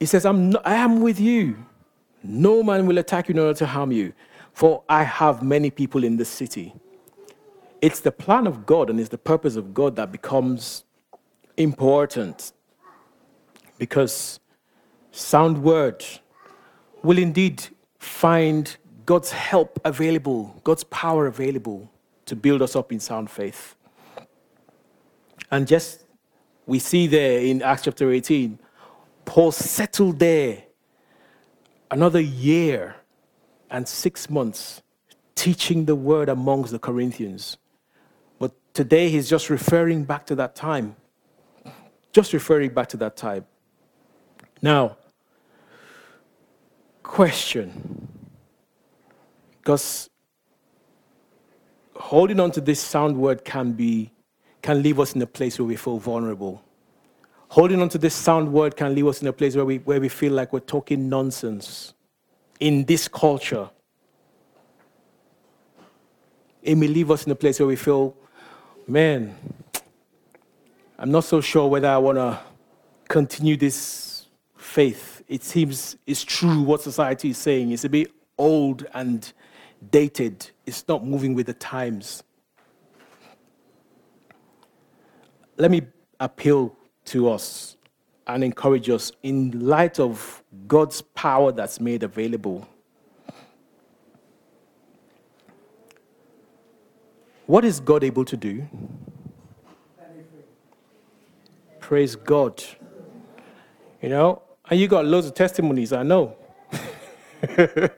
he 0.00 0.06
says, 0.06 0.26
I'm 0.26 0.56
I 0.64 0.74
am 0.74 1.00
with 1.00 1.20
you. 1.20 1.64
No 2.24 2.60
man 2.64 2.86
will 2.86 2.98
attack 2.98 3.28
you 3.28 3.34
in 3.34 3.38
order 3.38 3.56
to 3.56 3.66
harm 3.66 3.92
you, 3.92 4.14
for 4.52 4.82
I 4.88 5.04
have 5.04 5.44
many 5.44 5.70
people 5.70 6.02
in 6.02 6.16
this 6.16 6.28
city. 6.28 6.74
It's 7.80 8.00
the 8.00 8.10
plan 8.10 8.48
of 8.48 8.66
God 8.66 8.90
and 8.90 8.98
it's 8.98 9.10
the 9.10 9.16
purpose 9.32 9.54
of 9.54 9.72
God 9.72 9.94
that 9.94 10.10
becomes 10.10 10.86
important 11.62 12.52
because 13.78 14.40
sound 15.12 15.62
word 15.62 16.04
will 17.02 17.18
indeed 17.18 17.62
find 17.98 18.76
God's 19.06 19.32
help 19.32 19.80
available, 19.84 20.60
God's 20.64 20.84
power 20.84 21.26
available 21.26 21.90
to 22.26 22.36
build 22.36 22.62
us 22.62 22.76
up 22.76 22.92
in 22.92 23.00
sound 23.00 23.30
faith. 23.30 23.74
And 25.50 25.66
just 25.66 26.04
we 26.66 26.78
see 26.78 27.06
there 27.06 27.40
in 27.40 27.62
Acts 27.62 27.82
chapter 27.82 28.10
18 28.10 28.58
Paul 29.24 29.52
settled 29.52 30.18
there 30.18 30.64
another 31.90 32.20
year 32.20 32.96
and 33.70 33.86
six 33.86 34.28
months 34.28 34.82
teaching 35.36 35.84
the 35.84 35.94
word 35.94 36.28
amongst 36.28 36.72
the 36.72 36.80
Corinthians. 36.80 37.56
But 38.40 38.52
today 38.74 39.08
he's 39.08 39.30
just 39.30 39.48
referring 39.48 40.04
back 40.04 40.26
to 40.26 40.34
that 40.34 40.56
time. 40.56 40.96
Just 42.12 42.32
referring 42.32 42.74
back 42.74 42.88
to 42.88 42.96
that 42.98 43.16
time. 43.16 43.44
Now, 44.62 44.96
question. 47.02 48.08
Because 49.58 50.10
holding 51.96 52.40
on 52.40 52.50
to 52.52 52.60
this 52.60 52.80
sound 52.80 53.16
word 53.16 53.44
can 53.44 53.72
be 53.72 54.10
can 54.62 54.82
leave 54.82 55.00
us 55.00 55.14
in 55.14 55.22
a 55.22 55.26
place 55.26 55.58
where 55.58 55.66
we 55.66 55.76
feel 55.76 55.98
vulnerable 55.98 56.62
holding 57.50 57.82
on 57.82 57.88
to 57.88 57.98
this 57.98 58.14
sound 58.14 58.52
word 58.52 58.76
can 58.76 58.94
leave 58.94 59.06
us 59.06 59.20
in 59.20 59.28
a 59.28 59.32
place 59.32 59.56
where 59.56 59.64
we, 59.64 59.78
where 59.78 60.00
we 60.00 60.08
feel 60.08 60.32
like 60.32 60.52
we're 60.52 60.60
talking 60.60 61.08
nonsense 61.08 61.94
in 62.60 62.84
this 62.84 63.08
culture. 63.08 63.68
It 66.62 66.76
may 66.76 66.86
leave 66.86 67.10
us 67.10 67.26
in 67.26 67.32
a 67.32 67.34
place 67.34 67.58
where 67.58 67.66
we 67.66 67.74
feel, 67.74 68.14
man, 68.86 69.34
I'm 71.00 71.10
not 71.10 71.24
so 71.24 71.40
sure 71.40 71.66
whether 71.66 71.88
I 71.88 71.98
want 71.98 72.18
to 72.18 72.38
continue 73.08 73.56
this 73.56 74.26
faith. 74.56 75.24
It 75.26 75.42
seems 75.42 75.96
it's 76.06 76.22
true 76.22 76.62
what 76.62 76.82
society 76.82 77.30
is 77.30 77.38
saying. 77.38 77.72
It's 77.72 77.84
a 77.84 77.88
bit 77.88 78.12
old 78.38 78.86
and 78.94 79.32
dated, 79.90 80.50
it's 80.66 80.86
not 80.86 81.04
moving 81.04 81.34
with 81.34 81.46
the 81.46 81.54
times. 81.54 82.22
let 85.60 85.70
me 85.70 85.82
appeal 86.18 86.74
to 87.04 87.28
us 87.28 87.76
and 88.26 88.42
encourage 88.42 88.88
us 88.88 89.12
in 89.22 89.50
light 89.68 90.00
of 90.00 90.42
God's 90.66 91.02
power 91.02 91.52
that's 91.52 91.80
made 91.80 92.02
available. 92.02 92.66
What 97.44 97.64
is 97.64 97.78
God 97.80 98.04
able 98.04 98.24
to 98.24 98.36
do? 98.36 98.66
Praise 101.90 102.14
God. 102.14 102.62
You 104.00 104.10
know, 104.10 104.42
and 104.70 104.78
you 104.78 104.86
got 104.86 105.06
loads 105.06 105.26
of 105.26 105.34
testimonies, 105.34 105.92
I 105.92 106.04
know. 106.04 106.36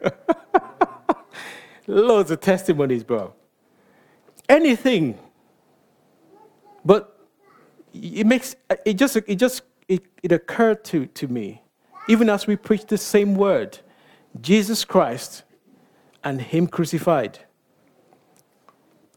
loads 1.86 2.30
of 2.30 2.40
testimonies, 2.40 3.04
bro. 3.04 3.34
Anything. 4.48 5.18
But 6.82 7.20
it 7.92 8.26
makes 8.26 8.56
it 8.86 8.94
just 8.94 9.16
it 9.16 9.36
just 9.36 9.60
it, 9.88 10.06
it 10.22 10.32
occurred 10.32 10.84
to, 10.84 11.04
to 11.04 11.28
me, 11.28 11.60
even 12.08 12.30
as 12.30 12.46
we 12.46 12.56
preach 12.56 12.86
the 12.86 12.96
same 12.96 13.34
word, 13.34 13.78
Jesus 14.40 14.86
Christ 14.86 15.42
and 16.24 16.40
Him 16.40 16.66
crucified. 16.66 17.40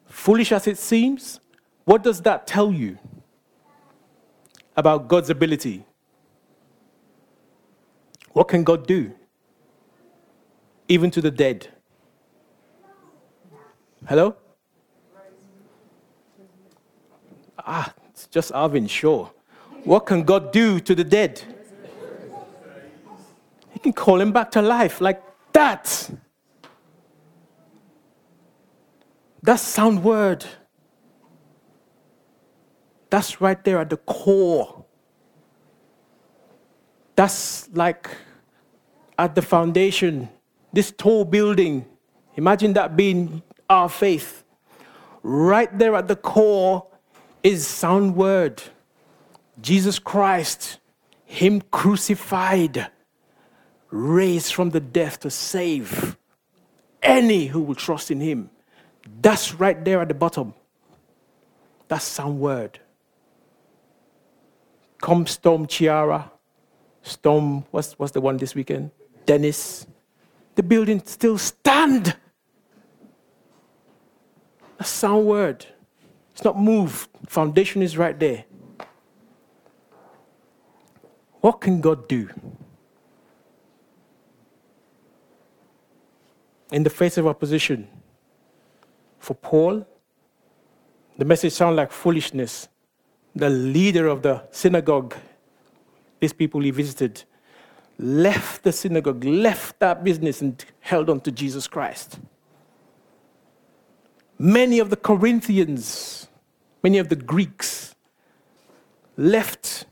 Foolish 0.10 0.52
as 0.52 0.68
it 0.68 0.78
seems, 0.78 1.40
what 1.86 2.04
does 2.04 2.24
that 2.24 2.46
tell 2.46 2.74
you 2.74 2.98
about 4.76 5.08
God's 5.08 5.30
ability? 5.30 5.86
What 8.34 8.48
can 8.48 8.64
God 8.64 8.86
do? 8.86 9.14
Even 10.88 11.10
to 11.12 11.22
the 11.22 11.32
dead. 11.32 11.70
Hello? 14.08 14.36
Ah, 17.58 17.94
it's 18.10 18.28
just 18.28 18.52
Arvin, 18.52 18.90
sure. 18.90 19.32
What 19.84 20.06
can 20.06 20.24
God 20.24 20.52
do 20.52 20.80
to 20.80 20.94
the 20.94 21.04
dead? 21.04 21.42
He 23.72 23.80
can 23.80 23.94
call 23.94 24.20
him 24.22 24.32
back 24.32 24.52
to 24.52 24.62
life 24.62 25.02
like 25.02 25.22
that. 25.54 26.10
That's 29.42 29.62
sound 29.62 30.04
word. 30.04 30.46
That's 33.16 33.40
right 33.40 33.64
there 33.64 33.78
at 33.78 33.90
the 33.90 33.96
core. 33.96 34.84
That's 37.16 37.70
like 37.72 38.10
at 39.18 39.36
the 39.36 39.42
foundation. 39.42 40.28
This 40.74 40.92
tall 40.92 41.24
building, 41.24 41.86
imagine 42.36 42.74
that 42.74 42.98
being 42.98 43.42
our 43.70 43.88
faith. 43.88 44.44
Right 45.24 45.72
there 45.80 45.96
at 45.96 46.10
the 46.10 46.18
core 46.18 46.88
is 47.42 47.66
sound 47.66 48.18
word. 48.18 48.62
Jesus 49.62 49.98
Christ, 49.98 50.80
Him 51.24 51.62
crucified, 51.72 52.92
raised 53.92 54.54
from 54.54 54.72
the 54.72 54.82
death 54.82 55.22
to 55.22 55.30
save 55.30 56.18
any 57.02 57.46
who 57.46 57.62
will 57.62 57.76
trust 57.76 58.12
in 58.12 58.20
Him. 58.20 58.50
That's 59.22 59.54
right 59.54 59.86
there 59.86 60.02
at 60.02 60.10
the 60.10 60.14
bottom. 60.14 60.54
That's 61.88 62.04
sound 62.04 62.42
word. 62.42 62.82
Come 65.06 65.28
Storm 65.28 65.68
Ciara, 65.68 66.32
Storm, 67.04 67.64
what's, 67.70 67.94
what's 68.00 68.12
the 68.12 68.20
one 68.20 68.38
this 68.38 68.56
weekend? 68.56 68.90
Dennis. 69.28 69.86
The 70.56 70.64
building 70.64 71.00
still 71.06 71.38
stand. 71.38 72.16
A 74.80 74.84
sound 74.84 75.28
word. 75.28 75.64
It's 76.32 76.44
not 76.44 76.60
moved. 76.60 77.08
Foundation 77.28 77.84
is 77.84 78.00
right 78.00 78.20
there. 78.20 78.46
What 81.40 81.62
can 81.62 81.82
God 81.82 82.08
do? 82.08 82.28
In 86.72 86.82
the 86.82 86.90
face 86.90 87.20
of 87.20 87.28
opposition, 87.28 87.88
for 89.20 89.36
Paul, 89.36 89.86
the 91.16 91.26
message 91.26 91.54
sounded 91.54 91.76
like 91.76 91.92
foolishness. 91.92 92.70
The 93.36 93.50
leader 93.50 94.08
of 94.08 94.22
the 94.22 94.44
synagogue, 94.52 95.16
these 96.20 96.34
people 96.34 96.62
he 96.62 96.72
visited, 96.72 97.24
left 97.98 98.64
the 98.64 98.72
synagogue, 98.72 99.24
left 99.24 99.80
that 99.80 100.04
business, 100.04 100.42
and 100.42 100.64
held 100.80 101.10
on 101.10 101.20
to 101.22 101.32
Jesus 101.32 101.68
Christ. 101.68 102.20
Many 104.38 104.80
of 104.80 104.90
the 104.90 104.98
Corinthians, 104.98 106.28
many 106.84 106.98
of 106.98 107.10
the 107.10 107.16
Greeks, 107.16 107.96
left 109.18 109.86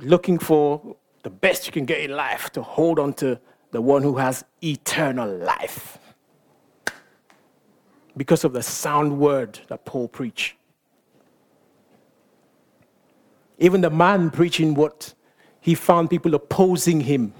looking 0.00 0.38
for 0.38 0.96
the 1.22 1.30
best 1.30 1.66
you 1.66 1.72
can 1.72 1.84
get 1.84 2.00
in 2.00 2.10
life 2.14 2.50
to 2.50 2.62
hold 2.62 2.98
on 2.98 3.12
to 3.14 3.38
the 3.70 3.80
one 3.80 4.02
who 4.02 4.16
has 4.16 4.44
eternal 4.62 5.28
life. 5.28 5.98
Because 8.16 8.44
of 8.44 8.52
the 8.52 8.62
sound 8.62 9.18
word 9.18 9.60
that 9.68 9.84
Paul 9.84 10.08
preached. 10.08 10.57
Even 13.58 13.80
the 13.80 13.90
man 13.90 14.30
preaching 14.30 14.74
what 14.74 15.14
he 15.60 15.74
found 15.74 16.10
people 16.10 16.34
opposing 16.34 17.00
him, 17.00 17.32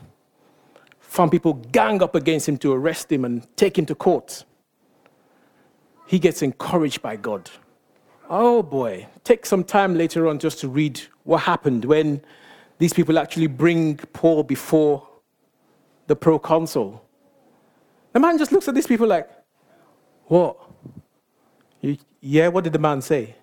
found 1.00 1.30
people 1.30 1.54
gang 1.54 2.02
up 2.02 2.14
against 2.14 2.48
him 2.48 2.58
to 2.58 2.72
arrest 2.72 3.10
him 3.10 3.24
and 3.24 3.46
take 3.56 3.78
him 3.78 3.86
to 3.86 3.94
court. 3.94 4.44
He 6.06 6.18
gets 6.18 6.42
encouraged 6.42 7.02
by 7.02 7.16
God. 7.16 7.50
Oh 8.28 8.62
boy, 8.62 9.06
take 9.24 9.46
some 9.46 9.64
time 9.64 9.96
later 9.96 10.26
on 10.26 10.38
just 10.38 10.58
to 10.60 10.68
read 10.68 11.00
what 11.24 11.38
happened 11.38 11.84
when 11.84 12.20
these 12.78 12.92
people 12.92 13.18
actually 13.18 13.46
bring 13.46 13.96
Paul 14.12 14.42
before 14.42 15.06
the 16.06 16.16
proconsul. 16.16 17.02
The 18.12 18.20
man 18.20 18.38
just 18.38 18.52
looks 18.52 18.68
at 18.68 18.74
these 18.74 18.86
people 18.86 19.06
like, 19.06 19.28
What? 20.26 20.56
Yeah, 22.20 22.48
what 22.48 22.64
did 22.64 22.72
the 22.72 22.78
man 22.78 23.00
say? 23.00 23.36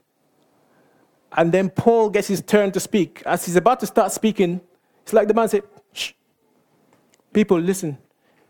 And 1.36 1.52
then 1.52 1.70
Paul 1.70 2.10
gets 2.10 2.28
his 2.28 2.42
turn 2.42 2.72
to 2.72 2.80
speak. 2.80 3.22
As 3.26 3.46
he's 3.46 3.56
about 3.56 3.80
to 3.82 3.86
start 3.86 4.12
speaking, 4.12 4.62
it's 5.04 5.14
like 5.14 5.28
the 5.28 5.34
man 5.34 5.50
said, 5.50 5.64
Shh. 5.94 6.14
People, 7.34 7.60
listen. 7.60 7.98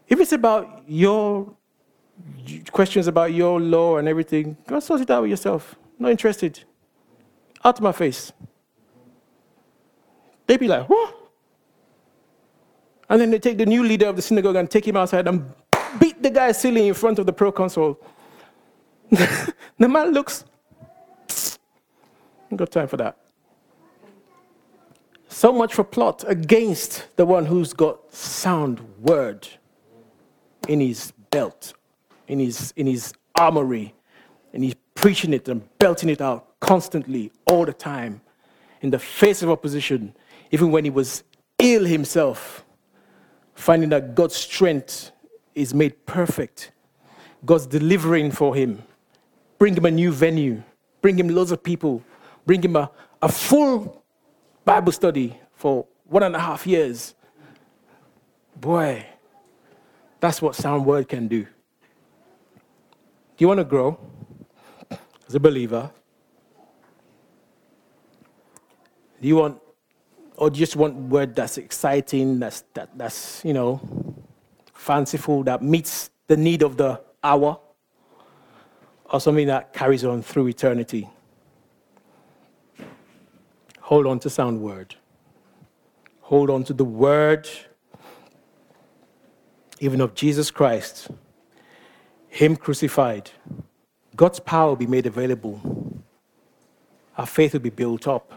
If 0.07 0.19
it's 0.19 0.31
about 0.31 0.83
your 0.87 1.51
questions 2.71 3.07
about 3.07 3.33
your 3.33 3.59
law 3.59 3.97
and 3.97 4.07
everything, 4.07 4.55
go 4.67 4.79
sort 4.79 5.01
it 5.01 5.09
out 5.09 5.23
with 5.23 5.31
yourself. 5.31 5.75
Not 5.97 6.11
interested. 6.11 6.63
Out 7.63 7.77
of 7.77 7.81
my 7.81 7.91
face. 7.91 8.31
They'd 10.47 10.59
be 10.59 10.67
like, 10.67 10.87
what? 10.87 11.15
And 13.09 13.21
then 13.21 13.31
they 13.31 13.39
take 13.39 13.57
the 13.57 13.65
new 13.65 13.83
leader 13.83 14.07
of 14.07 14.15
the 14.15 14.21
synagogue 14.21 14.55
and 14.55 14.69
take 14.69 14.87
him 14.87 14.97
outside 14.97 15.27
and 15.27 15.51
beat 15.99 16.21
the 16.21 16.29
guy 16.29 16.51
silly 16.51 16.87
in 16.87 16.93
front 16.93 17.19
of 17.19 17.25
the 17.25 17.33
proconsul. 17.33 17.99
the 19.09 19.53
man 19.79 20.11
looks, 20.11 20.45
I've 22.55 22.59
got 22.59 22.71
time 22.71 22.87
for 22.87 22.95
that. 22.95 23.17
So 25.27 25.51
much 25.51 25.73
for 25.73 25.83
plot 25.83 26.23
against 26.25 27.05
the 27.17 27.25
one 27.25 27.45
who's 27.45 27.73
got 27.73 28.13
sound 28.13 28.79
word 29.01 29.45
in 30.69 30.79
his 30.79 31.11
belt, 31.31 31.73
in 32.29 32.39
his, 32.39 32.73
in 32.77 32.87
his 32.87 33.13
armory, 33.35 33.93
and 34.53 34.63
he's 34.63 34.75
preaching 34.93 35.33
it 35.33 35.49
and 35.49 35.67
belting 35.79 36.07
it 36.07 36.21
out 36.21 36.57
constantly, 36.61 37.29
all 37.45 37.65
the 37.65 37.73
time, 37.73 38.21
in 38.79 38.89
the 38.89 38.99
face 38.99 39.41
of 39.41 39.49
opposition, 39.49 40.15
even 40.51 40.71
when 40.71 40.85
he 40.85 40.89
was 40.89 41.25
ill 41.59 41.83
himself, 41.83 42.63
finding 43.53 43.89
that 43.89 44.15
God's 44.15 44.37
strength 44.37 45.11
is 45.55 45.73
made 45.73 46.05
perfect. 46.05 46.71
God's 47.45 47.65
delivering 47.65 48.31
for 48.31 48.55
him. 48.55 48.81
Bring 49.59 49.75
him 49.75 49.83
a 49.83 49.91
new 49.91 50.13
venue. 50.13 50.63
Bring 51.01 51.19
him 51.19 51.27
loads 51.27 51.51
of 51.51 51.61
people. 51.61 52.01
Bring 52.45 52.61
him 52.61 52.75
a, 52.75 52.91
a 53.21 53.29
full 53.29 54.03
Bible 54.63 54.91
study 54.91 55.39
for 55.53 55.87
one 56.05 56.23
and 56.23 56.35
a 56.35 56.39
half 56.39 56.67
years. 56.67 57.15
Boy, 58.55 59.05
that's 60.19 60.41
what 60.41 60.55
sound 60.55 60.85
word 60.85 61.07
can 61.09 61.27
do. 61.27 61.43
Do 61.43 61.49
you 63.39 63.47
want 63.47 63.59
to 63.59 63.65
grow 63.65 63.99
as 65.27 65.35
a 65.35 65.39
believer? 65.39 65.91
Do 69.21 69.27
you 69.27 69.35
want 69.35 69.61
or 70.37 70.49
do 70.49 70.59
you 70.59 70.65
just 70.65 70.75
want 70.75 70.95
word 70.95 71.35
that's 71.35 71.57
exciting, 71.57 72.39
that's, 72.39 72.63
that, 72.73 72.89
that's, 72.97 73.43
you 73.45 73.53
know, 73.53 73.79
fanciful, 74.73 75.43
that 75.43 75.63
meets 75.63 76.09
the 76.27 76.35
need 76.35 76.61
of 76.61 76.77
the 76.77 77.01
hour, 77.23 77.59
or 79.05 79.19
something 79.21 79.47
that 79.47 79.73
carries 79.73 80.03
on 80.03 80.21
through 80.21 80.47
eternity. 80.47 81.09
Hold 83.85 84.07
on 84.07 84.19
to 84.19 84.31
sound 84.31 84.61
word. 84.61 84.95
Hold 86.21 86.49
on 86.49 86.63
to 86.65 86.73
the 86.73 86.83
word, 86.85 87.47
even 89.79 90.01
of 90.01 90.15
Jesus 90.15 90.49
Christ, 90.51 91.09
Him 92.27 92.55
crucified. 92.55 93.29
God's 94.15 94.39
power 94.39 94.69
will 94.69 94.75
be 94.75 94.87
made 94.87 95.05
available. 95.05 95.61
our 97.17 97.25
faith 97.27 97.53
will 97.53 97.61
be 97.61 97.69
built 97.69 98.07
up 98.07 98.33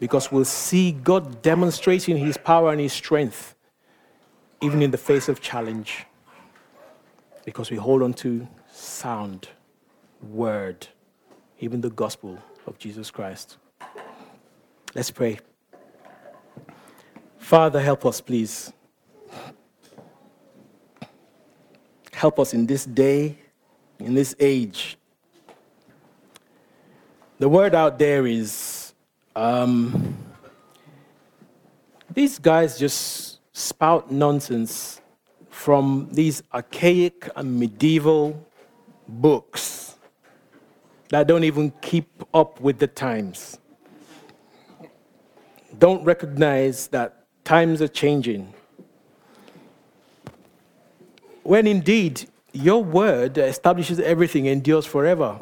because 0.00 0.32
we'll 0.32 0.44
see 0.44 0.92
God 0.92 1.42
demonstrating 1.42 2.16
his 2.16 2.36
power 2.38 2.72
and 2.72 2.80
his 2.80 2.92
strength 2.92 3.54
even 4.62 4.82
in 4.82 4.90
the 4.90 4.98
face 4.98 5.28
of 5.28 5.40
challenge 5.40 6.06
because 7.44 7.70
we 7.70 7.76
hold 7.76 8.02
on 8.02 8.14
to 8.14 8.48
sound 8.72 9.48
word, 10.22 10.88
even 11.60 11.80
the 11.82 11.90
gospel 11.90 12.38
of 12.66 12.78
Jesus 12.78 13.10
Christ. 13.10 13.58
Let's 14.94 15.10
pray. 15.10 15.38
Father, 17.38 17.80
help 17.80 18.06
us, 18.06 18.20
please. 18.20 18.72
Help 22.12 22.38
us 22.38 22.54
in 22.54 22.66
this 22.66 22.84
day, 22.84 23.38
in 23.98 24.14
this 24.14 24.34
age. 24.40 24.96
The 27.38 27.48
word 27.48 27.74
out 27.74 27.98
there 27.98 28.26
is 28.26 28.94
um, 29.36 30.16
these 32.12 32.38
guys 32.38 32.78
just 32.78 33.40
spout 33.52 34.10
nonsense 34.10 35.00
from 35.50 36.08
these 36.10 36.42
archaic 36.52 37.28
and 37.36 37.60
medieval 37.60 38.44
books 39.06 39.96
that 41.10 41.26
don't 41.26 41.44
even 41.44 41.72
keep 41.82 42.08
up 42.34 42.60
with 42.60 42.78
the 42.78 42.86
times. 42.86 43.58
Don't 45.78 46.04
recognize 46.04 46.88
that 46.88 47.24
times 47.44 47.80
are 47.80 47.88
changing. 47.88 48.52
When 51.42 51.66
indeed 51.66 52.28
your 52.52 52.82
word 52.82 53.38
establishes 53.38 54.00
everything 54.00 54.46
endures 54.46 54.86
forever. 54.86 55.38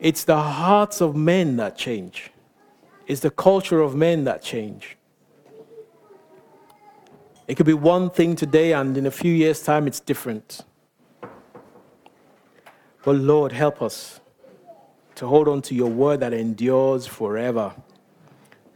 It's 0.00 0.24
the 0.24 0.40
hearts 0.40 1.00
of 1.00 1.14
men 1.14 1.56
that 1.56 1.76
change. 1.76 2.30
It's 3.06 3.20
the 3.20 3.30
culture 3.30 3.80
of 3.80 3.94
men 3.94 4.24
that 4.24 4.42
change. 4.42 4.96
It 7.46 7.56
could 7.56 7.66
be 7.66 7.74
one 7.74 8.10
thing 8.10 8.34
today, 8.34 8.72
and 8.72 8.96
in 8.96 9.06
a 9.06 9.10
few 9.10 9.32
years' 9.32 9.62
time, 9.62 9.86
it's 9.86 10.00
different. 10.00 10.64
But 13.04 13.16
Lord, 13.16 13.52
help 13.52 13.82
us 13.82 14.20
to 15.16 15.26
hold 15.26 15.48
on 15.48 15.60
to 15.62 15.74
your 15.74 15.90
word 15.90 16.20
that 16.20 16.32
endures 16.32 17.06
forever. 17.06 17.74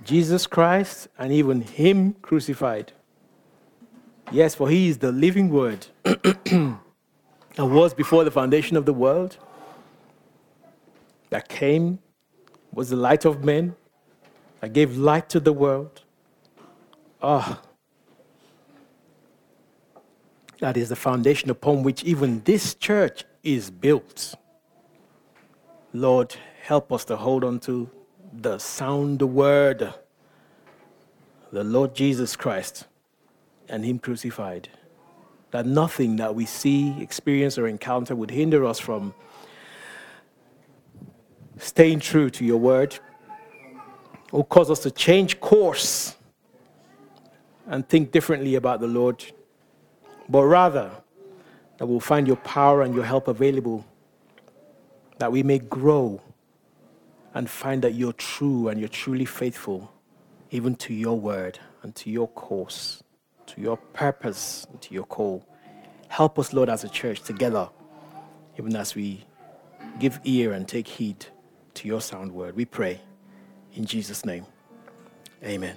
Jesus 0.06 0.46
Christ 0.46 1.08
and 1.18 1.32
even 1.32 1.62
Him 1.62 2.14
crucified. 2.22 2.92
Yes, 4.30 4.54
for 4.54 4.70
He 4.70 4.88
is 4.88 4.98
the 4.98 5.10
living 5.10 5.50
word 5.50 5.88
and 6.04 6.78
was 7.58 7.92
before 7.92 8.22
the 8.22 8.30
foundation 8.30 8.76
of 8.76 8.86
the 8.86 8.92
world, 8.92 9.36
that 11.30 11.48
came, 11.48 11.98
was 12.72 12.90
the 12.90 12.96
light 12.96 13.24
of 13.24 13.44
men, 13.44 13.74
that 14.60 14.72
gave 14.72 14.96
light 14.96 15.28
to 15.30 15.40
the 15.40 15.52
world. 15.52 16.02
Ah, 17.20 17.60
that 20.60 20.76
is 20.76 20.88
the 20.88 20.96
foundation 20.96 21.50
upon 21.50 21.82
which 21.82 22.04
even 22.04 22.42
this 22.44 22.74
church 22.74 23.24
is 23.42 23.70
built. 23.70 24.36
Lord, 25.92 26.36
help 26.62 26.92
us 26.92 27.04
to 27.06 27.16
hold 27.16 27.42
on 27.42 27.58
to 27.60 27.90
the 28.42 28.58
sound 28.58 29.22
word, 29.22 29.94
the 31.52 31.64
Lord 31.64 31.94
Jesus 31.94 32.36
Christ 32.36 32.84
and 33.68 33.84
Him 33.84 33.98
crucified. 33.98 34.68
That 35.52 35.64
nothing 35.64 36.16
that 36.16 36.34
we 36.34 36.44
see, 36.44 37.00
experience, 37.00 37.56
or 37.56 37.66
encounter 37.66 38.14
would 38.14 38.30
hinder 38.30 38.66
us 38.66 38.78
from 38.78 39.14
staying 41.56 42.00
true 42.00 42.28
to 42.28 42.44
your 42.44 42.58
word 42.58 42.98
or 44.32 44.44
cause 44.44 44.70
us 44.70 44.80
to 44.80 44.90
change 44.90 45.40
course 45.40 46.16
and 47.66 47.88
think 47.88 48.12
differently 48.12 48.56
about 48.56 48.80
the 48.80 48.86
Lord, 48.86 49.24
but 50.28 50.44
rather 50.44 50.90
that 51.78 51.86
we'll 51.86 52.00
find 52.00 52.26
your 52.26 52.36
power 52.36 52.82
and 52.82 52.94
your 52.94 53.04
help 53.04 53.28
available, 53.28 53.84
that 55.18 55.32
we 55.32 55.42
may 55.42 55.58
grow 55.58 56.20
and 57.36 57.50
find 57.50 57.82
that 57.82 57.94
you're 57.94 58.14
true 58.14 58.68
and 58.68 58.80
you're 58.80 58.88
truly 58.88 59.26
faithful, 59.26 59.92
even 60.50 60.74
to 60.74 60.94
your 60.94 61.20
word 61.20 61.58
and 61.82 61.94
to 61.94 62.08
your 62.10 62.28
course, 62.28 63.02
to 63.44 63.60
your 63.60 63.76
purpose, 63.76 64.66
and 64.70 64.80
to 64.80 64.94
your 64.94 65.04
call. 65.04 65.44
Help 66.08 66.38
us, 66.38 66.54
Lord, 66.54 66.70
as 66.70 66.82
a 66.82 66.88
church 66.88 67.20
together, 67.20 67.68
even 68.58 68.74
as 68.74 68.94
we 68.94 69.22
give 70.00 70.18
ear 70.24 70.54
and 70.54 70.66
take 70.66 70.88
heed 70.88 71.26
to 71.74 71.86
your 71.86 72.00
sound 72.00 72.32
word. 72.32 72.56
We 72.56 72.64
pray 72.64 73.02
in 73.74 73.84
Jesus' 73.84 74.24
name. 74.24 74.46
Amen. 75.44 75.76